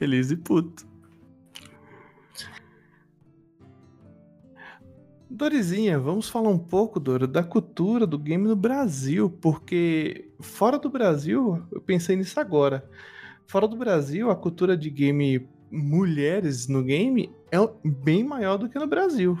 Feliz 0.00 0.30
e 0.30 0.36
puto. 0.38 0.88
Dorizinha, 5.28 5.98
vamos 5.98 6.26
falar 6.26 6.48
um 6.48 6.58
pouco, 6.58 6.98
Dora, 6.98 7.26
da 7.26 7.44
cultura 7.44 8.06
do 8.06 8.18
game 8.18 8.48
no 8.48 8.56
Brasil, 8.56 9.28
porque 9.28 10.32
fora 10.40 10.78
do 10.78 10.88
Brasil, 10.88 11.62
eu 11.70 11.82
pensei 11.82 12.16
nisso 12.16 12.40
agora. 12.40 12.88
Fora 13.46 13.68
do 13.68 13.76
Brasil, 13.76 14.30
a 14.30 14.36
cultura 14.36 14.74
de 14.74 14.88
game 14.88 15.46
mulheres 15.70 16.66
no 16.66 16.82
game 16.82 17.30
é 17.52 17.58
bem 17.84 18.24
maior 18.24 18.56
do 18.56 18.70
que 18.70 18.78
no 18.78 18.86
Brasil. 18.86 19.38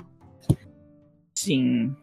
Sim. 1.34 1.96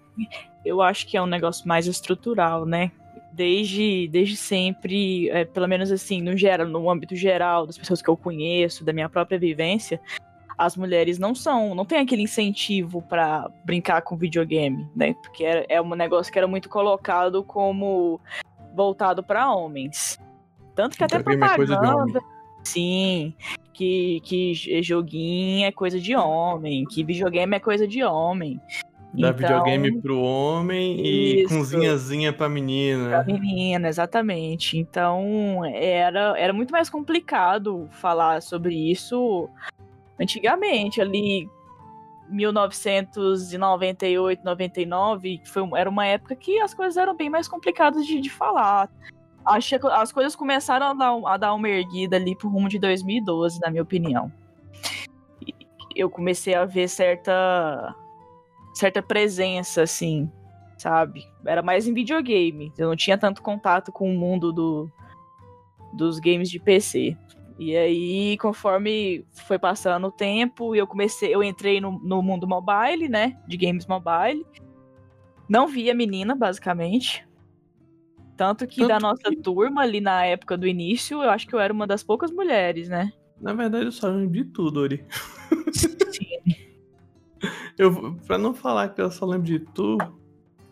Eu 0.65 0.82
acho 0.82 1.06
que 1.06 1.15
é 1.15 1.22
um 1.22 1.28
negócio 1.28 1.67
mais 1.67 1.86
estrutural, 1.86 2.65
né? 2.65 2.91
Desde, 3.32 4.08
desde 4.08 4.36
sempre, 4.36 5.30
é, 5.30 5.46
pelo 5.46 5.68
menos 5.68 5.92
assim, 5.92 6.22
no, 6.22 6.36
geral, 6.36 6.68
no 6.68 6.90
âmbito 6.90 7.16
geral, 7.16 7.68
das 7.68 7.78
pessoas 7.78 8.02
que 8.02 8.10
eu 8.10 8.18
conheço, 8.18 8.84
da 8.84 8.92
minha 8.92 9.08
própria 9.08 9.38
vivência, 9.38 10.02
as 10.58 10.76
mulheres 10.76 11.20
não 11.20 11.36
são, 11.36 11.76
não 11.76 11.86
tem 11.86 12.00
aquele 12.00 12.24
incentivo 12.24 13.02
pra 13.04 13.48
brincar 13.63 14.02
com 14.02 14.18
videogame, 14.18 14.90
né? 14.96 15.13
Porque 15.22 15.44
era, 15.44 15.66
é 15.70 15.80
um 15.80 15.94
negócio 15.94 16.34
que 16.34 16.40
era 16.40 16.48
muito 16.48 16.68
colocado 16.68 17.44
como 17.44 18.20
voltado 18.76 19.22
pra 19.22 19.54
homens. 19.54 20.20
Tanto 20.74 20.98
que 20.98 21.04
até 21.04 21.18
é 21.18 21.24
propaganda. 21.24 22.20
Sim, 22.63 23.34
que, 23.72 24.20
que 24.24 24.82
joguinho 24.82 25.68
é 25.68 25.72
coisa 25.72 26.00
de 26.00 26.16
homem, 26.16 26.84
que 26.86 27.04
videogame 27.04 27.56
é 27.56 27.60
coisa 27.60 27.88
de 27.88 28.04
homem. 28.04 28.60
Dá 29.13 29.30
Então, 29.30 29.34
videogame 29.34 30.02
pro 30.02 30.20
homem 30.20 31.00
e 31.00 31.43
Isso. 31.43 31.58
cozinhazinha 31.58 32.34
pra 32.34 32.50
menina. 32.50 33.10
Pra 33.10 33.24
menina, 33.24 33.88
exatamente. 33.88 34.78
Então, 34.78 35.63
era, 35.65 36.38
era 36.38 36.54
muito 36.54 36.72
mais 36.72 36.89
complicado 36.89 37.88
falar 37.91 38.41
sobre 38.41 38.76
isso 38.76 39.50
antigamente, 40.20 41.00
ali 41.00 41.48
1998, 42.30 44.43
99, 44.43 45.38
que 45.39 45.50
foi, 45.50 45.67
era 45.76 45.89
uma 45.89 46.06
época 46.06 46.36
que 46.36 46.60
as 46.60 46.74
coisas 46.74 46.98
eram 46.98 47.15
bem 47.15 47.30
mais 47.30 47.48
complicadas 47.48 48.06
de, 48.06 48.20
de 48.20 48.30
falar. 48.30 48.89
Acho 49.46 49.80
que 49.80 49.88
as 49.88 50.12
coisas 50.12 50.36
começaram 50.36 50.88
a 50.88 50.93
dar, 50.93 51.17
a 51.26 51.38
dar 51.38 51.54
uma 51.54 51.70
erguida 51.70 52.17
ali 52.17 52.36
pro 52.36 52.50
rumo 52.50 52.67
de 52.67 52.78
2012, 52.80 53.62
na 53.62 53.70
minha 53.70 53.84
opinião. 53.84 54.30
Eu 55.96 56.10
comecei 56.10 56.54
a 56.54 56.65
ver 56.65 56.89
certa 56.89 57.96
certa 58.78 59.02
presença, 59.02 59.82
assim, 59.84 60.32
sabe? 60.78 61.26
Era 61.46 61.62
mais 61.62 61.88
em 61.88 61.94
videogame. 61.94 62.72
Eu 62.78 62.90
não 62.90 62.96
tinha 62.96 63.18
tanto 63.18 63.42
contato 63.42 63.92
com 63.92 64.10
o 64.13 64.18
mundo 64.18 64.52
do, 64.54 64.92
dos 65.94 66.20
games 66.20 66.50
de 66.50 66.60
PC. 66.60 67.18
E 67.60 67.76
aí, 67.76 68.38
conforme 68.38 69.26
foi 69.34 69.58
passando 69.58 70.08
o 70.08 70.12
tempo, 70.12 70.76
eu 70.76 70.86
comecei, 70.86 71.34
eu 71.34 71.44
entrei 71.44 71.82
no, 71.82 71.98
no 72.00 72.22
mundo 72.22 72.48
mobile, 72.48 73.10
né? 73.10 73.36
De 73.48 73.58
games 73.58 73.86
mobile. 73.88 74.46
Não 75.50 75.68
via 75.68 75.96
menina, 75.96 76.36
basicamente. 76.36 77.28
Tanto 78.36 78.68
que 78.68 78.82
Tanto 78.82 78.90
da 78.90 79.00
nossa 79.00 79.30
que- 79.32 79.38
turma 79.38 79.82
ali 79.82 80.00
na 80.00 80.24
época 80.24 80.56
do 80.56 80.68
início, 80.68 81.24
eu 81.24 81.30
acho 81.32 81.48
que 81.48 81.56
eu 81.56 81.60
era 81.60 81.74
uma 81.74 81.88
das 81.88 82.04
poucas 82.04 82.30
mulheres, 82.32 82.88
né? 82.88 83.12
Na 83.42 83.54
verdade, 83.54 83.86
eu 83.86 83.92
só 83.92 84.08
lembro 84.10 84.34
de 84.34 84.46
tudo, 84.46 84.80
Ori. 84.82 85.04
Sim. 85.74 86.27
Eu, 87.78 88.15
pra 88.25 88.38
não 88.38 88.53
falar 88.53 88.89
que 88.89 89.01
eu 89.01 89.11
só 89.11 89.25
lembro 89.25 89.45
de 89.45 89.59
tu, 89.59 89.97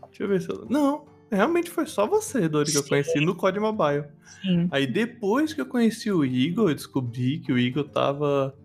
deixa 0.07 0.23
eu 0.23 0.27
ver 0.27 0.41
se 0.41 0.49
eu. 0.49 0.65
Não, 0.69 1.05
realmente 1.31 1.69
foi 1.69 1.85
só 1.85 2.07
você, 2.07 2.47
Dori, 2.49 2.71
que 2.71 2.77
eu 2.77 2.83
conheci 2.87 3.19
no 3.19 3.35
Código 3.35 3.65
Mobile. 3.65 4.05
Sim. 4.41 4.67
Aí 4.71 4.87
depois 4.87 5.53
que 5.53 5.61
eu 5.61 5.65
conheci 5.67 6.11
o 6.11 6.25
Igor, 6.25 6.69
eu 6.69 6.75
descobri 6.75 7.39
que 7.39 7.51
o 7.53 7.59
Igor 7.59 7.83
tava 7.89 8.55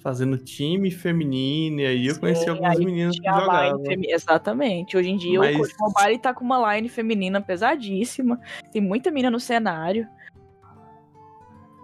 fazendo 0.00 0.36
time 0.36 0.90
feminino, 0.90 1.80
e 1.80 1.86
aí 1.86 2.06
eu 2.08 2.18
conheci 2.20 2.44
Sim, 2.44 2.50
algumas 2.50 2.76
aí 2.78 2.84
meninas 2.84 3.18
que 3.18 3.26
jogavam. 3.26 3.82
femi- 3.84 4.10
Exatamente. 4.10 4.96
Hoje 4.98 5.08
em 5.10 5.16
dia 5.16 5.38
Mas- 5.38 5.56
o 5.56 5.58
Code 5.60 5.74
Mobile 5.80 6.18
tá 6.18 6.34
com 6.34 6.44
uma 6.44 6.74
line 6.74 6.88
feminina 6.90 7.40
pesadíssima. 7.40 8.38
Tem 8.70 8.82
muita 8.82 9.10
mina 9.10 9.30
no 9.30 9.40
cenário. 9.40 10.06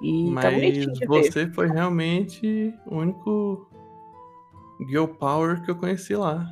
E 0.02 0.24
tá 0.34 0.50
Mas 0.50 0.60
ver. 0.60 1.06
você 1.06 1.46
foi 1.50 1.68
realmente 1.68 2.74
o 2.86 2.96
único 2.98 3.69
Girl 4.88 5.06
Power 5.06 5.62
que 5.62 5.70
eu 5.70 5.76
conheci 5.76 6.14
lá. 6.14 6.46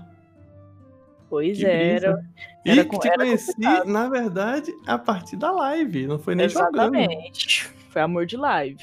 Pois 1.31 1.59
Que 1.59 1.67
era. 1.67 2.13
brisa. 2.15 2.29
E 2.65 2.71
Era 2.71 2.85
que 2.85 2.99
te 2.99 3.09
era 3.09 3.17
conheci, 3.19 3.53
complicado. 3.53 3.87
na 3.87 4.09
verdade, 4.09 4.73
a 4.87 4.99
partir 4.99 5.37
da 5.37 5.51
live. 5.53 6.07
Não 6.07 6.19
foi 6.19 6.35
nem 6.35 6.49
jogando. 6.49 6.95
Exatamente. 6.97 7.69
Foi 7.91 8.03
amor 8.03 8.27
de 8.27 8.37
live. 8.37 8.83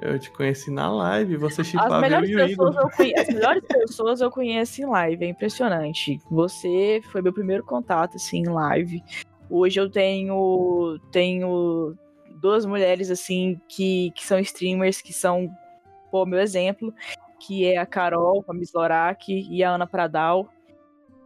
Eu 0.00 0.18
te 0.18 0.30
conheci 0.30 0.70
na 0.70 0.90
live, 0.90 1.36
você 1.36 1.60
As 1.60 1.66
chipava 1.66 1.96
eu 1.96 2.00
melhores, 2.00 2.30
pessoas 2.34 2.76
eu 2.76 2.90
conhe... 2.96 3.14
As 3.14 3.28
melhores 3.28 3.62
pessoas 3.68 4.20
eu 4.22 4.30
conheço 4.30 4.80
em 4.80 4.86
live, 4.86 5.22
é 5.22 5.28
impressionante. 5.28 6.18
Você 6.30 7.02
foi 7.10 7.20
meu 7.20 7.32
primeiro 7.32 7.62
contato, 7.62 8.16
assim, 8.16 8.38
em 8.38 8.48
live. 8.48 9.02
Hoje 9.50 9.78
eu 9.78 9.90
tenho, 9.90 10.98
tenho 11.10 11.94
duas 12.40 12.64
mulheres, 12.64 13.10
assim, 13.10 13.60
que, 13.68 14.10
que 14.12 14.24
são 14.24 14.38
streamers, 14.38 15.02
que 15.02 15.12
são, 15.12 15.50
pô, 16.10 16.24
meu 16.24 16.40
exemplo, 16.40 16.94
que 17.42 17.66
é 17.66 17.76
a 17.76 17.84
Carol, 17.84 18.44
a 18.46 18.54
Miss 18.54 18.72
Lorak 18.72 19.32
e 19.50 19.64
a 19.64 19.74
Ana 19.74 19.86
Pradal, 19.86 20.48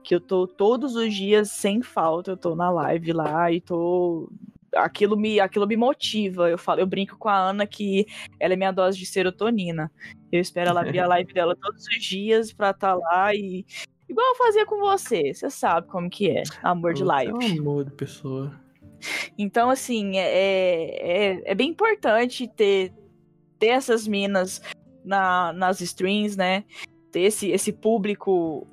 que 0.03 0.15
eu 0.15 0.21
tô 0.21 0.47
todos 0.47 0.97
os 0.97 1.13
dias, 1.13 1.51
sem 1.51 1.83
falta, 1.83 2.31
eu 2.31 2.37
tô 2.37 2.57
na 2.57 2.71
live 2.71 3.13
lá 3.13 3.53
e 3.53 3.61
tô... 3.61 4.31
Aquilo 4.75 5.17
me, 5.17 5.41
aquilo 5.41 5.67
me 5.67 5.77
motiva. 5.77 6.51
Eu 6.51 6.59
falo, 6.59 6.81
eu 6.81 6.87
brinco 6.87 7.17
com 7.17 7.29
a 7.29 7.37
Ana 7.37 7.67
que 7.67 8.07
ela 8.39 8.53
é 8.53 8.57
minha 8.57 8.73
dose 8.73 8.99
de 8.99 9.07
serotonina. 9.07 9.91
Eu 10.31 10.41
espero 10.41 10.71
ela 10.71 10.81
abrir 10.81 11.01
a 11.01 11.07
live 11.09 11.33
dela 11.33 11.57
todos 11.57 11.87
os 11.87 12.03
dias 12.03 12.53
pra 12.53 12.71
estar 12.71 12.95
lá 12.95 13.35
e. 13.35 13.65
Igual 14.09 14.27
eu 14.29 14.37
fazia 14.37 14.65
com 14.65 14.79
você, 14.79 15.35
você 15.35 15.51
sabe 15.51 15.89
como 15.89 16.09
que 16.09 16.31
é, 16.31 16.43
amor 16.63 16.95
de 16.95 17.03
live. 17.03 17.33
É 17.33 17.35
um 17.35 17.61
amor 17.61 17.85
de 17.85 17.91
pessoa. 17.91 18.55
Então, 19.37 19.69
assim, 19.71 20.17
é, 20.17 21.33
é, 21.35 21.43
é 21.45 21.55
bem 21.55 21.71
importante 21.71 22.47
ter, 22.47 22.93
ter 23.59 23.69
essas 23.69 24.07
minas 24.07 24.61
na, 25.07 25.53
nas 25.53 25.81
streams, 25.81 26.37
né? 26.37 26.65
Ter 27.11 27.21
esse, 27.21 27.51
esse 27.51 27.73
público. 27.73 28.67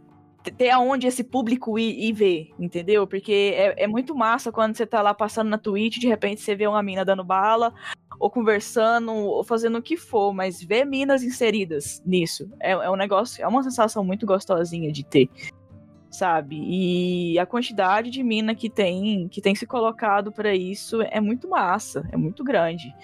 Ter 0.58 0.72
aonde 0.72 1.08
esse 1.08 1.24
público 1.24 1.80
ir, 1.80 1.98
ir 1.98 2.12
ver, 2.12 2.50
entendeu? 2.60 3.08
Porque 3.08 3.54
é, 3.56 3.84
é 3.84 3.88
muito 3.88 4.14
massa 4.14 4.52
quando 4.52 4.76
você 4.76 4.86
tá 4.86 5.02
lá 5.02 5.14
passando 5.14 5.50
na 5.50 5.58
Twitch, 5.58 6.00
de 6.00 6.08
repente 6.08 6.42
você 6.42 6.54
vê 6.54 6.68
uma 6.68 6.84
mina 6.84 7.06
dando 7.06 7.24
bala, 7.24 7.74
ou 8.20 8.30
conversando, 8.30 9.14
ou 9.14 9.42
fazendo 9.46 9.78
o 9.78 9.82
que 9.82 9.96
for, 9.96 10.34
mas 10.34 10.62
ver 10.62 10.86
minas 10.86 11.24
inseridas 11.24 12.04
nisso 12.06 12.50
é, 12.60 12.72
é 12.72 12.90
um 12.90 12.98
negócio, 12.98 13.42
é 13.42 13.48
uma 13.48 13.64
sensação 13.64 14.04
muito 14.04 14.26
gostosinha 14.26 14.92
de 14.92 15.06
ter 15.06 15.30
sabe? 16.14 16.64
E 16.64 17.40
a 17.40 17.46
quantidade 17.46 18.12
de 18.12 18.24
mina 18.24 18.54
que 18.54 18.70
tem, 18.70 19.28
que 19.28 19.42
tem 19.42 19.56
se 19.56 19.66
colocado 19.66 20.32
para 20.32 20.56
isso 20.56 21.02
é 21.02 21.20
muito 21.20 21.50
massa, 21.50 22.08
é 22.12 22.18
muito 22.18 22.44
grande. 22.44 22.96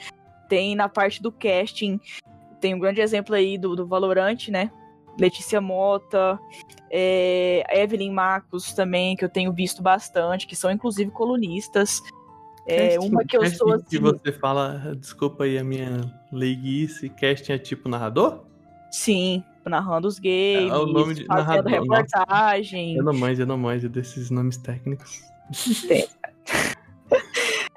Tem 0.48 0.76
na 0.76 0.88
parte 0.88 1.22
do 1.22 1.32
casting, 1.32 2.00
tem 2.60 2.74
um 2.74 2.80
grande 2.80 3.02
exemplo 3.02 3.36
aí 3.36 3.58
do, 3.58 3.76
do 3.76 3.86
Valorant, 3.88 4.48
né? 4.50 4.72
Letícia 5.20 5.60
Mota, 5.60 6.40
é, 6.90 7.64
Evelyn 7.82 8.12
Marcos 8.12 8.74
também, 8.74 9.16
que 9.16 9.26
eu 9.26 9.30
tenho 9.30 9.52
visto 9.52 9.82
bastante, 9.82 10.48
que 10.48 10.56
são 10.56 10.72
inclusive 10.72 11.12
colunistas. 11.12 12.02
É, 12.66 12.96
Casting- 12.96 13.10
uma 13.10 13.26
que 13.26 13.36
eu 13.38 13.46
sou 13.52 13.74
assim. 13.74 13.86
Que 13.90 14.00
você 14.00 14.32
fala, 14.32 14.96
desculpa 14.98 15.44
aí 15.44 15.58
a 15.58 15.64
minha 15.64 16.00
leiguice, 16.32 17.10
casting 17.10 17.54
é 17.54 17.58
tipo 17.58 17.90
narrador? 17.90 18.44
Sim, 18.92 19.44
narrando 19.66 20.08
os 20.08 20.20
games, 20.20 20.72
É, 20.72 20.76
o 20.78 20.86
nome 20.86 21.16
de 21.16 21.26
fazendo 21.26 21.46
narrador, 21.66 21.86
nossa. 21.86 22.02
reportagem. 22.02 22.96
Eu 22.96 23.04
não 23.04 23.14
manjo, 23.14 23.42
eu 23.42 23.48
não 23.48 23.58
manjo 23.58 23.90
desses 23.90 24.30
nomes 24.32 24.58
técnicos. 24.58 25.22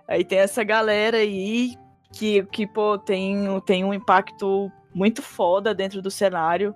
Aí 0.06 0.24
tem 0.24 0.38
essa 0.38 0.62
galera 0.62 1.16
aí 1.18 1.74
que, 2.12 2.42
que 2.44 2.66
pô, 2.66 2.98
tem, 2.98 3.60
tem 3.62 3.84
um 3.84 3.94
impacto 3.94 4.70
muito 4.94 5.22
foda 5.22 5.74
dentro 5.74 6.02
do 6.02 6.10
cenário 6.10 6.74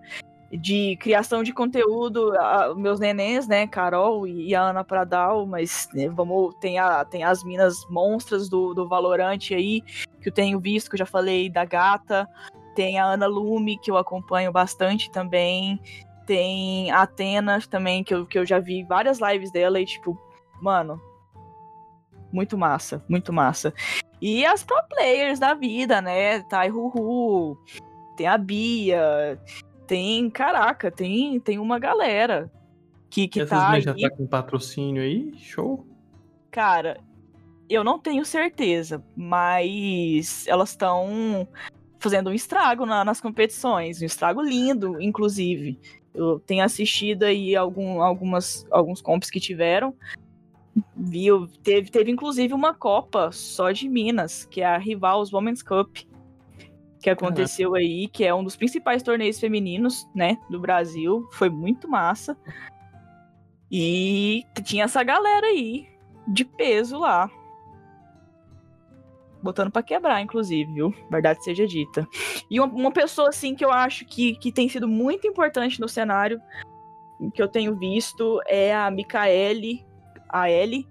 de 0.51 0.97
criação 0.97 1.43
de 1.43 1.53
conteúdo. 1.53 2.33
a- 2.39 2.75
meus 2.75 2.99
nenéns, 3.01 3.47
né, 3.47 3.67
Carol 3.67 4.27
e 4.27 4.55
a 4.55 4.63
Ana 4.63 4.85
Pradal, 4.85 5.47
mas 5.47 5.89
né, 5.93 6.09
vamos, 6.09 6.55
tem, 6.61 6.79
a, 6.79 7.05
tem 7.05 7.25
as 7.25 7.45
minas 7.45 7.85
monstras 7.91 8.49
do, 8.49 8.73
do 8.75 8.89
Valorante 8.89 9.55
aí, 9.55 9.83
que 10.21 10.29
eu 10.29 10.33
tenho 10.33 10.59
visto, 10.61 10.89
que 10.89 10.95
eu 10.95 10.99
já 10.99 11.07
falei, 11.07 11.51
da 11.51 11.65
Gata. 11.65 12.29
Tem 12.75 12.99
a 12.99 13.07
Ana 13.07 13.27
Lume, 13.27 13.79
que 13.79 13.91
eu 13.91 13.97
acompanho 13.97 14.53
bastante 14.53 15.11
também. 15.11 15.81
Tem 16.27 16.91
a 16.91 17.03
Atenas 17.03 17.67
também, 17.67 18.05
que 18.05 18.13
eu, 18.13 18.27
que 18.27 18.39
eu 18.39 18.45
já 18.45 18.59
vi 18.59 18.83
várias 18.85 19.19
lives 19.21 19.51
dela 19.51 19.81
e, 19.81 19.87
tipo, 19.87 20.19
mano, 20.61 21.01
muito 22.37 22.57
massa, 22.59 23.03
muito 23.09 23.33
massa. 23.33 23.73
E 24.21 24.45
as 24.45 24.63
pro 24.63 24.77
players 24.91 25.39
da 25.39 25.55
vida, 25.55 26.03
né? 26.03 26.41
Tai 26.43 26.69
Ruhu, 26.69 27.59
tem 28.17 28.27
a 28.27 28.37
Bia, 28.37 29.41
tem, 29.87 30.29
caraca, 30.29 30.91
tem, 30.91 31.41
tem 31.41 31.59
uma 31.59 31.79
galera 31.79 32.51
que, 33.09 33.27
que 33.27 33.41
Essas 33.41 33.59
tá 33.59 33.71
minhas 33.71 33.85
já 33.85 33.93
aí. 33.95 34.03
tá 34.03 34.11
com 34.11 34.27
patrocínio 34.27 35.03
aí? 35.03 35.33
Show. 35.39 35.87
Cara, 36.51 36.99
eu 37.71 37.83
não 37.83 37.99
tenho 37.99 38.25
certeza, 38.25 39.03
mas 39.17 40.47
elas 40.47 40.71
estão 40.71 41.49
fazendo 41.99 42.29
um 42.31 42.35
estrago 42.35 42.85
na- 42.85 43.05
nas 43.05 43.21
competições, 43.21 44.03
um 44.03 44.05
estrago 44.07 44.43
lindo, 44.43 45.01
inclusive. 45.01 45.81
Eu 46.15 46.39
tenho 46.41 46.65
assistido 46.65 47.25
aí 47.25 47.57
algum, 47.57 48.01
algumas, 48.03 48.67
alguns 48.71 49.01
comps 49.03 49.31
que 49.31 49.41
tiveram. 49.41 49.95
Viu? 50.95 51.47
Teve, 51.63 51.91
teve 51.91 52.11
inclusive 52.11 52.53
uma 52.53 52.75
Copa 52.75 53.31
só 53.33 53.71
de 53.71 53.89
Minas, 53.89 54.45
que 54.45 54.61
é 54.61 54.67
a 54.67 54.79
Rivals 54.79 55.33
Women's 55.33 55.63
Cup. 55.63 55.97
Que 57.01 57.11
aconteceu 57.11 57.75
aí, 57.75 58.09
que 58.09 58.25
é 58.25 58.35
um 58.35 58.43
dos 58.43 58.57
principais 58.57 59.03
torneios 59.03 59.39
femininos, 59.39 60.09
né, 60.15 60.37
do 60.51 60.59
Brasil. 60.59 61.29
Foi 61.33 61.49
muito 61.49 61.89
massa. 61.89 62.37
E 63.71 64.45
tinha 64.65 64.85
essa 64.85 65.03
galera 65.03 65.47
aí, 65.47 65.87
de 66.27 66.45
peso 66.45 66.99
lá. 66.99 67.31
Botando 69.43 69.71
pra 69.71 69.83
quebrar, 69.83 70.21
inclusive, 70.21 70.73
viu? 70.73 70.95
Verdade 71.11 71.45
seja 71.45 71.67
dita. 71.67 72.07
E 72.51 72.59
uma, 72.59 72.73
uma 72.73 72.93
pessoa, 72.93 73.29
assim, 73.29 73.55
que 73.55 73.65
eu 73.65 73.71
acho 73.71 74.05
que, 74.05 74.35
que 74.37 74.51
tem 74.51 74.69
sido 74.69 74.89
muito 74.89 75.27
importante 75.27 75.81
no 75.81 75.89
cenário, 75.89 76.41
que 77.33 77.41
eu 77.41 77.49
tenho 77.49 77.77
visto, 77.77 78.41
é 78.47 78.75
a 78.75 78.91
Micaele, 78.91 79.87
a 80.29 80.51
Ellie, 80.51 80.87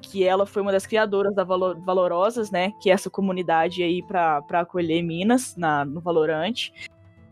que 0.00 0.24
ela 0.24 0.46
foi 0.46 0.62
uma 0.62 0.72
das 0.72 0.86
criadoras 0.86 1.34
da 1.34 1.44
Valor- 1.44 1.78
Valorosas, 1.80 2.50
né? 2.50 2.72
Que 2.80 2.90
é 2.90 2.94
essa 2.94 3.10
comunidade 3.10 3.82
aí 3.82 4.02
pra 4.02 4.42
acolher 4.50 5.02
Minas 5.02 5.54
na, 5.56 5.84
no 5.84 6.00
Valorante. 6.00 6.72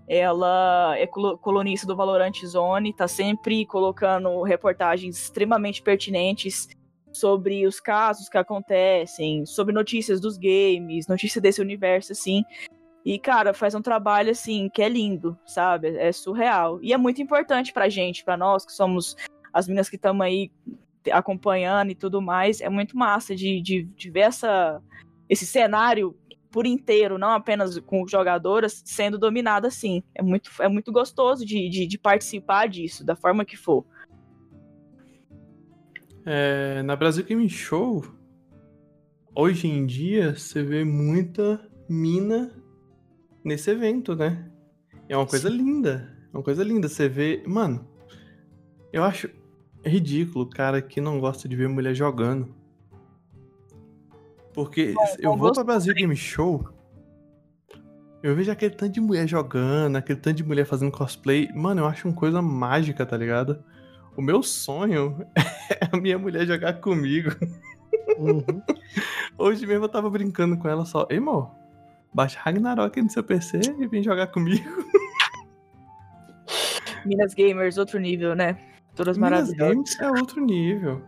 Ela 0.07 0.95
é 0.97 1.07
colunista 1.07 1.87
do 1.87 1.95
Valorant 1.95 2.35
Zone, 2.45 2.95
tá 2.95 3.07
sempre 3.07 3.67
colocando 3.67 4.43
reportagens 4.43 5.19
extremamente 5.19 5.83
pertinentes 5.83 6.69
sobre 7.13 7.67
os 7.67 7.79
casos 7.81 8.29
que 8.29 8.39
acontecem, 8.39 9.45
sobre 9.45 9.75
notícias 9.75 10.21
dos 10.21 10.39
games, 10.39 11.07
notícias 11.07 11.43
desse 11.43 11.61
universo, 11.61 12.13
assim. 12.13 12.43
E, 13.05 13.19
cara, 13.19 13.55
faz 13.55 13.75
um 13.75 13.83
trabalho, 13.83 14.31
assim, 14.31 14.69
que 14.69 14.83
é 14.83 14.89
lindo, 14.89 15.39
sabe? 15.45 15.97
É 15.97 16.13
surreal. 16.13 16.79
E 16.83 16.93
é 16.93 16.97
muito 16.97 17.21
importante 17.23 17.73
pra 17.73 17.89
gente, 17.89 18.25
pra 18.25 18.37
nós, 18.37 18.65
que 18.65 18.73
somos 18.73 19.17
as 19.53 19.67
meninas 19.67 19.89
que 19.89 19.97
estamos 19.97 20.25
aí 20.25 20.51
acompanhando 21.11 21.91
e 21.91 21.95
tudo 21.95 22.21
mais. 22.21 22.61
É 22.61 22.69
muito 22.69 22.97
massa 22.97 23.35
de, 23.35 23.61
de, 23.61 23.85
de 23.85 24.11
ver 24.11 24.21
essa, 24.21 24.81
esse 25.29 25.47
cenário 25.47 26.17
por 26.51 26.67
inteiro, 26.67 27.19
não 27.19 27.31
apenas 27.31 27.79
com 27.81 28.07
jogadoras, 28.07 28.83
sendo 28.85 29.19
dominado 29.19 29.67
assim. 29.67 30.03
É 30.15 30.23
muito, 30.23 30.51
é 30.61 30.69
muito 30.69 30.91
gostoso 30.91 31.45
de, 31.45 31.69
de, 31.69 31.87
de 31.87 31.99
participar 31.99 32.69
disso, 32.69 33.05
da 33.05 33.15
forma 33.15 33.45
que 33.45 33.57
for. 33.57 33.85
É, 36.25 36.83
na 36.83 36.97
Brasil 36.97 37.25
Game 37.25 37.49
Show, 37.49 38.05
hoje 39.35 39.69
em 39.69 39.87
dia, 39.87 40.35
você 40.35 40.63
vê 40.63 40.85
muita 40.85 41.61
mina 41.89 42.53
nesse 43.45 43.71
evento, 43.71 44.15
né? 44.15 44.51
É 45.09 45.17
uma 45.17 45.27
coisa 45.27 45.49
linda. 45.49 46.15
É 46.33 46.37
uma 46.37 46.43
coisa 46.43 46.63
linda. 46.63 46.89
Você 46.89 47.09
vê. 47.09 47.43
Mano, 47.47 47.89
eu 48.93 49.03
acho 49.03 49.31
ridículo 49.85 50.45
o 50.45 50.51
cara 50.51 50.81
que 50.83 51.01
não 51.01 51.21
gosta 51.21 51.49
de 51.49 51.57
ver 51.57 51.69
mulher 51.69 51.95
jogando. 51.95 52.55
Porque 54.53 54.95
eu 55.19 55.31
bom 55.31 55.37
vou 55.37 55.49
gosto 55.49 55.55
pra 55.55 55.75
Brasil 55.75 55.95
Game 55.95 56.17
Show. 56.17 56.69
Eu 58.23 58.35
vejo 58.35 58.51
aquele 58.51 58.75
tanto 58.75 58.95
de 58.95 59.01
mulher 59.01 59.29
jogando, 59.29 59.97
aquele 59.97 60.19
tanto 60.19 60.39
de 60.39 60.45
mulher 60.45 60.65
fazendo 60.65 60.91
cosplay. 60.91 61.49
Mano, 61.55 61.83
eu 61.83 61.87
acho 61.87 62.09
uma 62.09 62.15
coisa 62.15 62.43
mágica, 62.43 63.07
tá 63.07 63.17
ligado? 63.17 63.63
O 64.17 64.23
meu 64.23 64.43
sonho 64.43 65.25
é 65.71 65.89
a 65.93 65.97
minha 65.97 66.19
mulher 66.19 66.45
jogar 66.45 66.81
comigo. 66.81 67.31
Uhum. 68.19 68.43
Hoje 69.39 69.65
mesmo 69.65 69.85
eu 69.85 69.89
tava 69.89 70.11
brincando 70.11 70.59
com 70.59 70.69
ela 70.69 70.85
só. 70.85 71.07
Ei, 71.09 71.19
amor, 71.19 71.53
baixa 72.13 72.41
Ragnarok 72.41 73.01
no 73.01 73.09
seu 73.09 73.23
PC 73.23 73.61
e 73.79 73.87
vem 73.87 74.03
jogar 74.03 74.27
comigo. 74.27 74.69
Minas 77.07 77.33
Gamers, 77.33 77.79
outro 77.79 78.01
nível, 78.01 78.35
né? 78.35 78.59
Todas 78.99 79.17
Minas 79.17 79.53
maravilhosas. 79.53 79.75
Games 79.75 80.01
é 80.01 80.11
outro 80.11 80.45
nível. 80.45 81.01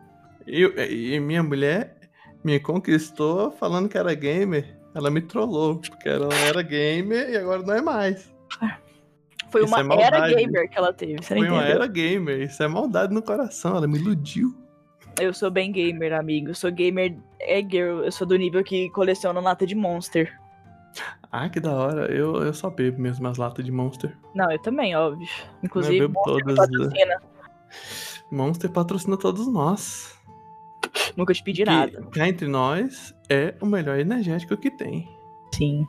Eu, 0.47 0.73
e 0.79 1.19
minha 1.19 1.43
mulher 1.43 1.97
me 2.45 2.61
conquistou 2.61 3.51
falando 3.51 3.89
que 3.89 3.99
era 3.99 4.15
gamer. 4.15 4.79
Ela 4.95 5.11
me 5.11 5.21
trollou, 5.21 5.81
porque 5.81 6.09
ela 6.09 6.33
era 6.47 6.63
gamer 6.63 7.31
e 7.31 7.37
agora 7.37 7.63
não 7.63 7.75
é 7.75 7.83
mais. 7.83 8.33
Foi 9.51 9.65
Isso 9.65 9.73
uma 9.73 9.81
é 9.81 9.83
maldade. 9.83 10.15
era 10.15 10.29
gamer 10.29 10.71
que 10.71 10.79
ela 10.79 10.93
teve, 10.93 11.17
você 11.21 11.35
não 11.35 11.43
Foi 11.43 11.51
uma 11.51 11.65
era 11.65 11.87
gamer. 11.89 12.43
Isso 12.43 12.63
é 12.63 12.69
maldade 12.69 13.13
no 13.13 13.23
coração. 13.23 13.77
Ela 13.77 13.89
me 13.89 13.99
iludiu. 13.99 14.55
Eu 15.21 15.35
sou 15.35 15.51
bem 15.51 15.73
gamer, 15.73 16.13
amigo. 16.13 16.51
Eu 16.51 16.55
sou 16.55 16.71
gamer 16.71 17.17
é 17.41 17.61
girl. 17.61 18.05
Eu 18.05 18.13
sou 18.13 18.25
do 18.25 18.37
nível 18.37 18.63
que 18.63 18.89
coleciona 18.91 19.41
lata 19.41 19.67
de 19.67 19.75
Monster. 19.75 20.33
Ah, 21.33 21.49
que 21.49 21.59
da 21.59 21.73
hora. 21.73 22.07
Eu, 22.13 22.37
eu 22.45 22.55
só 22.55 22.71
bebo 22.71 23.01
mesmo 23.01 23.27
as 23.27 23.37
latas 23.37 23.65
de 23.65 23.73
Monster. 23.73 24.17
Não, 24.33 24.51
eu 24.51 24.59
também, 24.61 24.95
óbvio. 24.97 25.29
Inclusive, 25.63 25.99
Eu 25.99 26.09
bebo 26.09 26.23
todas, 26.25 26.47
né? 26.47 26.55
patrocina. 26.55 27.30
Monster 28.31 28.71
patrocina 28.71 29.17
todos 29.17 29.47
nós. 29.47 30.19
Nunca 31.17 31.33
te 31.35 31.43
pedi 31.43 31.65
Que, 31.65 31.71
nada. 31.71 32.03
cá 32.13 32.29
entre 32.29 32.47
nós, 32.49 33.15
é 33.29 33.55
o 33.61 33.67
melhor 33.67 33.99
energético 33.99 34.57
que 34.57 34.71
tem. 34.71 35.09
Sim. 35.55 35.87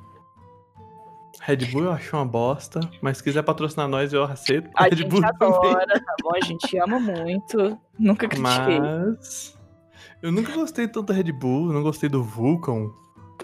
Red 1.42 1.58
Bull 1.72 1.84
eu 1.86 1.92
acho 1.92 2.16
uma 2.16 2.26
bosta, 2.26 2.80
mas 3.02 3.18
se 3.18 3.24
quiser 3.24 3.42
patrocinar 3.44 3.88
nós, 3.88 4.14
eu 4.14 4.24
aceito. 4.24 4.70
A 4.76 4.84
Red 4.84 4.96
gente 4.98 5.08
Bull 5.10 5.22
também. 5.22 5.36
adora, 5.56 6.00
tá 6.00 6.16
bom? 6.22 6.32
A 6.36 6.46
gente 6.46 6.78
ama 6.78 7.00
muito. 7.00 7.78
Nunca 7.98 8.28
critiquei. 8.28 8.80
Mas. 8.80 9.58
Eu 10.22 10.32
nunca 10.32 10.54
gostei 10.54 10.88
tanto 10.88 11.08
da 11.08 11.14
Red 11.16 11.32
Bull, 11.32 11.72
não 11.74 11.82
gostei 11.82 12.10
do 12.10 12.24
Vulcan. 12.24 12.92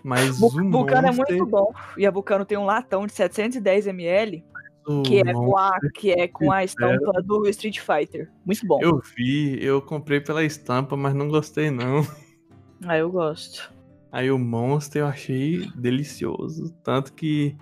Mas 0.04 0.40
Bu- 0.40 0.46
o 0.48 0.70
Vulcano 0.70 1.08
é 1.08 1.12
Monster, 1.12 1.38
muito 1.38 1.46
bom. 1.50 1.74
E 1.98 2.06
a 2.06 2.12
Vulcano 2.12 2.46
tem 2.46 2.56
um 2.58 2.66
latão 2.66 3.08
de 3.08 3.14
710ml 3.14 4.44
o 4.88 5.04
que 5.04 5.20
é 5.20 5.34
com 5.34 5.58
a, 5.58 5.78
que 5.94 6.12
é 6.12 6.28
com 6.28 6.52
a 6.52 6.64
estampa 6.64 7.22
do 7.22 7.48
Street 7.50 7.80
Fighter. 7.80 8.32
Muito 8.46 8.66
bom. 8.66 8.80
Eu 8.82 9.02
vi, 9.16 9.62
eu 9.64 9.82
comprei 9.82 10.22
pela 10.22 10.44
estampa, 10.44 10.96
mas 10.96 11.14
não 11.14 11.28
gostei 11.28 11.70
não. 11.70 12.08
Ah, 12.86 12.98
eu 12.98 13.12
gosto. 13.12 13.74
Aí 14.12 14.32
o 14.32 14.38
Monster 14.40 15.02
eu 15.02 15.08
achei 15.08 15.68
delicioso. 15.76 16.74
Tanto 16.84 17.14
que 17.14 17.58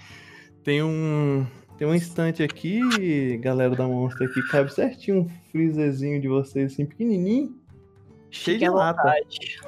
tem 0.64 0.84
um. 0.84 1.46
Tem 1.78 1.86
um 1.88 1.94
instante 1.94 2.42
aqui, 2.42 3.38
galera 3.38 3.76
da 3.76 3.86
Monster, 3.86 4.32
que 4.34 4.42
cabe 4.48 4.74
certinho 4.74 5.22
um 5.22 5.30
freezerzinho 5.52 6.22
de 6.22 6.28
vocês, 6.28 6.72
assim, 6.72 6.86
pequenininho. 6.86 7.54
Cheio 8.32 8.60
de 8.60 8.66
Fique 8.66 8.66
à 8.66 8.72
lata. 8.72 9.02
vontade. 9.02 9.60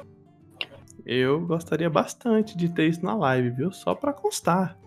Eu 1.04 1.40
gostaria 1.40 1.90
bastante 1.90 2.56
de 2.56 2.68
ter 2.68 2.88
isso 2.88 3.04
na 3.04 3.14
live, 3.14 3.50
viu? 3.50 3.72
Só 3.72 3.94
pra 3.94 4.12
constar. 4.12 4.78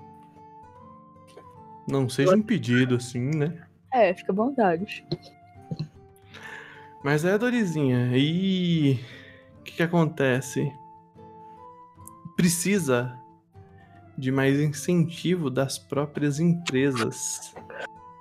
Não 1.87 2.07
seja 2.07 2.35
um 2.35 2.41
pedido, 2.41 2.95
assim, 2.95 3.31
né? 3.35 3.65
É, 3.93 4.13
fica 4.13 4.31
à 4.31 4.35
vontade. 4.35 5.05
Mas 7.03 7.25
é, 7.25 7.37
Dorizinha, 7.37 8.11
e 8.15 8.99
o 9.59 9.63
que, 9.63 9.73
que 9.73 9.83
acontece? 9.83 10.71
Precisa 12.35 13.17
de 14.17 14.31
mais 14.31 14.59
incentivo 14.59 15.49
das 15.49 15.79
próprias 15.79 16.39
empresas 16.39 17.53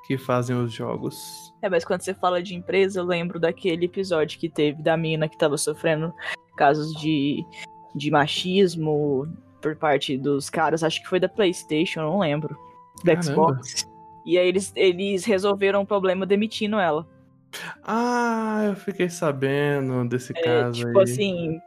que 0.07 0.17
fazem 0.17 0.57
os 0.57 0.73
jogos. 0.73 1.53
É, 1.63 1.69
mas 1.69 1.85
quando 1.85 2.01
você 2.01 2.15
fala 2.15 2.43
de 2.43 2.55
empresa, 2.55 3.01
eu 3.01 3.05
lembro 3.05 3.39
daquele 3.39 3.85
episódio 3.85 4.39
que 4.39 4.49
teve 4.49 4.83
da 4.83 4.97
mina 4.97 5.29
que 5.29 5.37
tava 5.37 5.59
sofrendo 5.59 6.13
casos 6.57 6.93
de, 6.95 7.45
de 7.95 8.11
machismo 8.11 9.29
por 9.61 9.77
parte 9.77 10.17
dos 10.17 10.49
caras, 10.49 10.83
acho 10.83 11.03
que 11.03 11.09
foi 11.09 11.21
da 11.21 11.29
PlayStation, 11.29 12.01
não 12.01 12.19
lembro. 12.19 12.59
Caramba. 13.05 13.23
Xbox. 13.23 13.87
E 14.27 14.39
aí 14.39 14.47
eles, 14.49 14.73
eles 14.77 15.25
resolveram 15.25 15.83
o 15.83 15.87
problema 15.87 16.27
demitindo 16.27 16.79
ela. 16.79 17.07
Ah, 17.83 18.63
eu 18.69 18.77
fiquei 18.77 19.09
sabendo 19.09 20.07
desse 20.09 20.33
É, 20.37 20.41
caso 20.43 20.85
tipo 20.85 20.99
aí. 20.99 21.05
assim, 21.05 21.61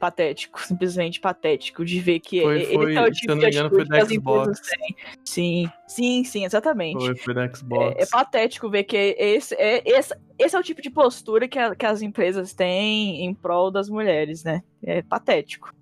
patético, 0.00 0.60
simplesmente 0.66 1.20
patético 1.20 1.84
de 1.84 2.00
ver 2.00 2.18
que 2.18 2.40
Foi- 2.42 2.62
esse 2.62 2.72
foi- 2.74 2.94
é 2.96 3.02
o 3.02 3.10
tipo 3.12 3.36
de 3.38 3.46
engano, 3.46 3.68
foi 3.70 3.82
atitude 3.82 3.88
da 3.88 3.96
que 3.96 4.02
as 4.02 4.10
empresas 4.10 4.56
Xbox. 4.58 4.60
têm. 4.70 4.96
Sim, 5.24 5.70
sim, 5.86 6.24
sim, 6.24 6.44
exatamente. 6.44 6.98
Foi, 6.98 7.14
foi 7.16 7.34
da 7.34 7.54
Xbox. 7.54 7.96
É, 7.96 8.02
é 8.02 8.06
patético 8.06 8.68
ver 8.68 8.82
que 8.84 8.96
esse 8.96 9.54
é, 9.54 9.82
esse, 9.88 10.12
esse 10.38 10.56
é 10.56 10.58
o 10.58 10.62
tipo 10.62 10.82
de 10.82 10.90
postura 10.90 11.46
que, 11.46 11.58
a- 11.58 11.76
que 11.76 11.86
as 11.86 12.02
empresas 12.02 12.52
têm 12.52 13.24
em 13.24 13.32
prol 13.32 13.70
das 13.70 13.88
mulheres, 13.88 14.42
né? 14.42 14.62
É 14.82 15.02
patético. 15.02 15.72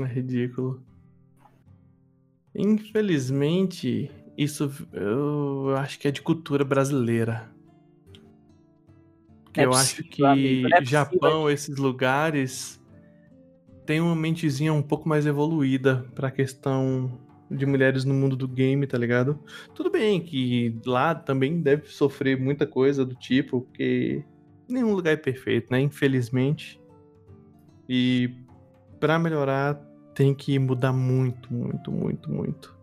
É 0.00 0.04
ridículo. 0.04 0.80
Infelizmente, 2.54 4.10
isso 4.38 4.70
eu 4.92 5.74
acho 5.76 5.98
que 5.98 6.06
é 6.06 6.12
de 6.12 6.22
cultura 6.22 6.64
brasileira. 6.64 7.50
É 9.56 9.64
eu 9.64 9.70
possível, 9.70 9.72
acho 9.72 10.04
que 10.04 10.24
amigo, 10.24 10.66
é 10.68 10.70
possível. 10.70 10.86
Japão, 10.86 11.50
esses 11.50 11.76
lugares, 11.76 12.80
tem 13.84 14.00
uma 14.00 14.14
mentezinha 14.14 14.72
um 14.72 14.82
pouco 14.82 15.08
mais 15.08 15.26
evoluída 15.26 16.06
pra 16.14 16.30
questão 16.30 17.18
de 17.50 17.66
mulheres 17.66 18.04
no 18.04 18.14
mundo 18.14 18.36
do 18.36 18.46
game, 18.46 18.86
tá 18.86 18.96
ligado? 18.96 19.40
Tudo 19.74 19.90
bem 19.90 20.20
que 20.20 20.78
lá 20.86 21.16
também 21.16 21.60
deve 21.60 21.88
sofrer 21.88 22.38
muita 22.38 22.64
coisa 22.64 23.04
do 23.04 23.16
tipo, 23.16 23.62
porque 23.62 24.22
nenhum 24.68 24.94
lugar 24.94 25.14
é 25.14 25.16
perfeito, 25.16 25.72
né? 25.72 25.80
Infelizmente. 25.80 26.80
E 27.88 28.30
pra 29.00 29.18
melhorar 29.18 29.74
tem 30.14 30.32
que 30.32 30.58
mudar 30.60 30.92
muito, 30.92 31.52
muito, 31.52 31.90
muito, 31.90 32.30
muito. 32.30 32.77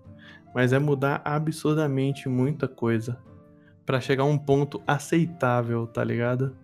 Mas 0.56 0.74
é 0.74 0.80
mudar 0.80 1.22
absurdamente 1.24 2.28
muita 2.28 2.68
coisa 2.68 3.20
Pra 3.86 4.02
chegar 4.02 4.24
a 4.24 4.26
um 4.26 4.38
ponto 4.38 4.82
aceitável, 4.88 5.86
tá 5.86 6.04
ligado? 6.04 6.58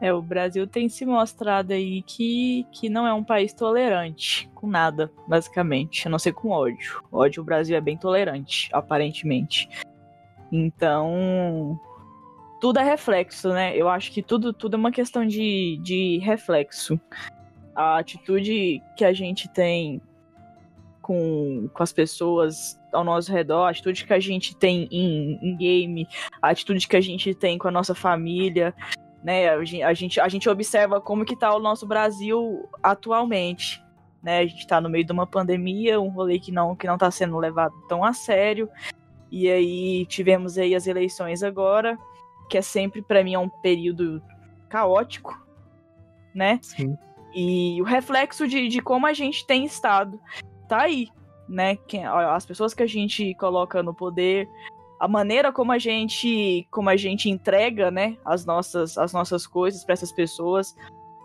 É, 0.00 0.12
o 0.12 0.22
Brasil 0.22 0.66
tem 0.66 0.88
se 0.88 1.04
mostrado 1.04 1.72
aí 1.72 2.02
que, 2.02 2.66
que 2.72 2.88
não 2.88 3.06
é 3.06 3.12
um 3.12 3.22
país 3.22 3.52
tolerante 3.52 4.48
com 4.54 4.66
nada, 4.66 5.10
basicamente, 5.28 6.06
a 6.06 6.10
não 6.10 6.18
ser 6.18 6.32
com 6.32 6.48
ódio. 6.48 7.02
Ódio, 7.12 7.42
o 7.42 7.44
Brasil 7.44 7.76
é 7.76 7.80
bem 7.80 7.96
tolerante, 7.96 8.70
aparentemente. 8.72 9.68
Então, 10.50 11.78
tudo 12.60 12.78
é 12.78 12.82
reflexo, 12.82 13.50
né? 13.50 13.76
Eu 13.76 13.88
acho 13.88 14.10
que 14.12 14.22
tudo, 14.22 14.52
tudo 14.52 14.76
é 14.76 14.78
uma 14.78 14.92
questão 14.92 15.26
de, 15.26 15.78
de 15.82 16.18
reflexo. 16.18 16.98
A 17.74 17.98
atitude 17.98 18.82
que 18.96 19.04
a 19.04 19.12
gente 19.12 19.46
tem 19.48 20.00
com, 21.06 21.70
com 21.72 21.82
as 21.84 21.92
pessoas 21.92 22.76
ao 22.92 23.04
nosso 23.04 23.30
redor, 23.30 23.66
a 23.66 23.70
atitude 23.70 24.04
que 24.04 24.12
a 24.12 24.18
gente 24.18 24.56
tem 24.56 24.88
em, 24.90 25.38
em 25.40 25.56
game, 25.56 26.08
a 26.42 26.48
atitude 26.48 26.88
que 26.88 26.96
a 26.96 27.00
gente 27.00 27.32
tem 27.32 27.56
com 27.56 27.68
a 27.68 27.70
nossa 27.70 27.94
família, 27.94 28.74
né? 29.22 29.50
A 29.50 29.64
gen- 29.64 29.84
a 29.84 29.94
gente, 29.94 30.18
a 30.18 30.26
gente 30.26 30.48
observa 30.48 31.00
como 31.00 31.24
que 31.24 31.36
tá 31.36 31.54
o 31.54 31.60
nosso 31.60 31.86
Brasil 31.86 32.68
atualmente. 32.82 33.80
Né? 34.20 34.38
A 34.40 34.46
gente 34.46 34.58
está 34.58 34.80
no 34.80 34.90
meio 34.90 35.04
de 35.04 35.12
uma 35.12 35.28
pandemia, 35.28 36.00
um 36.00 36.08
rolê 36.08 36.40
que 36.40 36.50
não 36.50 36.74
que 36.74 36.88
não 36.88 36.94
está 36.94 37.08
sendo 37.08 37.38
levado 37.38 37.72
tão 37.88 38.02
a 38.02 38.12
sério. 38.12 38.68
E 39.30 39.48
aí 39.48 40.06
tivemos 40.06 40.58
aí 40.58 40.74
as 40.74 40.88
eleições 40.88 41.44
agora, 41.44 41.96
que 42.50 42.58
é 42.58 42.62
sempre 42.62 43.00
para 43.00 43.22
mim 43.22 43.34
é 43.34 43.38
um 43.38 43.48
período 43.48 44.20
caótico, 44.68 45.40
né? 46.34 46.58
Sim. 46.62 46.98
E 47.32 47.80
o 47.80 47.84
reflexo 47.84 48.48
de, 48.48 48.66
de 48.66 48.80
como 48.80 49.06
a 49.06 49.12
gente 49.12 49.46
tem 49.46 49.64
estado 49.64 50.18
tá 50.66 50.82
aí, 50.82 51.08
né? 51.48 51.76
Quem- 51.86 52.04
As 52.06 52.44
pessoas 52.46 52.74
que 52.74 52.82
a 52.82 52.86
gente 52.86 53.34
coloca 53.36 53.82
no 53.82 53.94
poder, 53.94 54.48
a 55.00 55.06
maneira 55.06 55.52
como 55.52 55.72
a 55.72 55.78
gente 55.78 56.66
como 56.70 56.88
a 56.88 56.96
gente 56.96 57.28
entrega, 57.30 57.90
né, 57.90 58.16
as 58.24 58.44
nossas 58.46 58.96
as 58.96 59.12
nossas 59.12 59.46
coisas 59.46 59.84
para 59.84 59.92
essas 59.92 60.10
pessoas, 60.12 60.74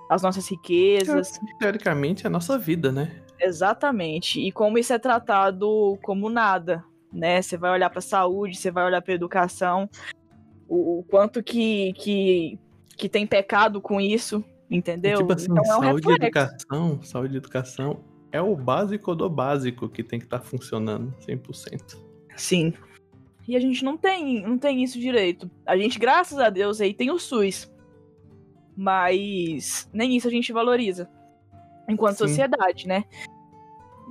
as 0.10 0.22
nossas 0.22 0.48
riquezas, 0.50 1.40
Teoricamente 1.58 2.26
é 2.26 2.28
a 2.28 2.30
nossa 2.30 2.58
vida, 2.58 2.92
né? 2.92 3.10
exatamente. 3.40 4.40
E 4.40 4.52
como 4.52 4.78
isso 4.78 4.94
é 4.94 5.00
tratado 5.00 5.98
como 6.04 6.30
nada, 6.30 6.84
né? 7.12 7.42
Você 7.42 7.58
vai 7.58 7.72
olhar 7.72 7.90
para 7.90 8.02
saúde, 8.02 8.56
você 8.58 8.70
vai 8.70 8.86
olhar 8.86 9.02
para 9.02 9.14
educação, 9.14 9.90
o, 10.68 11.00
o 11.00 11.04
quanto 11.04 11.42
que, 11.44 11.94
que 11.94 12.60
que 12.98 13.10
tem 13.10 13.26
pecado 13.26 13.82
com 13.82 14.00
isso, 14.00 14.44
entendeu? 14.70 15.18
tipo 15.20 15.34
assim, 15.34 15.48
então 15.50 15.64
é 15.64 15.78
um 15.78 15.82
saúde 15.82 16.08
e 16.08 16.12
reflexo. 16.12 16.40
educação, 16.40 17.02
saúde 17.04 17.34
e 17.34 17.38
educação 17.38 18.04
é 18.32 18.42
o 18.42 18.56
básico 18.56 19.14
do 19.16 19.30
básico 19.30 19.90
que 19.90 20.04
tem 20.04 20.20
que 20.20 20.26
estar 20.26 20.40
funcionando 20.40 21.14
100%. 21.28 21.98
Sim. 22.36 22.74
E 23.48 23.56
a 23.56 23.60
gente 23.60 23.84
não 23.84 23.98
tem, 23.98 24.42
não 24.42 24.58
tem 24.58 24.84
isso 24.84 25.00
direito. 25.00 25.50
A 25.66 25.76
gente, 25.76 26.00
graças 26.00 26.40
a 26.40 26.50
Deus, 26.50 26.80
aí 26.80 26.94
tem 26.94 27.12
o 27.12 27.20
SUS. 27.20 27.72
Mas 28.76 29.90
nem 29.94 30.16
isso 30.16 30.28
a 30.28 30.32
gente 30.32 30.54
valoriza. 30.54 31.10
Enquanto 31.90 32.20
Sim. 32.20 32.28
sociedade, 32.28 32.88
né? 32.88 33.04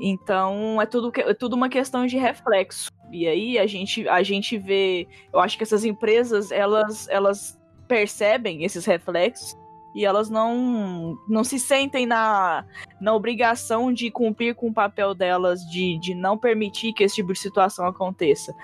Então 0.01 0.81
é 0.81 0.87
tudo, 0.87 1.13
é 1.17 1.35
tudo 1.35 1.55
uma 1.57 1.69
questão 1.69 2.07
de 2.07 2.19
reflexo. 2.19 2.91
E 3.11 3.27
aí 3.27 3.59
a 3.59 3.67
gente, 3.67 4.09
a 4.09 4.23
gente 4.23 4.59
vê. 4.59 5.09
Eu 5.33 5.41
acho 5.41 5.57
que 5.57 5.63
essas 5.63 5.85
empresas, 5.85 6.53
elas, 6.53 7.09
elas 7.09 7.59
percebem 7.89 8.65
esses 8.65 8.85
reflexos 8.85 9.57
e 9.95 10.05
elas 10.05 10.31
não, 10.31 11.19
não 11.29 11.43
se 11.43 11.59
sentem 11.59 12.07
na, 12.07 12.65
na 13.01 13.15
obrigação 13.15 13.93
de 13.93 14.11
cumprir 14.11 14.55
com 14.55 14.69
o 14.69 14.75
papel 14.75 15.15
delas 15.15 15.61
de, 15.67 15.99
de 15.99 16.15
não 16.15 16.39
permitir 16.39 16.93
que 16.93 17.03
esse 17.03 17.17
tipo 17.17 17.33
de 17.33 17.39
situação 17.39 17.87
aconteça. 17.87 18.55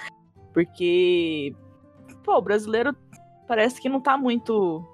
Porque, 0.52 1.54
pô, 2.22 2.36
o 2.36 2.42
brasileiro 2.42 2.94
parece 3.46 3.80
que 3.80 3.88
não 3.88 4.00
tá 4.00 4.16
muito 4.16 4.84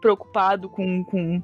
preocupado 0.00 0.68
com, 0.68 1.04
com, 1.04 1.42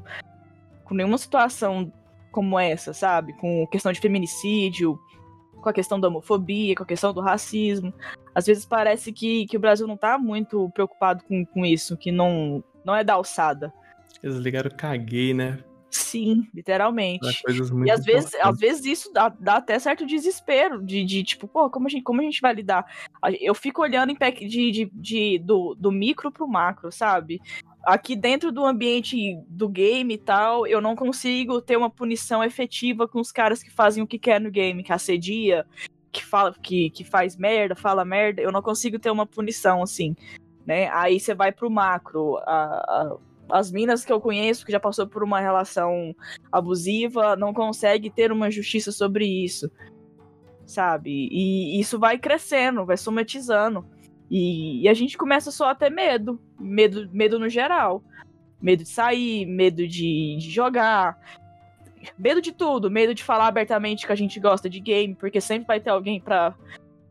com 0.84 0.94
nenhuma 0.94 1.18
situação 1.18 1.92
como 2.30 2.58
essa, 2.58 2.92
sabe? 2.92 3.34
Com 3.34 3.66
questão 3.66 3.92
de 3.92 4.00
feminicídio, 4.00 4.98
com 5.60 5.68
a 5.68 5.72
questão 5.72 6.00
da 6.00 6.08
homofobia, 6.08 6.74
com 6.74 6.82
a 6.82 6.86
questão 6.86 7.12
do 7.12 7.20
racismo. 7.20 7.94
Às 8.34 8.46
vezes 8.46 8.64
parece 8.64 9.12
que, 9.12 9.46
que 9.46 9.56
o 9.56 9.60
Brasil 9.60 9.86
não 9.86 9.96
tá 9.96 10.18
muito 10.18 10.68
preocupado 10.70 11.22
com, 11.24 11.44
com 11.44 11.64
isso, 11.64 11.96
que 11.96 12.10
não, 12.10 12.64
não 12.84 12.94
é 12.94 13.04
da 13.04 13.14
alçada. 13.14 13.72
Eles 14.22 14.36
ligaram 14.36 14.70
caguei, 14.76 15.34
né? 15.34 15.58
Sim, 15.90 16.48
literalmente. 16.54 17.26
E 17.86 17.90
às 17.90 18.02
vezes, 18.04 18.34
às 18.40 18.58
vezes 18.58 18.84
isso 18.86 19.12
dá, 19.12 19.28
dá 19.28 19.56
até 19.56 19.78
certo 19.78 20.06
desespero 20.06 20.82
de, 20.82 21.04
de 21.04 21.22
tipo, 21.22 21.46
pô, 21.46 21.68
como 21.68 21.86
a, 21.86 21.90
gente, 21.90 22.02
como 22.02 22.20
a 22.20 22.24
gente 22.24 22.40
vai 22.40 22.54
lidar? 22.54 22.86
Eu 23.40 23.54
fico 23.54 23.82
olhando 23.82 24.10
em 24.10 24.16
pack 24.16 24.46
de, 24.46 24.70
de, 24.70 24.90
de- 24.94 25.38
do, 25.38 25.74
do 25.78 25.92
micro 25.92 26.32
pro 26.32 26.48
macro, 26.48 26.90
sabe? 26.90 27.42
Aqui 27.84 28.16
dentro 28.16 28.50
do 28.50 28.64
ambiente 28.64 29.36
do 29.48 29.68
game 29.68 30.14
e 30.14 30.18
tal, 30.18 30.66
eu 30.66 30.80
não 30.80 30.96
consigo 30.96 31.60
ter 31.60 31.76
uma 31.76 31.90
punição 31.90 32.42
efetiva 32.42 33.06
com 33.06 33.20
os 33.20 33.30
caras 33.30 33.62
que 33.62 33.70
fazem 33.70 34.02
o 34.02 34.06
que 34.06 34.18
quer 34.18 34.40
no 34.40 34.50
game, 34.50 34.82
que 34.82 34.92
assedia, 34.94 35.66
que 36.10 36.24
fala, 36.24 36.54
que, 36.62 36.88
que 36.88 37.04
faz 37.04 37.36
merda, 37.36 37.74
fala 37.74 38.02
merda. 38.02 38.40
Eu 38.40 38.52
não 38.52 38.62
consigo 38.62 38.98
ter 38.98 39.10
uma 39.10 39.26
punição 39.26 39.82
assim, 39.82 40.16
né? 40.64 40.88
Aí 40.90 41.20
você 41.20 41.34
vai 41.34 41.52
pro 41.52 41.70
macro. 41.70 42.38
a- 42.46 42.82
a- 42.88 43.16
as 43.52 43.70
minas 43.70 44.04
que 44.04 44.12
eu 44.12 44.20
conheço 44.20 44.64
que 44.64 44.72
já 44.72 44.80
passou 44.80 45.06
por 45.06 45.22
uma 45.22 45.38
relação 45.38 46.16
abusiva 46.50 47.36
não 47.36 47.52
consegue 47.52 48.08
ter 48.08 48.32
uma 48.32 48.50
justiça 48.50 48.90
sobre 48.90 49.26
isso, 49.26 49.70
sabe? 50.64 51.28
E 51.30 51.78
isso 51.78 51.98
vai 51.98 52.18
crescendo, 52.18 52.86
vai 52.86 52.96
somatizando. 52.96 53.84
E, 54.30 54.82
e 54.82 54.88
a 54.88 54.94
gente 54.94 55.18
começa 55.18 55.50
só 55.50 55.68
a 55.68 55.74
ter 55.74 55.90
medo, 55.90 56.40
medo, 56.58 57.08
medo 57.12 57.38
no 57.38 57.48
geral, 57.50 58.02
medo 58.60 58.82
de 58.82 58.88
sair, 58.88 59.44
medo 59.44 59.86
de, 59.86 60.36
de 60.38 60.50
jogar, 60.50 61.18
medo 62.18 62.40
de 62.40 62.52
tudo, 62.52 62.90
medo 62.90 63.14
de 63.14 63.22
falar 63.22 63.48
abertamente 63.48 64.06
que 64.06 64.12
a 64.12 64.16
gente 64.16 64.40
gosta 64.40 64.70
de 64.70 64.80
game, 64.80 65.14
porque 65.14 65.42
sempre 65.42 65.66
vai 65.66 65.78
ter 65.78 65.90
alguém 65.90 66.18
pra 66.18 66.54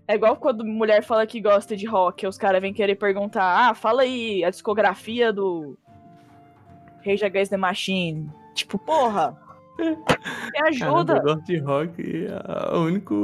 é 0.08 0.16
igual 0.16 0.36
quando 0.36 0.66
mulher 0.66 1.04
fala 1.04 1.26
que 1.26 1.40
gosta 1.40 1.78
de 1.78 1.86
rock, 1.86 2.28
os 2.28 2.38
caras 2.38 2.60
vêm 2.62 2.74
querer 2.74 2.96
perguntar: 2.96 3.70
ah, 3.70 3.74
fala 3.74 4.02
aí 4.02 4.44
a 4.44 4.50
discografia 4.50 5.32
do 5.32 5.78
Rage 7.06 7.26
Against 7.26 7.52
the 7.52 7.58
Machine. 7.58 8.30
Tipo, 8.54 8.78
porra, 8.78 9.38
me 9.80 10.68
ajuda. 10.68 11.18
eu 11.18 11.22
gosto 11.22 11.46
de 11.46 11.58
rock 11.58 12.02
e 12.02 12.28
a 12.28 12.78
única 12.78 13.16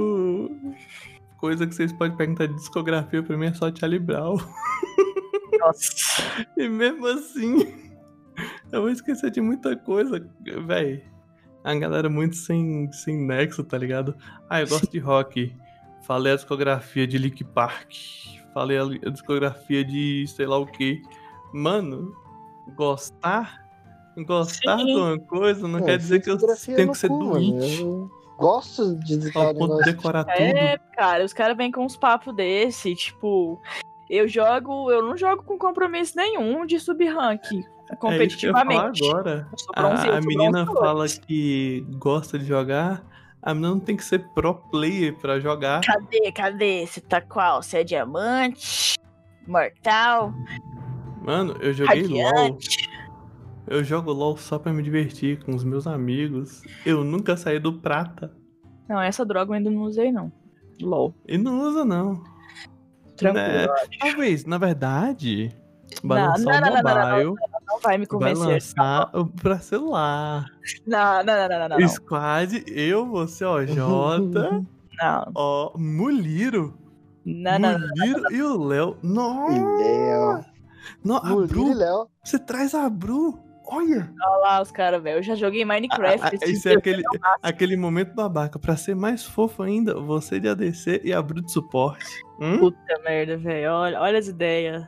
coisa 1.38 1.68
que 1.68 1.76
vocês 1.76 1.94
podem 1.94 2.16
perguntar 2.18 2.48
de 2.48 2.56
discografia 2.56 3.22
pra 3.22 3.38
mim 3.38 3.48
é 3.48 3.54
só 3.54 3.74
Charlie 3.74 4.00
Brown. 4.00 4.38
Nossa. 5.60 6.18
E 6.58 6.68
mesmo 6.68 7.08
assim, 7.08 7.92
eu 8.72 8.82
vou 8.82 8.90
esquecer 8.90 9.32
de 9.32 9.42
muita 9.42 9.76
coisa, 9.76 10.28
véi. 10.66 11.04
A 11.64 11.74
galera 11.76 12.10
muito 12.10 12.36
sem, 12.36 12.92
sem 12.92 13.18
nexo, 13.18 13.64
tá 13.64 13.78
ligado? 13.78 14.16
Ah, 14.50 14.62
eu 14.62 14.68
gosto 14.68 14.92
de 14.92 15.00
rock. 15.00 15.56
Falei 16.04 16.34
a 16.34 16.36
discografia 16.36 17.08
de 17.08 17.18
Lick 17.18 17.44
Park. 17.44 17.94
Falei 18.54 18.78
a, 18.78 18.84
a 18.84 19.10
discografia 19.12 19.84
de 19.84 20.26
sei 20.28 20.46
lá 20.46 20.58
o 20.58 20.66
que. 20.66 21.02
Mano, 21.54 22.14
gostar? 22.76 23.67
Gostar 24.26 24.78
Sim. 24.80 24.86
de 24.86 24.96
uma 24.96 25.20
coisa 25.20 25.68
não 25.68 25.80
É, 25.80 25.84
quer 25.84 25.98
dizer 25.98 26.22
que 26.22 26.30
eu 26.30 26.38
tenho 26.38 26.88
no 26.88 26.94
que 26.94 26.98
ser 26.98 27.08
cu, 27.08 27.20
doente. 27.20 27.82
Eu 27.82 28.10
gosto 28.38 28.96
de 29.00 29.18
decorar 29.18 30.24
tudo. 30.24 30.36
É, 30.36 30.78
cara, 30.96 31.24
os 31.24 31.34
caras 31.34 31.56
vêm 31.56 31.72
com 31.72 31.86
uns 31.86 31.96
papos 31.96 32.36
desse, 32.36 32.96
tipo, 32.96 33.62
eu 34.10 34.28
jogo, 34.28 34.90
eu 34.92 35.04
não 35.04 35.16
jogo 35.16 35.44
com 35.44 35.58
compromisso 35.58 36.18
nenhum 36.18 36.66
de 36.66 36.80
É 37.56 37.94
eu 37.94 37.96
ia 37.96 37.98
falar 37.98 37.98
competitivamente. 38.00 39.08
agora. 39.08 39.48
Bronze- 39.76 40.08
eu 40.08 40.14
A, 40.14 40.18
a 40.18 40.22
menina 40.22 40.66
fala 40.66 41.06
que 41.08 41.86
gosta 41.98 42.40
de 42.40 42.46
jogar. 42.46 43.04
A 43.42 43.54
menina 43.54 43.72
não 43.76 43.80
tem 43.80 43.96
que 43.96 44.04
ser 44.04 44.28
pro 44.34 44.56
player 44.56 45.16
pra 45.16 45.40
jogar. 45.40 45.82
Cadê, 45.82 46.32
cadê? 46.32 46.86
Você 46.86 47.00
tá 47.00 47.22
qual? 47.22 47.62
Você 47.62 47.78
é 47.78 47.84
diamante? 47.84 48.96
Mortal? 49.48 50.34
Mano, 51.24 51.56
eu 51.62 51.72
joguei 51.74 52.04
LOL. 52.08 52.24
Radiante? 52.26 52.87
Eu 53.68 53.84
jogo 53.84 54.12
LOL 54.12 54.38
só 54.38 54.58
pra 54.58 54.72
me 54.74 54.82
divertir 54.82 55.44
com 55.44 55.54
os 55.56 55.64
meus 55.64 55.86
amigos. 55.88 56.62
Eu 56.86 57.04
nunca 57.04 57.36
saí 57.36 57.60
do 57.60 57.74
prata. 57.74 58.32
Não, 58.88 59.02
essa 59.02 59.26
droga 59.26 59.52
eu 59.52 59.56
ainda 59.56 59.70
não 59.70 59.82
usei, 59.82 60.12
não. 60.12 60.32
LOL. 60.82 61.14
E 61.28 61.38
não 61.38 61.60
usa, 61.62 61.84
não. 61.84 62.24
Tranquilo. 63.18 63.48
Né? 63.48 63.68
Talvez, 64.00 64.46
na 64.46 64.58
verdade, 64.58 65.52
vai 66.04 66.22
Não, 66.22 66.28
lançar 66.30 66.44
não, 66.44 66.52
o 66.52 66.62
não, 66.62 66.62
não, 66.62 66.84
não, 66.84 66.94
não, 66.94 67.10
mobile. 67.26 67.36
Não 67.68 67.80
vai 67.82 67.98
me 67.98 68.06
Vai 68.06 68.08
convencer. 68.34 68.48
lançar 68.48 69.10
o 69.14 69.26
pra 69.28 69.60
celular. 69.60 70.46
Não, 70.86 71.24
não, 71.24 71.26
não, 71.26 71.50
não, 71.50 71.70
não, 71.70 71.80
não. 71.80 71.88
Squad, 71.90 72.64
eu, 72.68 73.06
você, 73.06 73.44
ó, 73.44 73.66
Jota, 73.66 74.64
Não, 75.02 75.32
ó, 75.36 75.74
Muliro. 75.78 76.74
não, 77.26 77.60
não, 77.60 77.78
não. 77.80 77.88
Muliro 77.90 78.32
e 78.34 78.42
o 78.42 78.64
Léo. 78.64 78.98
Nossa! 79.04 79.52
Léo. 79.52 80.46
Não, 81.04 81.18
a 81.18 81.44
e 81.44 81.48
Bru, 81.48 81.74
Léo. 81.74 82.08
você 82.24 82.40
traz 82.40 82.74
a 82.74 82.90
Bru. 82.90 83.38
Olha! 83.70 84.10
Olha 84.24 84.38
lá 84.42 84.62
os 84.62 84.72
caras, 84.72 85.02
velho. 85.04 85.18
Eu 85.20 85.24
já 85.24 85.36
joguei 85.36 85.66
Minecraft. 85.66 86.22
Ah, 86.24 86.30
ah, 86.32 86.36
esse 86.36 86.54
Isso 86.54 86.68
é 86.68 86.72
dia, 86.72 86.80
aquele, 86.80 87.04
aquele 87.44 87.76
momento 87.78 88.14
babaca. 88.16 88.58
Pra 88.58 88.78
ser 88.78 88.96
mais 88.96 89.24
fofo 89.26 89.62
ainda, 89.64 90.00
você 90.00 90.40
de 90.40 90.48
ADC 90.48 91.02
e 91.04 91.12
a 91.12 91.22
Bru 91.22 91.42
de 91.42 91.52
suporte. 91.52 92.06
Hum? 92.40 92.60
Puta 92.60 92.80
merda, 93.04 93.38
velho. 93.38 93.72
Olha, 93.72 94.00
olha 94.02 94.20
as 94.20 94.28
ideias. 94.28 94.86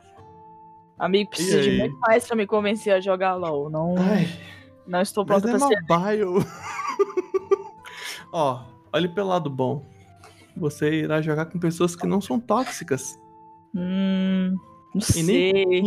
Amigo, 0.98 1.30
precisa 1.30 1.58
E 1.60 1.62
de 1.62 1.78
muito 1.78 1.98
mais 2.00 2.26
pra 2.26 2.36
me 2.36 2.46
convencer 2.46 2.92
a 2.92 3.00
jogar 3.00 3.34
LOL. 3.34 3.70
Não, 3.70 3.94
Ai, 3.98 4.28
não 4.86 5.00
estou 5.00 5.24
mas 5.26 5.42
pronta 5.42 5.56
é 5.56 5.58
pra 5.58 5.68
ser. 5.68 5.80
mobile. 5.88 6.46
Ó, 8.32 8.64
olhe 8.92 9.08
pelo 9.08 9.28
lado 9.28 9.48
bom. 9.50 9.84
Você 10.56 10.90
irá 11.02 11.22
jogar 11.22 11.46
com 11.46 11.58
pessoas 11.58 11.96
que 11.96 12.06
não 12.06 12.20
são 12.20 12.38
tóxicas 12.38 13.18
Hum, 13.74 14.54
não 14.94 15.02
e 15.16 15.22
nem 15.22 15.22
sei. 15.22 15.82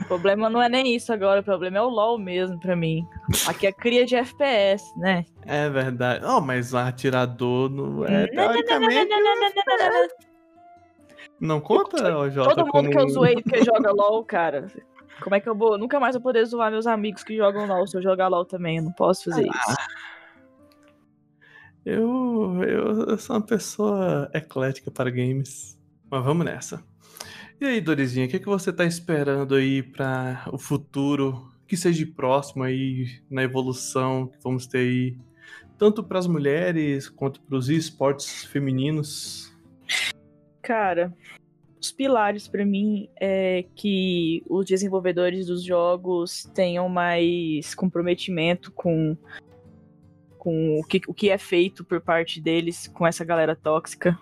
O 0.00 0.04
problema 0.06 0.50
não 0.50 0.62
é 0.62 0.68
nem 0.68 0.94
isso 0.94 1.12
agora. 1.12 1.40
O 1.40 1.44
problema 1.44 1.78
é 1.78 1.82
o 1.82 1.88
LOL 1.88 2.18
mesmo 2.18 2.58
pra 2.58 2.74
mim. 2.74 3.06
Aqui 3.46 3.66
é 3.66 3.72
cria 3.72 4.04
de 4.04 4.16
FPS, 4.16 4.82
né? 4.96 5.24
É 5.46 5.68
verdade. 5.68 6.24
Oh, 6.24 6.40
mas 6.40 6.72
o 6.72 6.78
atirador 6.78 7.70
não 7.70 8.04
é, 8.04 8.26
teoricamente, 8.26 9.10
não 11.40 11.58
conta, 11.58 12.16
ó, 12.16 12.28
Jota, 12.28 12.54
Todo 12.54 12.70
mundo 12.72 12.90
que 12.90 12.98
eu 12.98 13.08
zoei 13.08 13.36
que 13.36 13.64
joga 13.64 13.90
LOL, 13.92 14.22
cara. 14.24 14.66
Como 15.22 15.34
é 15.34 15.40
que 15.40 15.48
eu 15.48 15.54
vou? 15.54 15.78
Nunca 15.78 15.98
mais 15.98 16.14
vou 16.14 16.22
poder 16.22 16.44
zoar 16.44 16.70
meus 16.70 16.86
amigos 16.86 17.24
que 17.24 17.36
jogam 17.36 17.66
LOL 17.66 17.86
se 17.86 17.96
eu 17.96 18.02
jogar 18.02 18.28
LOL 18.28 18.44
também. 18.44 18.76
Eu 18.76 18.84
não 18.84 18.92
posso 18.92 19.24
fazer 19.24 19.46
Ah, 19.48 19.56
isso. 19.56 19.76
Eu, 21.84 22.62
eu, 22.62 23.08
eu 23.08 23.18
sou 23.18 23.36
uma 23.36 23.42
pessoa 23.42 24.30
eclética 24.34 24.90
para 24.90 25.10
games. 25.10 25.78
Mas 26.10 26.22
vamos 26.22 26.44
nessa. 26.44 26.84
E 27.60 27.66
aí, 27.66 27.78
Dorizinha, 27.78 28.24
o 28.24 28.28
que, 28.30 28.38
que 28.38 28.46
você 28.46 28.72
tá 28.72 28.86
esperando 28.86 29.54
aí 29.54 29.82
para 29.82 30.48
o 30.50 30.56
futuro 30.56 31.52
que 31.66 31.76
seja 31.76 32.06
próximo 32.16 32.64
aí 32.64 33.20
na 33.28 33.42
evolução 33.42 34.28
que 34.28 34.38
vamos 34.42 34.66
ter 34.66 34.78
aí, 34.78 35.18
tanto 35.76 36.02
para 36.02 36.18
as 36.18 36.26
mulheres 36.26 37.06
quanto 37.06 37.38
para 37.42 37.58
os 37.58 37.68
esportes 37.68 38.44
femininos? 38.46 39.54
Cara, 40.62 41.14
os 41.78 41.92
pilares 41.92 42.48
pra 42.48 42.64
mim 42.64 43.10
é 43.20 43.66
que 43.74 44.42
os 44.48 44.64
desenvolvedores 44.64 45.46
dos 45.46 45.62
jogos 45.62 46.50
tenham 46.54 46.88
mais 46.88 47.74
comprometimento 47.74 48.72
com, 48.72 49.14
com 50.38 50.80
o, 50.80 50.82
que, 50.82 51.02
o 51.06 51.12
que 51.12 51.28
é 51.28 51.36
feito 51.36 51.84
por 51.84 52.00
parte 52.00 52.40
deles 52.40 52.88
com 52.88 53.06
essa 53.06 53.22
galera 53.22 53.54
tóxica, 53.54 54.18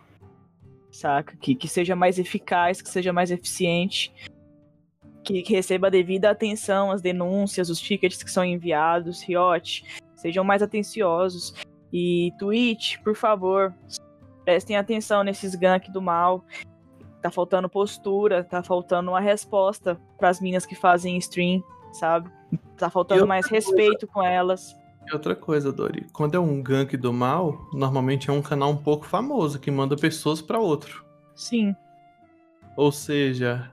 saca? 0.90 1.36
Que, 1.36 1.54
que 1.54 1.68
seja 1.68 1.94
mais 1.94 2.18
eficaz, 2.18 2.82
que 2.82 2.88
seja 2.88 3.12
mais 3.12 3.30
eficiente, 3.30 4.12
que, 5.22 5.42
que 5.42 5.52
receba 5.52 5.88
a 5.88 5.90
devida 5.90 6.30
atenção 6.30 6.90
as 6.90 7.02
denúncias, 7.02 7.68
os 7.68 7.80
tickets 7.80 8.22
que 8.22 8.30
são 8.30 8.44
enviados, 8.44 9.22
Riot, 9.22 9.84
sejam 10.16 10.44
mais 10.44 10.62
atenciosos. 10.62 11.54
E 11.92 12.32
Twitch, 12.38 12.98
por 13.02 13.14
favor, 13.14 13.74
prestem 14.44 14.76
atenção 14.76 15.22
nesses 15.22 15.54
gank 15.54 15.90
do 15.90 16.00
mal. 16.00 16.44
Tá 17.20 17.30
faltando 17.30 17.68
postura, 17.68 18.44
tá 18.44 18.62
faltando 18.62 19.10
uma 19.10 19.20
resposta 19.20 20.00
pras 20.16 20.40
minas 20.40 20.64
que 20.64 20.74
fazem 20.74 21.16
stream, 21.18 21.62
sabe? 21.92 22.30
Tá 22.76 22.88
faltando 22.88 23.26
mais 23.26 23.46
respeito 23.46 24.06
com 24.06 24.22
elas. 24.22 24.74
E 25.08 25.14
outra 25.14 25.34
coisa, 25.34 25.72
Dori, 25.72 26.06
quando 26.12 26.34
é 26.34 26.38
um 26.38 26.62
gank 26.62 26.94
do 26.96 27.12
mal, 27.12 27.66
normalmente 27.72 28.28
é 28.28 28.32
um 28.32 28.42
canal 28.42 28.70
um 28.70 28.76
pouco 28.76 29.06
famoso 29.06 29.58
que 29.58 29.70
manda 29.70 29.96
pessoas 29.96 30.42
para 30.42 30.58
outro. 30.60 31.02
Sim. 31.34 31.74
Ou 32.76 32.92
seja, 32.92 33.72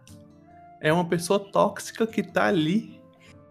é 0.80 0.94
uma 0.94 1.06
pessoa 1.06 1.40
tóxica 1.40 2.08
que 2.08 2.24
tá 2.24 2.46
ali 2.46 3.02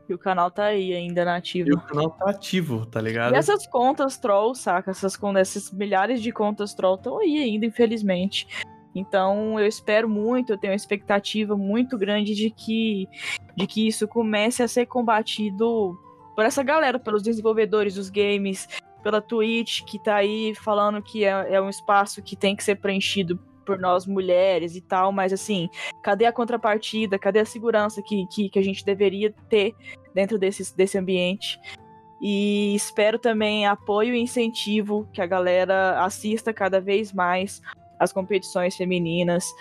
E 0.09 0.15
o 0.15 0.19
canal 0.19 0.51
tá 0.51 0.65
aí 0.65 0.95
ainda 0.95 1.25
na 1.25 1.37
ativa. 1.37 1.69
e 1.69 1.73
o 1.73 1.81
canal 1.81 2.11
tá 2.11 2.31
ativo, 2.31 2.87
tá 2.87 3.01
ligado? 3.01 3.35
E 3.35 3.37
essas 3.37 3.67
contas 3.67 4.17
troll, 4.17 4.55
saca? 4.55 4.91
Essas, 4.91 5.19
essas 5.37 5.71
milhares 5.71 6.23
de 6.23 6.33
contas 6.33 6.75
troll 6.75 6.95
estão 6.95 7.19
aí 7.19 7.39
ainda, 7.39 7.67
infelizmente. 7.67 8.47
Então 8.95 9.59
eu 9.61 9.67
espero 9.67 10.09
muito, 10.09 10.53
eu 10.53 10.59
tenho 10.59 10.73
uma 10.73 10.77
expectativa 10.77 11.57
muito 11.57 11.99
grande 11.99 12.35
de 12.35 12.49
que, 12.51 13.09
de 13.57 13.67
que 13.67 13.87
isso 13.89 14.07
comece 14.07 14.63
a 14.63 14.69
ser 14.69 14.87
combatido 14.87 15.99
por 16.35 16.45
essa 16.45 16.63
galera, 16.63 16.99
pelos 16.99 17.23
desenvolvedores 17.23 17.95
dos 17.95 18.11
games, 18.11 18.69
pela 19.03 19.21
Twitch, 19.21 19.83
que 19.85 19.99
tá 19.99 20.17
aí 20.17 20.55
falando 20.55 21.03
que 21.03 21.25
é, 21.25 21.55
é 21.55 21.61
um 21.61 21.69
espaço 21.69 22.23
que 22.23 22.35
tem 22.35 22.57
que 22.57 22.65
ser 22.65 22.77
preenchido 22.77 23.39
por 23.65 23.79
nós 23.79 24.07
mulheres 24.07 24.77
e 24.77 24.81
tal, 24.81 25.11
mas 25.11 25.33
assim, 25.33 25.69
cadê 26.03 26.27
a 26.27 26.33
contrapartida? 26.33 27.19
Cadê 27.19 27.41
a 27.41 27.45
segurança 27.45 28.03
que, 28.03 28.27
que, 28.27 28.49
que 28.49 28.59
a 28.59 28.63
gente 28.63 28.85
deveria 28.85 29.35
ter 29.49 29.75
dentro 30.15 30.39
desse, 30.39 30.77
desse 30.77 30.99
ambiente? 30.99 31.59
E 32.21 32.75
espero 32.75 33.19
também 33.19 33.67
apoio 33.67 34.15
e 34.15 34.21
incentivo 34.21 35.09
que 35.13 35.21
a 35.21 35.27
galera 35.27 36.03
assista 36.05 36.53
cada 36.53 36.81
vez 36.81 37.13
mais 37.13 37.61
as 37.99 38.13
competições 38.13 38.77
femininas, 38.77 39.53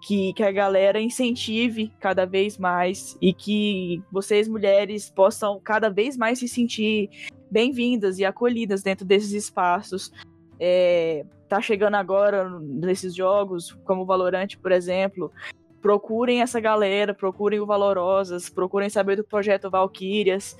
que, 0.00 0.32
que 0.32 0.42
a 0.42 0.52
galera 0.52 1.00
incentive 1.00 1.92
cada 1.98 2.24
vez 2.24 2.56
mais 2.56 3.16
e 3.20 3.32
que 3.32 4.02
vocês, 4.10 4.48
mulheres, 4.48 5.10
possam 5.10 5.60
cada 5.60 5.88
vez 5.90 6.16
mais 6.16 6.38
se 6.38 6.48
sentir 6.48 7.10
bem-vindas 7.50 8.18
e 8.18 8.24
acolhidas 8.24 8.82
dentro 8.82 9.04
desses 9.04 9.32
espaços. 9.32 10.12
É, 10.60 11.24
tá 11.48 11.60
chegando 11.60 11.94
agora 11.96 12.48
nesses 12.60 13.14
jogos, 13.14 13.72
como 13.84 14.02
o 14.02 14.06
Valorant, 14.06 14.56
por 14.60 14.72
exemplo, 14.72 15.32
procurem 15.80 16.42
essa 16.42 16.60
galera, 16.60 17.14
procurem 17.14 17.60
o 17.60 17.66
Valorosas, 17.66 18.48
procurem 18.48 18.90
saber 18.90 19.16
do 19.16 19.24
projeto 19.24 19.70
Valkyrias, 19.70 20.56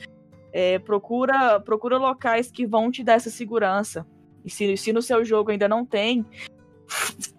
é, 0.52 0.78
procura, 0.78 1.60
procura 1.60 1.98
locais 1.98 2.50
que 2.50 2.66
vão 2.66 2.90
te 2.90 3.04
dar 3.04 3.14
essa 3.14 3.30
segurança. 3.30 4.06
E 4.44 4.50
se, 4.50 4.76
se 4.76 4.92
no 4.92 5.02
seu 5.02 5.24
jogo 5.24 5.50
ainda 5.50 5.68
não 5.68 5.84
tem, 5.84 6.24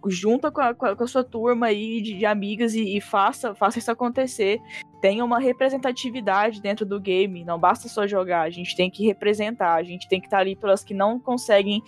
junta 0.08 0.52
com 0.52 0.62
a, 0.62 0.74
com 0.74 0.86
a, 0.86 1.08
sua 1.08 1.24
turma 1.24 1.68
aí 1.68 2.02
de, 2.02 2.18
de 2.18 2.26
amigas 2.26 2.74
e, 2.74 2.98
e, 2.98 3.02
faça, 3.02 3.54
faça 3.56 3.80
isso 3.80 3.92
acontecer. 3.92 4.60
Tenha 5.02 5.24
uma 5.24 5.40
representatividade 5.40 6.62
dentro 6.62 6.86
do 6.86 7.00
game. 7.00 7.44
Não 7.44 7.60
basta 7.60 7.88
só 7.88 8.06
jogar, 8.06 8.42
a 8.42 8.50
gente 8.50 8.76
tem 8.76 8.90
que 8.90 9.06
representar, 9.06 9.76
a 9.76 9.84
gente 9.84 10.08
tem 10.08 10.20
que 10.20 10.28
estar 10.28 10.38
tá 10.38 10.42
ali 10.42 10.56
pelas 10.56 10.84
que 10.84 10.94
não 10.94 11.20
conseguem 11.20 11.82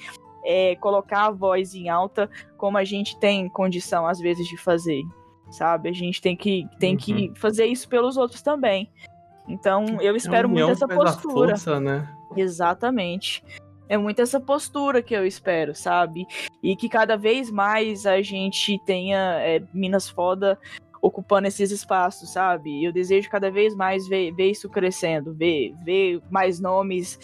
é, 0.43 0.75
colocar 0.77 1.27
a 1.27 1.31
voz 1.31 1.75
em 1.75 1.89
alta, 1.89 2.29
como 2.57 2.77
a 2.77 2.83
gente 2.83 3.19
tem 3.19 3.47
condição, 3.49 4.07
às 4.07 4.19
vezes, 4.19 4.47
de 4.47 4.57
fazer. 4.57 5.03
Sabe? 5.51 5.89
A 5.89 5.93
gente 5.93 6.21
tem 6.21 6.35
que, 6.35 6.65
tem 6.79 6.93
uhum. 6.93 6.97
que 6.97 7.33
fazer 7.35 7.65
isso 7.65 7.87
pelos 7.89 8.15
outros 8.17 8.41
também. 8.41 8.89
Então, 9.47 9.85
eu 9.99 10.15
espero 10.15 10.47
é 10.47 10.51
muito 10.51 10.71
essa 10.71 10.87
postura. 10.87 11.49
Força, 11.49 11.79
né? 11.79 12.09
Exatamente 12.37 13.43
é 13.91 13.97
muito 13.97 14.21
essa 14.21 14.39
postura 14.39 15.03
que 15.03 15.13
eu 15.13 15.27
espero, 15.27 15.75
sabe? 15.75 16.25
E 16.63 16.77
que 16.77 16.87
cada 16.87 17.17
vez 17.17 17.51
mais 17.51 18.05
a 18.05 18.21
gente 18.21 18.79
tenha 18.85 19.37
é, 19.41 19.61
Minas 19.73 20.09
foda 20.09 20.57
ocupando 21.01 21.49
esses 21.49 21.71
espaços, 21.71 22.31
sabe? 22.31 22.81
Eu 22.81 22.93
desejo 22.93 23.29
cada 23.29 23.51
vez 23.51 23.75
mais 23.75 24.07
ver, 24.07 24.33
ver 24.33 24.51
isso 24.51 24.69
crescendo, 24.69 25.33
ver, 25.33 25.75
ver 25.83 26.21
mais 26.29 26.57
nomes 26.57 27.19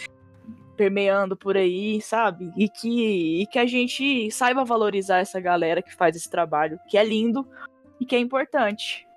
permeando 0.76 1.38
por 1.38 1.56
aí, 1.56 2.02
sabe? 2.02 2.52
E 2.58 2.68
que, 2.68 3.44
e 3.44 3.48
que 3.48 3.60
a 3.60 3.66
gente 3.66 4.30
saiba 4.30 4.66
valorizar 4.66 5.20
essa 5.20 5.40
galera 5.40 5.82
que 5.82 5.96
faz 5.96 6.18
esse 6.18 6.30
trabalho, 6.30 6.78
que 6.90 6.98
é 6.98 7.04
lindo 7.04 7.48
e 7.98 8.06
que 8.06 8.14
é 8.14 8.20
importante. 8.20 9.08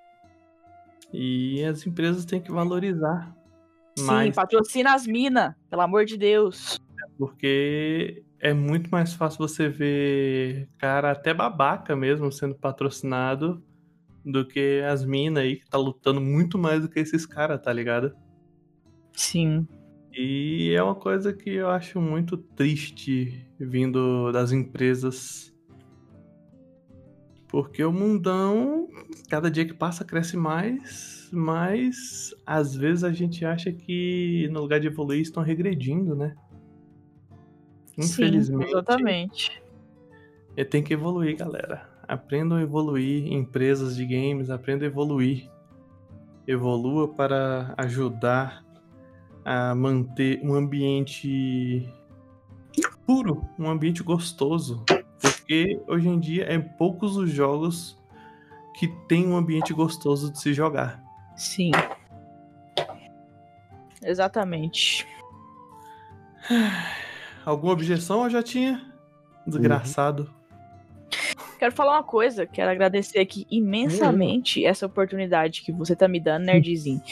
E 1.13 1.65
as 1.65 1.85
empresas 1.85 2.25
têm 2.25 2.41
que 2.41 2.53
valorizar. 2.53 3.35
Sim, 3.99 4.07
mais. 4.07 4.37
patrocina 4.37 4.95
as 4.95 5.05
minas, 5.05 5.53
pelo 5.69 5.83
amor 5.83 6.05
de 6.05 6.17
Deus. 6.17 6.79
Porque 7.19 8.23
é 8.39 8.55
muito 8.55 8.91
mais 8.91 9.13
fácil 9.13 9.39
você 9.39 9.69
ver 9.69 10.69
cara 10.79 11.11
até 11.11 11.35
babaca 11.35 11.95
mesmo 11.95 12.33
sendo 12.33 12.55
patrocinado 12.55 13.63
do 14.25 14.47
que 14.47 14.83
as 14.89 15.05
minas 15.05 15.43
aí 15.43 15.57
que 15.57 15.69
tá 15.69 15.79
lutando 15.79 16.21
muito 16.21 16.59
mais 16.59 16.83
do 16.83 16.89
que 16.89 17.01
esses 17.01 17.27
caras, 17.27 17.61
tá 17.61 17.73
ligado? 17.73 18.15
Sim. 19.13 19.67
E 20.13 20.73
é 20.75 20.83
uma 20.83 20.95
coisa 20.95 21.33
que 21.33 21.51
eu 21.51 21.69
acho 21.69 22.01
muito 22.01 22.37
triste 22.37 23.47
vindo 23.59 24.33
das 24.33 24.53
empresas. 24.53 25.55
Porque 27.49 27.83
o 27.85 27.93
mundão, 27.93 28.89
cada 29.29 29.51
dia 29.51 29.65
que 29.65 29.75
passa, 29.75 30.05
cresce 30.05 30.37
mais, 30.37 31.29
mas 31.33 32.35
às 32.47 32.75
vezes 32.75 33.05
a 33.05 33.13
gente 33.13 33.45
acha 33.45 33.73
que 33.73 34.49
no 34.53 34.61
lugar 34.61 34.81
de 34.81 34.87
evoluir 34.87 35.21
estão 35.21 35.43
regredindo, 35.43 36.15
né? 36.15 36.35
Infelizmente. 38.05 38.67
Sim, 38.67 38.71
exatamente. 38.71 39.63
Tem 40.71 40.83
que 40.83 40.93
evoluir, 40.93 41.37
galera. 41.37 41.89
Aprendam 42.07 42.59
a 42.59 42.63
evoluir, 42.63 43.33
empresas 43.33 43.97
de 43.97 44.05
games, 44.05 44.51
aprendam 44.51 44.87
a 44.87 44.91
evoluir. 44.91 45.49
Evolua 46.47 47.09
para 47.09 47.75
ajudar 47.79 48.65
a 49.45 49.75
manter 49.75 50.41
um 50.43 50.55
ambiente 50.55 51.89
puro, 53.07 53.47
um 53.59 53.69
ambiente 53.69 54.03
gostoso. 54.03 54.85
Porque 55.21 55.81
hoje 55.87 56.09
em 56.09 56.19
dia 56.19 56.45
é 56.45 56.59
poucos 56.59 57.17
os 57.17 57.31
jogos 57.31 57.99
que 58.75 58.89
tem 59.09 59.27
um 59.27 59.37
ambiente 59.37 59.73
gostoso 59.73 60.33
de 60.33 60.41
se 60.41 60.53
jogar. 60.53 61.03
Sim. 61.37 61.71
Exatamente. 64.03 65.07
Alguma 67.51 67.73
objeção 67.73 68.23
eu 68.23 68.31
já 68.31 68.45
tinha? 68.45 68.81
Desgraçado. 69.45 70.23
Uhum. 70.23 71.59
Quero 71.59 71.73
falar 71.73 71.95
uma 71.95 72.05
coisa, 72.05 72.47
quero 72.47 72.71
agradecer 72.71 73.19
aqui 73.19 73.45
imensamente 73.51 74.61
uhum. 74.61 74.69
essa 74.69 74.87
oportunidade 74.87 75.63
que 75.63 75.73
você 75.73 75.97
tá 75.97 76.07
me 76.07 76.21
dando, 76.21 76.45
Nerdzinho. 76.45 77.03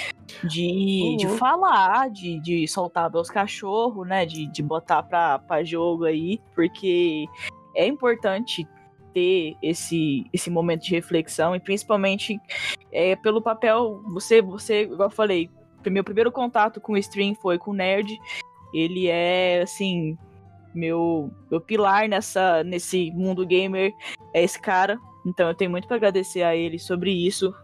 De, 0.44 1.02
uhum. 1.02 1.16
de 1.16 1.28
falar, 1.36 2.08
de, 2.10 2.38
de 2.38 2.68
soltar 2.68 3.10
meus 3.10 3.28
cachorros, 3.28 4.06
né? 4.06 4.24
De, 4.24 4.46
de 4.46 4.62
botar 4.62 5.02
pra, 5.02 5.40
pra 5.40 5.64
jogo 5.64 6.04
aí, 6.04 6.40
porque 6.54 7.26
é 7.74 7.88
importante 7.88 8.64
ter 9.12 9.56
esse, 9.60 10.24
esse 10.32 10.50
momento 10.50 10.84
de 10.84 10.92
reflexão 10.94 11.56
e 11.56 11.58
principalmente 11.58 12.40
é, 12.92 13.16
pelo 13.16 13.42
papel, 13.42 14.04
você, 14.12 14.40
você, 14.40 14.82
igual 14.82 15.08
eu 15.08 15.14
falei, 15.14 15.50
meu 15.84 16.04
primeiro 16.04 16.30
contato 16.30 16.80
com 16.80 16.92
o 16.92 16.98
stream 16.98 17.34
foi 17.34 17.58
com 17.58 17.72
o 17.72 17.74
Nerd 17.74 18.16
ele 18.72 19.08
é, 19.08 19.62
assim, 19.62 20.16
meu, 20.78 21.30
meu 21.50 21.60
pilar 21.60 22.08
nessa, 22.08 22.62
nesse 22.62 23.10
mundo 23.10 23.46
gamer 23.46 23.92
é 24.32 24.42
esse 24.42 24.60
cara. 24.60 24.98
Então 25.26 25.48
eu 25.48 25.54
tenho 25.54 25.70
muito 25.70 25.88
para 25.88 25.96
agradecer 25.96 26.42
a 26.42 26.54
ele 26.54 26.78
sobre 26.78 27.10
isso. 27.10 27.54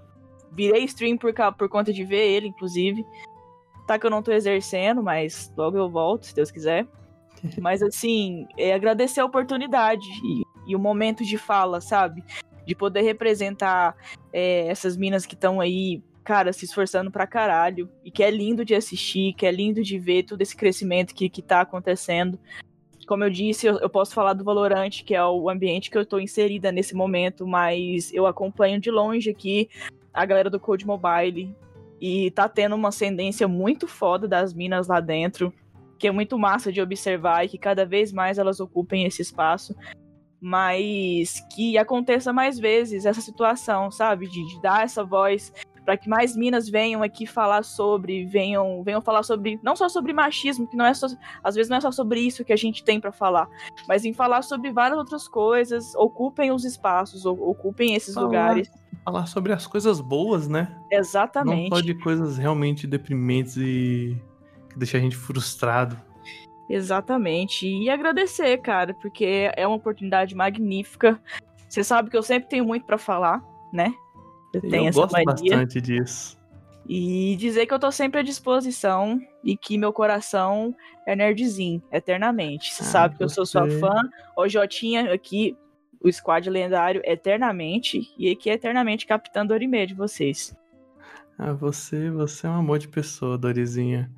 Virei 0.52 0.84
stream 0.84 1.16
por, 1.16 1.32
por 1.56 1.68
conta 1.68 1.92
de 1.92 2.04
ver 2.04 2.26
ele, 2.28 2.48
inclusive. 2.48 3.04
Tá 3.86 3.98
que 3.98 4.06
eu 4.06 4.10
não 4.10 4.22
tô 4.22 4.32
exercendo, 4.32 5.02
mas 5.02 5.52
logo 5.56 5.76
eu 5.76 5.88
volto, 5.88 6.26
se 6.26 6.34
Deus 6.34 6.50
quiser. 6.50 6.86
Mas 7.60 7.82
assim, 7.82 8.46
é 8.56 8.72
agradecer 8.72 9.20
a 9.20 9.24
oportunidade 9.24 10.08
e, 10.24 10.42
e 10.66 10.74
o 10.74 10.78
momento 10.78 11.22
de 11.22 11.36
fala, 11.36 11.78
sabe? 11.78 12.24
De 12.64 12.74
poder 12.74 13.02
representar 13.02 13.94
é, 14.32 14.66
essas 14.68 14.96
minas 14.96 15.26
que 15.26 15.34
estão 15.34 15.60
aí 15.60 16.02
cara, 16.24 16.52
se 16.52 16.64
esforçando 16.64 17.10
pra 17.10 17.26
caralho. 17.26 17.88
E 18.02 18.10
que 18.10 18.22
é 18.22 18.30
lindo 18.30 18.64
de 18.64 18.74
assistir, 18.74 19.34
que 19.34 19.46
é 19.46 19.52
lindo 19.52 19.82
de 19.82 19.98
ver 19.98 20.24
todo 20.24 20.40
esse 20.40 20.56
crescimento 20.56 21.14
que, 21.14 21.28
que 21.28 21.42
tá 21.42 21.60
acontecendo. 21.60 22.38
Como 23.06 23.24
eu 23.24 23.30
disse, 23.30 23.66
eu, 23.66 23.78
eu 23.78 23.88
posso 23.88 24.14
falar 24.14 24.32
do 24.32 24.44
Valorant, 24.44 25.02
que 25.04 25.14
é 25.14 25.24
o 25.24 25.48
ambiente 25.50 25.90
que 25.90 25.98
eu 25.98 26.06
tô 26.06 26.18
inserida 26.18 26.72
nesse 26.72 26.94
momento, 26.94 27.46
mas 27.46 28.12
eu 28.12 28.26
acompanho 28.26 28.80
de 28.80 28.90
longe 28.90 29.30
aqui 29.30 29.68
a 30.12 30.24
galera 30.24 30.50
do 30.50 30.60
Code 30.60 30.86
Mobile. 30.86 31.54
E 32.00 32.30
tá 32.32 32.48
tendo 32.48 32.74
uma 32.74 32.88
ascendência 32.88 33.48
muito 33.48 33.86
foda 33.86 34.28
das 34.28 34.52
minas 34.52 34.88
lá 34.88 35.00
dentro, 35.00 35.52
que 35.98 36.06
é 36.06 36.10
muito 36.10 36.38
massa 36.38 36.72
de 36.72 36.80
observar 36.80 37.44
e 37.44 37.48
que 37.48 37.58
cada 37.58 37.86
vez 37.86 38.12
mais 38.12 38.38
elas 38.38 38.60
ocupem 38.60 39.04
esse 39.04 39.22
espaço 39.22 39.74
mas 40.46 41.40
que 41.54 41.78
aconteça 41.78 42.30
mais 42.30 42.58
vezes 42.58 43.06
essa 43.06 43.22
situação, 43.22 43.90
sabe? 43.90 44.28
De, 44.28 44.46
de 44.46 44.60
dar 44.60 44.84
essa 44.84 45.02
voz 45.02 45.50
para 45.84 45.96
que 45.96 46.08
mais 46.08 46.34
minas 46.36 46.68
venham 46.68 47.02
aqui 47.02 47.26
falar 47.26 47.62
sobre, 47.62 48.24
venham, 48.24 48.82
venham 48.82 49.02
falar 49.02 49.22
sobre, 49.22 49.60
não 49.62 49.76
só 49.76 49.88
sobre 49.88 50.12
machismo, 50.12 50.66
que 50.66 50.76
não 50.76 50.86
é 50.86 50.94
só, 50.94 51.06
às 51.42 51.54
vezes 51.54 51.68
não 51.68 51.76
é 51.76 51.80
só 51.80 51.92
sobre 51.92 52.20
isso 52.20 52.44
que 52.44 52.52
a 52.52 52.56
gente 52.56 52.82
tem 52.82 52.98
para 52.98 53.12
falar, 53.12 53.48
mas 53.86 54.04
em 54.04 54.12
falar 54.12 54.42
sobre 54.42 54.72
várias 54.72 54.98
outras 54.98 55.28
coisas, 55.28 55.94
ocupem 55.94 56.50
os 56.50 56.64
espaços, 56.64 57.26
ocupem 57.26 57.94
esses 57.94 58.14
falar, 58.14 58.26
lugares. 58.26 58.70
Falar 59.04 59.26
sobre 59.26 59.52
as 59.52 59.66
coisas 59.66 60.00
boas, 60.00 60.48
né? 60.48 60.74
Exatamente. 60.90 61.70
Não 61.70 61.76
só 61.76 61.82
de 61.82 61.94
coisas 61.94 62.38
realmente 62.38 62.86
deprimentes 62.86 63.56
e 63.56 64.16
que 64.70 64.78
deixam 64.78 65.00
a 65.00 65.02
gente 65.02 65.16
frustrado. 65.16 66.00
Exatamente. 66.68 67.66
E 67.68 67.90
agradecer, 67.90 68.56
cara, 68.58 68.94
porque 68.94 69.50
é 69.54 69.66
uma 69.66 69.76
oportunidade 69.76 70.34
magnífica. 70.34 71.20
Você 71.68 71.84
sabe 71.84 72.08
que 72.08 72.16
eu 72.16 72.22
sempre 72.22 72.48
tenho 72.48 72.64
muito 72.64 72.86
para 72.86 72.96
falar, 72.96 73.42
né? 73.70 73.92
Eu 74.56 74.60
tenho 74.60 74.84
eu 74.84 74.88
essa 74.88 75.00
gosto 75.00 75.12
mania. 75.12 75.26
bastante 75.26 75.80
disso. 75.80 76.38
E 76.86 77.34
dizer 77.36 77.66
que 77.66 77.72
eu 77.72 77.78
tô 77.78 77.90
sempre 77.90 78.20
à 78.20 78.22
disposição 78.22 79.18
e 79.42 79.56
que 79.56 79.78
meu 79.78 79.92
coração 79.92 80.74
é 81.06 81.16
nerdzinho, 81.16 81.82
eternamente. 81.90 82.74
Você 82.74 82.82
ah, 82.82 82.86
sabe 82.86 83.16
que 83.16 83.24
eu 83.24 83.28
sou 83.28 83.46
sua 83.46 83.68
fã. 83.70 83.94
Hoje 84.36 84.58
eu 84.58 84.68
tinha 84.68 85.12
aqui 85.12 85.56
o 86.00 86.12
squad 86.12 86.48
lendário 86.50 87.00
eternamente 87.04 88.12
e 88.18 88.30
aqui 88.30 88.50
eternamente 88.50 89.06
captando 89.06 89.54
Orimê 89.54 89.86
de 89.86 89.94
vocês. 89.94 90.54
Ah, 91.38 91.52
você, 91.52 92.10
você 92.10 92.46
é 92.46 92.50
um 92.50 92.54
amor 92.54 92.78
de 92.78 92.88
pessoa, 92.88 93.38
Dorizinha. 93.38 94.10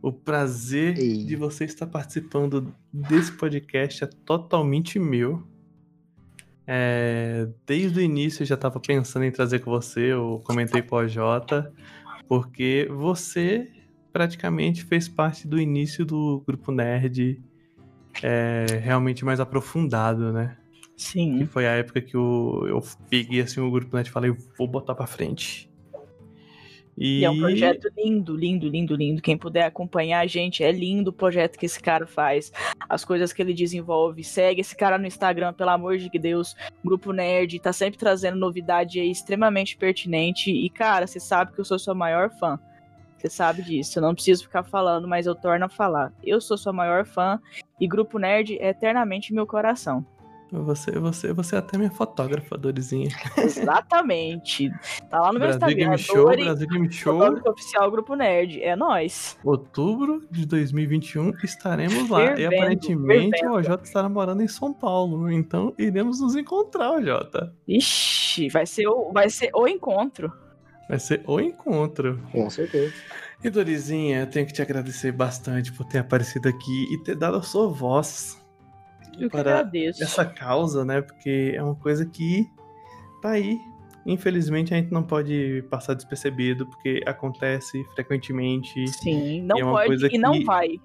O 0.00 0.12
prazer 0.12 0.98
Ei. 0.98 1.24
de 1.24 1.36
você 1.36 1.64
estar 1.64 1.86
participando 1.86 2.74
desse 2.92 3.32
podcast 3.32 4.04
é 4.04 4.06
totalmente 4.06 4.98
meu. 4.98 5.46
É, 6.66 7.48
desde 7.66 7.98
o 7.98 8.02
início 8.02 8.42
eu 8.42 8.46
já 8.46 8.54
estava 8.54 8.78
pensando 8.78 9.24
em 9.24 9.30
trazer 9.32 9.60
com 9.60 9.70
você, 9.70 10.12
eu 10.12 10.40
comentei 10.44 10.82
com 10.82 10.96
o 10.96 10.98
OJ, 10.98 11.16
porque 12.28 12.88
você 12.90 13.68
praticamente 14.12 14.84
fez 14.84 15.08
parte 15.08 15.48
do 15.48 15.58
início 15.58 16.04
do 16.04 16.42
grupo 16.46 16.70
Nerd 16.70 17.42
é, 18.22 18.66
realmente 18.82 19.24
mais 19.24 19.40
aprofundado, 19.40 20.32
né? 20.32 20.56
Que 20.96 21.02
Sim. 21.04 21.46
foi 21.46 21.66
a 21.66 21.72
época 21.72 22.00
que 22.00 22.14
eu, 22.14 22.64
eu 22.68 22.80
peguei 23.08 23.40
assim, 23.40 23.60
o 23.60 23.70
grupo 23.70 23.96
Nerd 23.96 24.08
e 24.08 24.12
falei, 24.12 24.36
vou 24.56 24.68
botar 24.68 24.94
pra 24.94 25.06
frente. 25.06 25.71
E, 26.96 27.20
E 27.20 27.24
é 27.24 27.30
um 27.30 27.38
projeto 27.38 27.88
lindo, 27.96 28.36
lindo, 28.36 28.68
lindo, 28.68 28.94
lindo. 28.94 29.22
Quem 29.22 29.36
puder 29.36 29.64
acompanhar 29.64 30.20
a 30.20 30.26
gente, 30.26 30.62
é 30.62 30.70
lindo 30.70 31.10
o 31.10 31.12
projeto 31.12 31.58
que 31.58 31.66
esse 31.66 31.80
cara 31.80 32.06
faz. 32.06 32.52
As 32.88 33.04
coisas 33.04 33.32
que 33.32 33.40
ele 33.40 33.54
desenvolve. 33.54 34.22
Segue 34.22 34.60
esse 34.60 34.76
cara 34.76 34.98
no 34.98 35.06
Instagram, 35.06 35.52
pelo 35.52 35.70
amor 35.70 35.96
de 35.96 36.08
Deus. 36.18 36.54
Grupo 36.84 37.12
Nerd, 37.12 37.58
tá 37.60 37.72
sempre 37.72 37.98
trazendo 37.98 38.36
novidade 38.36 39.00
aí 39.00 39.10
extremamente 39.10 39.76
pertinente. 39.76 40.50
E, 40.50 40.68
cara, 40.68 41.06
você 41.06 41.18
sabe 41.18 41.52
que 41.52 41.60
eu 41.60 41.64
sou 41.64 41.78
sua 41.78 41.94
maior 41.94 42.30
fã. 42.30 42.58
Você 43.16 43.30
sabe 43.30 43.62
disso. 43.62 43.98
Eu 43.98 44.02
não 44.02 44.14
preciso 44.14 44.42
ficar 44.42 44.64
falando, 44.64 45.06
mas 45.06 45.26
eu 45.26 45.34
torno 45.34 45.64
a 45.64 45.68
falar. 45.68 46.12
Eu 46.24 46.40
sou 46.40 46.58
sua 46.58 46.72
maior 46.72 47.06
fã 47.06 47.40
e 47.80 47.86
Grupo 47.86 48.18
Nerd 48.18 48.58
é 48.58 48.70
eternamente 48.70 49.32
meu 49.32 49.46
coração. 49.46 50.04
Você, 50.52 50.90
você, 50.98 51.32
você 51.32 51.56
é 51.56 51.58
até 51.60 51.78
minha 51.78 51.90
fotógrafa, 51.90 52.58
Dorizinha. 52.58 53.08
Exatamente. 53.38 54.70
Tá 55.08 55.18
lá 55.18 55.32
no 55.32 55.38
meu 55.38 55.48
Brasil 55.48 55.68
Instagram. 55.68 55.74
Game 55.74 55.98
Show, 55.98 56.24
Dori, 56.26 56.44
Brasil 56.44 56.68
Game 56.68 56.92
Show, 56.92 57.48
oficial 57.48 57.90
Grupo 57.90 58.14
Nerd. 58.14 58.62
É 58.62 58.76
nóis. 58.76 59.38
outubro 59.42 60.22
de 60.30 60.44
2021, 60.44 61.32
estaremos 61.42 62.10
lá. 62.10 62.22
e 62.22 62.26
Fervendo, 62.26 62.54
aparentemente 62.54 63.38
fervendo. 63.38 63.54
o 63.54 63.56
OJ 63.56 63.82
estará 63.82 64.08
morando 64.10 64.42
em 64.42 64.48
São 64.48 64.74
Paulo, 64.74 65.30
então 65.32 65.72
iremos 65.78 66.20
nos 66.20 66.36
encontrar, 66.36 66.92
OJ. 66.92 67.50
Ixi, 67.66 68.50
vai 68.50 68.66
ser 68.66 68.86
o, 68.88 69.10
vai 69.10 69.30
ser 69.30 69.50
o 69.54 69.66
encontro. 69.66 70.30
Vai 70.86 70.98
ser 70.98 71.22
o 71.26 71.40
encontro. 71.40 72.20
Com 72.30 72.50
certeza. 72.50 72.92
E 73.42 73.48
Dorizinha, 73.48 74.20
eu 74.20 74.26
tenho 74.26 74.46
que 74.46 74.52
te 74.52 74.60
agradecer 74.60 75.12
bastante 75.12 75.72
por 75.72 75.86
ter 75.86 76.00
aparecido 76.00 76.48
aqui 76.48 76.92
e 76.92 76.98
ter 77.02 77.16
dado 77.16 77.38
a 77.38 77.42
sua 77.42 77.66
voz 77.68 78.41
Eu 79.18 79.28
que 79.28 79.36
Para 79.36 79.40
agradeço. 79.60 80.02
essa 80.02 80.24
causa, 80.24 80.84
né? 80.84 81.00
Porque 81.02 81.52
é 81.54 81.62
uma 81.62 81.74
coisa 81.74 82.04
que 82.06 82.48
tá 83.20 83.30
aí. 83.30 83.58
Infelizmente 84.04 84.74
a 84.74 84.76
gente 84.78 84.90
não 84.92 85.02
pode 85.02 85.64
passar 85.70 85.94
despercebido, 85.94 86.66
porque 86.66 87.02
acontece 87.06 87.84
frequentemente 87.94 88.86
Sim, 88.88 89.42
não 89.42 89.56
E 89.56 89.60
é 89.60 89.64
pode 89.64 90.06
e 90.14 90.18
não 90.18 90.32
que- 90.32 90.44
vai. 90.44 90.80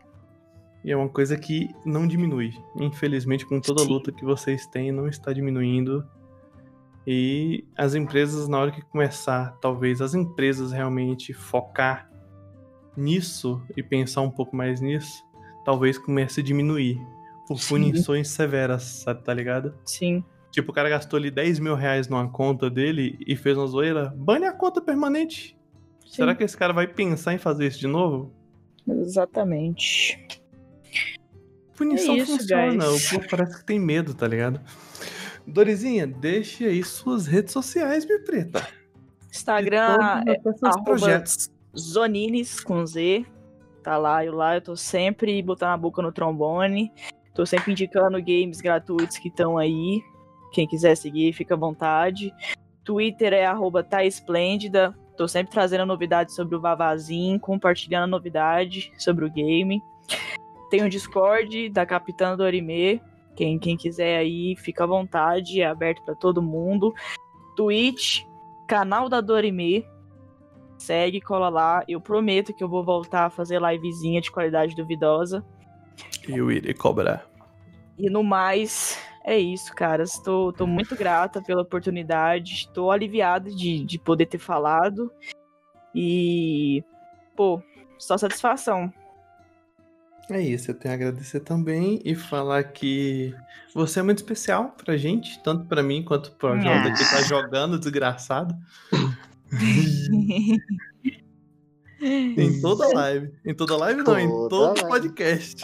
e 0.84 0.92
é 0.92 0.96
uma 0.96 1.10
coisa 1.10 1.36
que 1.36 1.74
não 1.86 2.08
diminui. 2.08 2.54
Infelizmente, 2.80 3.44
com 3.46 3.60
toda 3.60 3.82
a 3.82 3.86
luta 3.86 4.12
que 4.12 4.24
vocês 4.24 4.68
têm, 4.68 4.92
não 4.92 5.08
está 5.08 5.34
diminuindo. 5.34 6.06
E 7.08 7.66
as 7.76 7.96
empresas, 7.96 8.48
na 8.48 8.60
hora 8.60 8.72
que 8.72 8.82
começar, 8.82 9.58
talvez 9.62 10.02
as 10.02 10.14
empresas 10.14 10.72
realmente 10.72 11.34
focar 11.34 12.08
nisso 12.96 13.62
e 13.76 13.82
pensar 13.82 14.22
um 14.22 14.30
pouco 14.30 14.56
mais 14.56 14.82
nisso, 14.82 15.24
talvez 15.64 15.98
comece 15.98 16.42
a 16.42 16.44
diminuir 16.44 17.00
por 17.48 17.60
Sim. 17.60 17.70
punições 17.70 18.28
severas, 18.30 18.84
sabe, 18.84 19.24
tá 19.24 19.34
ligado? 19.34 19.74
Sim. 19.86 20.24
Tipo, 20.52 20.72
o 20.72 20.74
cara 20.74 20.90
gastou 20.90 21.18
ali 21.18 21.32
10 21.32 21.60
mil 21.60 21.76
reais 21.76 22.08
numa 22.08 22.30
conta 22.30 22.70
dele 22.70 23.18
e 23.26 23.36
fez 23.36 23.58
uma 23.58 23.68
zoeira, 23.68 24.14
bane 24.16 24.46
a 24.46 24.52
conta 24.52 24.82
permanente. 24.82 25.58
Será 26.06 26.32
sim, 26.32 26.38
que 26.38 26.44
esse 26.44 26.58
cara 26.58 26.74
vai 26.74 26.88
pensar 26.88 27.34
em 27.34 27.38
fazer 27.38 27.68
isso 27.68 27.80
de 27.80 27.88
novo? 27.88 28.34
Exatamente. 28.88 30.26
Punição 31.76 32.16
É 32.16 32.18
isso, 32.18 32.38
funciona, 32.38 32.86
guys. 32.86 33.12
o 33.12 33.16
povo 33.16 33.28
parece 33.30 33.60
que 33.60 33.66
tem 33.66 33.80
medo, 33.80 34.14
tá 34.14 34.28
ligado? 34.28 34.60
Dorizinha, 35.46 36.08
deixe 36.08 36.66
aí 36.66 36.84
suas 36.84 37.28
redes 37.28 37.54
sociais, 37.54 38.06
minha 38.06 38.22
preta. 38.24 38.68
Instagram 39.32 40.24
é 40.26 40.40
projetos. 40.84 41.50
Zonines 41.78 42.60
com 42.60 42.86
Z. 42.86 43.26
Tá 43.84 43.98
lá, 43.98 44.26
eu 44.26 44.34
lá, 44.34 44.56
eu 44.56 44.62
tô 44.62 44.76
sempre 44.76 45.42
botando 45.42 45.70
a 45.70 45.78
boca 45.78 46.02
no 46.02 46.12
trombone. 46.12 46.92
Tô 47.38 47.46
sempre 47.46 47.72
indicando 47.72 48.18
games 48.18 48.60
gratuitos 48.60 49.20
que 49.20 49.28
estão 49.28 49.60
aí. 49.60 50.04
Quem 50.52 50.66
quiser 50.66 50.98
seguir, 50.98 51.32
fica 51.34 51.54
à 51.54 51.58
vontade. 51.58 52.34
Twitter 52.84 53.32
é 53.32 53.46
arroba 53.46 53.84
tá 53.84 54.04
esplêndida. 54.04 54.98
Tô 55.16 55.28
sempre 55.28 55.52
trazendo 55.52 55.86
novidades 55.86 56.34
sobre 56.34 56.56
o 56.56 56.60
Vavazinho, 56.60 57.40
compartilhando 57.40 58.10
novidade 58.10 58.92
sobre 58.98 59.24
o 59.24 59.30
game. 59.30 59.84
Tem 60.72 60.84
o 60.84 60.90
Discord 60.90 61.70
da 61.70 61.86
Capitã 61.86 62.36
Dorime. 62.36 63.00
Quem, 63.36 63.60
quem 63.60 63.78
quiser 63.78 64.18
aí, 64.18 64.56
fica 64.56 64.86
à 64.86 64.88
vontade, 64.88 65.62
é 65.62 65.68
aberto 65.68 66.04
pra 66.04 66.16
todo 66.16 66.42
mundo. 66.42 66.92
Twitch, 67.56 68.24
canal 68.68 69.08
da 69.08 69.22
Dorime. 69.22 69.86
Segue, 70.80 71.22
cola 71.22 71.50
lá. 71.50 71.84
Eu 71.88 72.02
prometo 72.02 72.52
que 72.52 72.64
eu 72.64 72.68
vou 72.68 72.84
voltar 72.84 73.26
a 73.26 73.30
fazer 73.30 73.62
livezinha 73.62 74.22
de 74.22 74.32
qualidade 74.32 74.76
duvidosa. 74.76 75.46
Eu 76.28 76.52
irei 76.52 76.74
cobrar. 76.74 77.27
E 77.98 78.10
no 78.10 78.24
mais, 78.24 78.98
é 79.24 79.38
isso, 79.38 79.74
cara. 79.74 80.04
Estou 80.04 80.54
tô 80.54 80.68
muito 80.68 80.96
grata 80.96 81.42
pela 81.42 81.64
oportunidade. 81.64 82.54
Estou 82.54 82.92
aliviada 82.92 83.52
de, 83.52 83.84
de 83.84 84.00
poder 84.00 84.28
ter 84.28 84.38
falado. 84.38 85.12
E, 85.94 86.84
pô, 87.36 87.62
só 87.98 88.18
satisfação. 88.18 88.94
É 90.30 90.42
isso, 90.42 90.70
eu 90.70 90.76
tenho 90.76 90.94
a 90.94 90.96
agradecer 90.96 91.40
também 91.40 92.02
e 92.04 92.14
falar 92.14 92.62
que 92.66 93.34
você 93.74 94.02
é 94.02 94.04
muito 94.04 94.18
especial 94.18 94.76
pra 94.78 94.98
gente, 94.98 95.42
tanto 95.42 95.64
pra 95.66 95.82
mim 95.82 96.04
quanto 96.04 96.34
pro 96.34 96.60
Jota 96.60 96.92
que 96.92 97.10
tá 97.10 97.22
jogando, 97.22 97.80
desgraçado. 97.80 98.54
em 102.02 102.62
toda 102.62 102.94
live. 102.94 103.32
Em 103.46 103.56
toda 103.56 103.78
live 103.78 104.04
não, 104.04 104.20
em 104.20 104.28
Toda 104.28 104.50
todo 104.50 104.76
live. 104.76 104.90
podcast. 104.90 105.62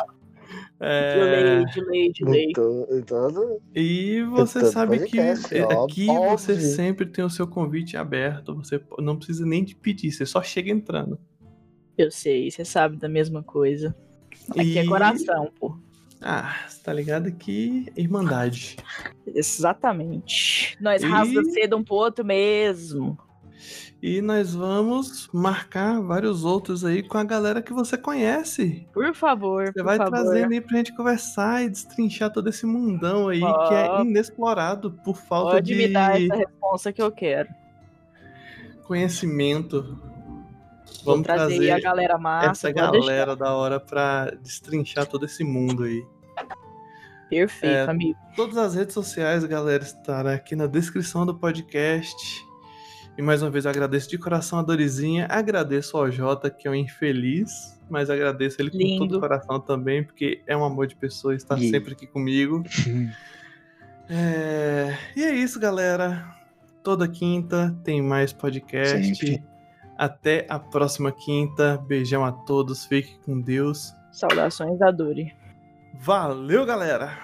É, 0.85 1.15
Delay, 1.15 1.65
delay, 1.73 2.11
delay. 2.13 2.45
Então, 2.49 2.87
então, 2.91 3.59
E 3.73 4.21
você 4.23 4.59
todo 4.59 4.71
sabe 4.71 4.97
que 4.99 5.17
podcast, 5.17 5.55
é, 5.55 5.63
aqui 5.63 6.05
você 6.07 6.51
óbvio. 6.53 6.59
sempre 6.61 7.05
tem 7.05 7.23
o 7.23 7.29
seu 7.29 7.47
convite 7.47 7.95
aberto, 7.95 8.55
você 8.55 8.81
não 8.99 9.15
precisa 9.15 9.45
nem 9.45 9.63
de 9.63 9.75
pedir, 9.75 10.11
você 10.11 10.25
só 10.25 10.41
chega 10.43 10.69
entrando. 10.71 11.17
Eu 11.97 12.11
sei, 12.11 12.49
você 12.51 12.65
sabe 12.65 12.97
da 12.97 13.07
mesma 13.07 13.41
coisa. 13.43 13.95
Aqui 14.51 14.77
é 14.77 14.83
E- 14.83 14.87
coração, 14.87 15.49
pô. 15.59 15.77
Ah, 16.21 16.55
você 16.67 16.81
tá 16.83 16.91
ligado 16.93 17.31
que 17.33 17.85
Irmandade. 17.95 18.77
Exatamente. 19.27 20.77
Nós 20.81 21.01
E- 21.03 21.05
rasga 21.05 21.43
cedo 21.45 21.77
um 21.77 21.83
pro 21.83 21.95
outro 21.95 22.25
mesmo. 22.25 23.17
E 24.01 24.21
nós 24.21 24.53
vamos 24.53 25.29
marcar 25.33 26.01
vários 26.01 26.43
outros 26.43 26.83
aí 26.83 27.01
com 27.01 27.17
a 27.17 27.23
galera 27.23 27.61
que 27.61 27.71
você 27.71 27.97
conhece. 27.97 28.85
Por 28.93 29.13
favor, 29.15 29.65
Você 29.67 29.73
por 29.73 29.83
vai 29.85 29.97
favor. 29.97 30.11
trazendo 30.11 30.51
aí 30.53 30.59
pra 30.61 30.77
gente 30.77 30.93
conversar 30.95 31.63
e 31.63 31.69
destrinchar 31.69 32.29
todo 32.31 32.49
esse 32.49 32.65
mundão 32.65 33.29
aí 33.29 33.39
que 33.39 33.45
Ó. 33.45 33.71
é 33.71 34.01
inexplorado 34.01 34.91
por 35.05 35.15
falta 35.15 35.51
Pode 35.53 35.67
de 35.67 35.75
me 35.75 35.87
dar 35.87 36.21
essa 36.21 36.35
resposta 36.35 36.91
que 36.91 37.01
eu 37.01 37.11
quero. 37.11 37.47
conhecimento. 38.85 39.97
Vou 41.03 41.15
Vamos 41.15 41.23
trazer, 41.27 41.55
trazer 41.55 41.71
a 41.71 41.79
galera 41.79 42.17
massa. 42.17 42.67
essa 42.69 42.73
pode 42.73 42.91
deixar. 42.91 43.07
galera 43.07 43.35
da 43.35 43.53
hora 43.53 43.79
pra 43.79 44.31
destrinchar 44.41 45.05
todo 45.05 45.25
esse 45.25 45.43
mundo 45.43 45.83
aí. 45.83 46.05
Perfeito, 47.29 47.73
É, 47.73 47.89
amigo. 47.89 48.17
Todas 48.35 48.57
as 48.57 48.75
redes 48.75 48.93
sociais, 48.93 49.43
galera, 49.45 49.83
estarão 49.83 50.29
aqui 50.31 50.55
na 50.55 50.67
descrição 50.67 51.25
do 51.25 51.33
podcast. 51.35 52.45
E 53.17 53.21
mais 53.21 53.41
uma 53.43 53.51
vez 53.51 53.65
eu 53.65 53.71
agradeço 53.71 54.09
de 54.09 54.17
coração 54.17 54.57
a 54.59 54.63
Dorizinha, 54.63 55.27
agradeço 55.29 55.95
ao 55.97 56.09
Jota, 56.09 56.49
que 56.49 56.67
é 56.67 56.71
um 56.71 56.75
infeliz, 56.75 57.79
mas 57.89 58.09
agradeço 58.09 58.59
ele 58.59 58.71
com 58.71 58.77
todo 58.77 58.87
Lindo. 59.03 59.17
o 59.17 59.19
coração 59.19 59.59
também, 59.59 60.03
porque 60.03 60.41
é 60.47 60.57
um 60.57 60.63
amor 60.65 60.87
de 60.87 60.95
pessoa, 60.95 61.35
está 61.35 61.55
E- 61.57 61.69
sempre 61.69 61.93
aqui 61.93 62.07
comigo. 62.07 62.63
É, 64.09 64.97
E 65.15 65.23
é 65.23 65.33
isso, 65.33 65.57
galera. 65.59 66.27
Toda 66.83 67.07
quinta 67.07 67.73
tem 67.85 68.01
mais 68.01 68.33
podcast. 68.33 69.15
Sempre. 69.15 69.41
Até 69.97 70.45
a 70.49 70.59
próxima 70.59 71.09
quinta. 71.09 71.77
Beijão 71.87 72.25
a 72.25 72.31
todos, 72.33 72.85
fique 72.85 73.17
com 73.25 73.39
Deus. 73.39 73.93
Saudações 74.11 74.77
da 74.77 74.91
Dori. 74.91 75.33
Valeu, 76.01 76.65
galera! 76.65 77.17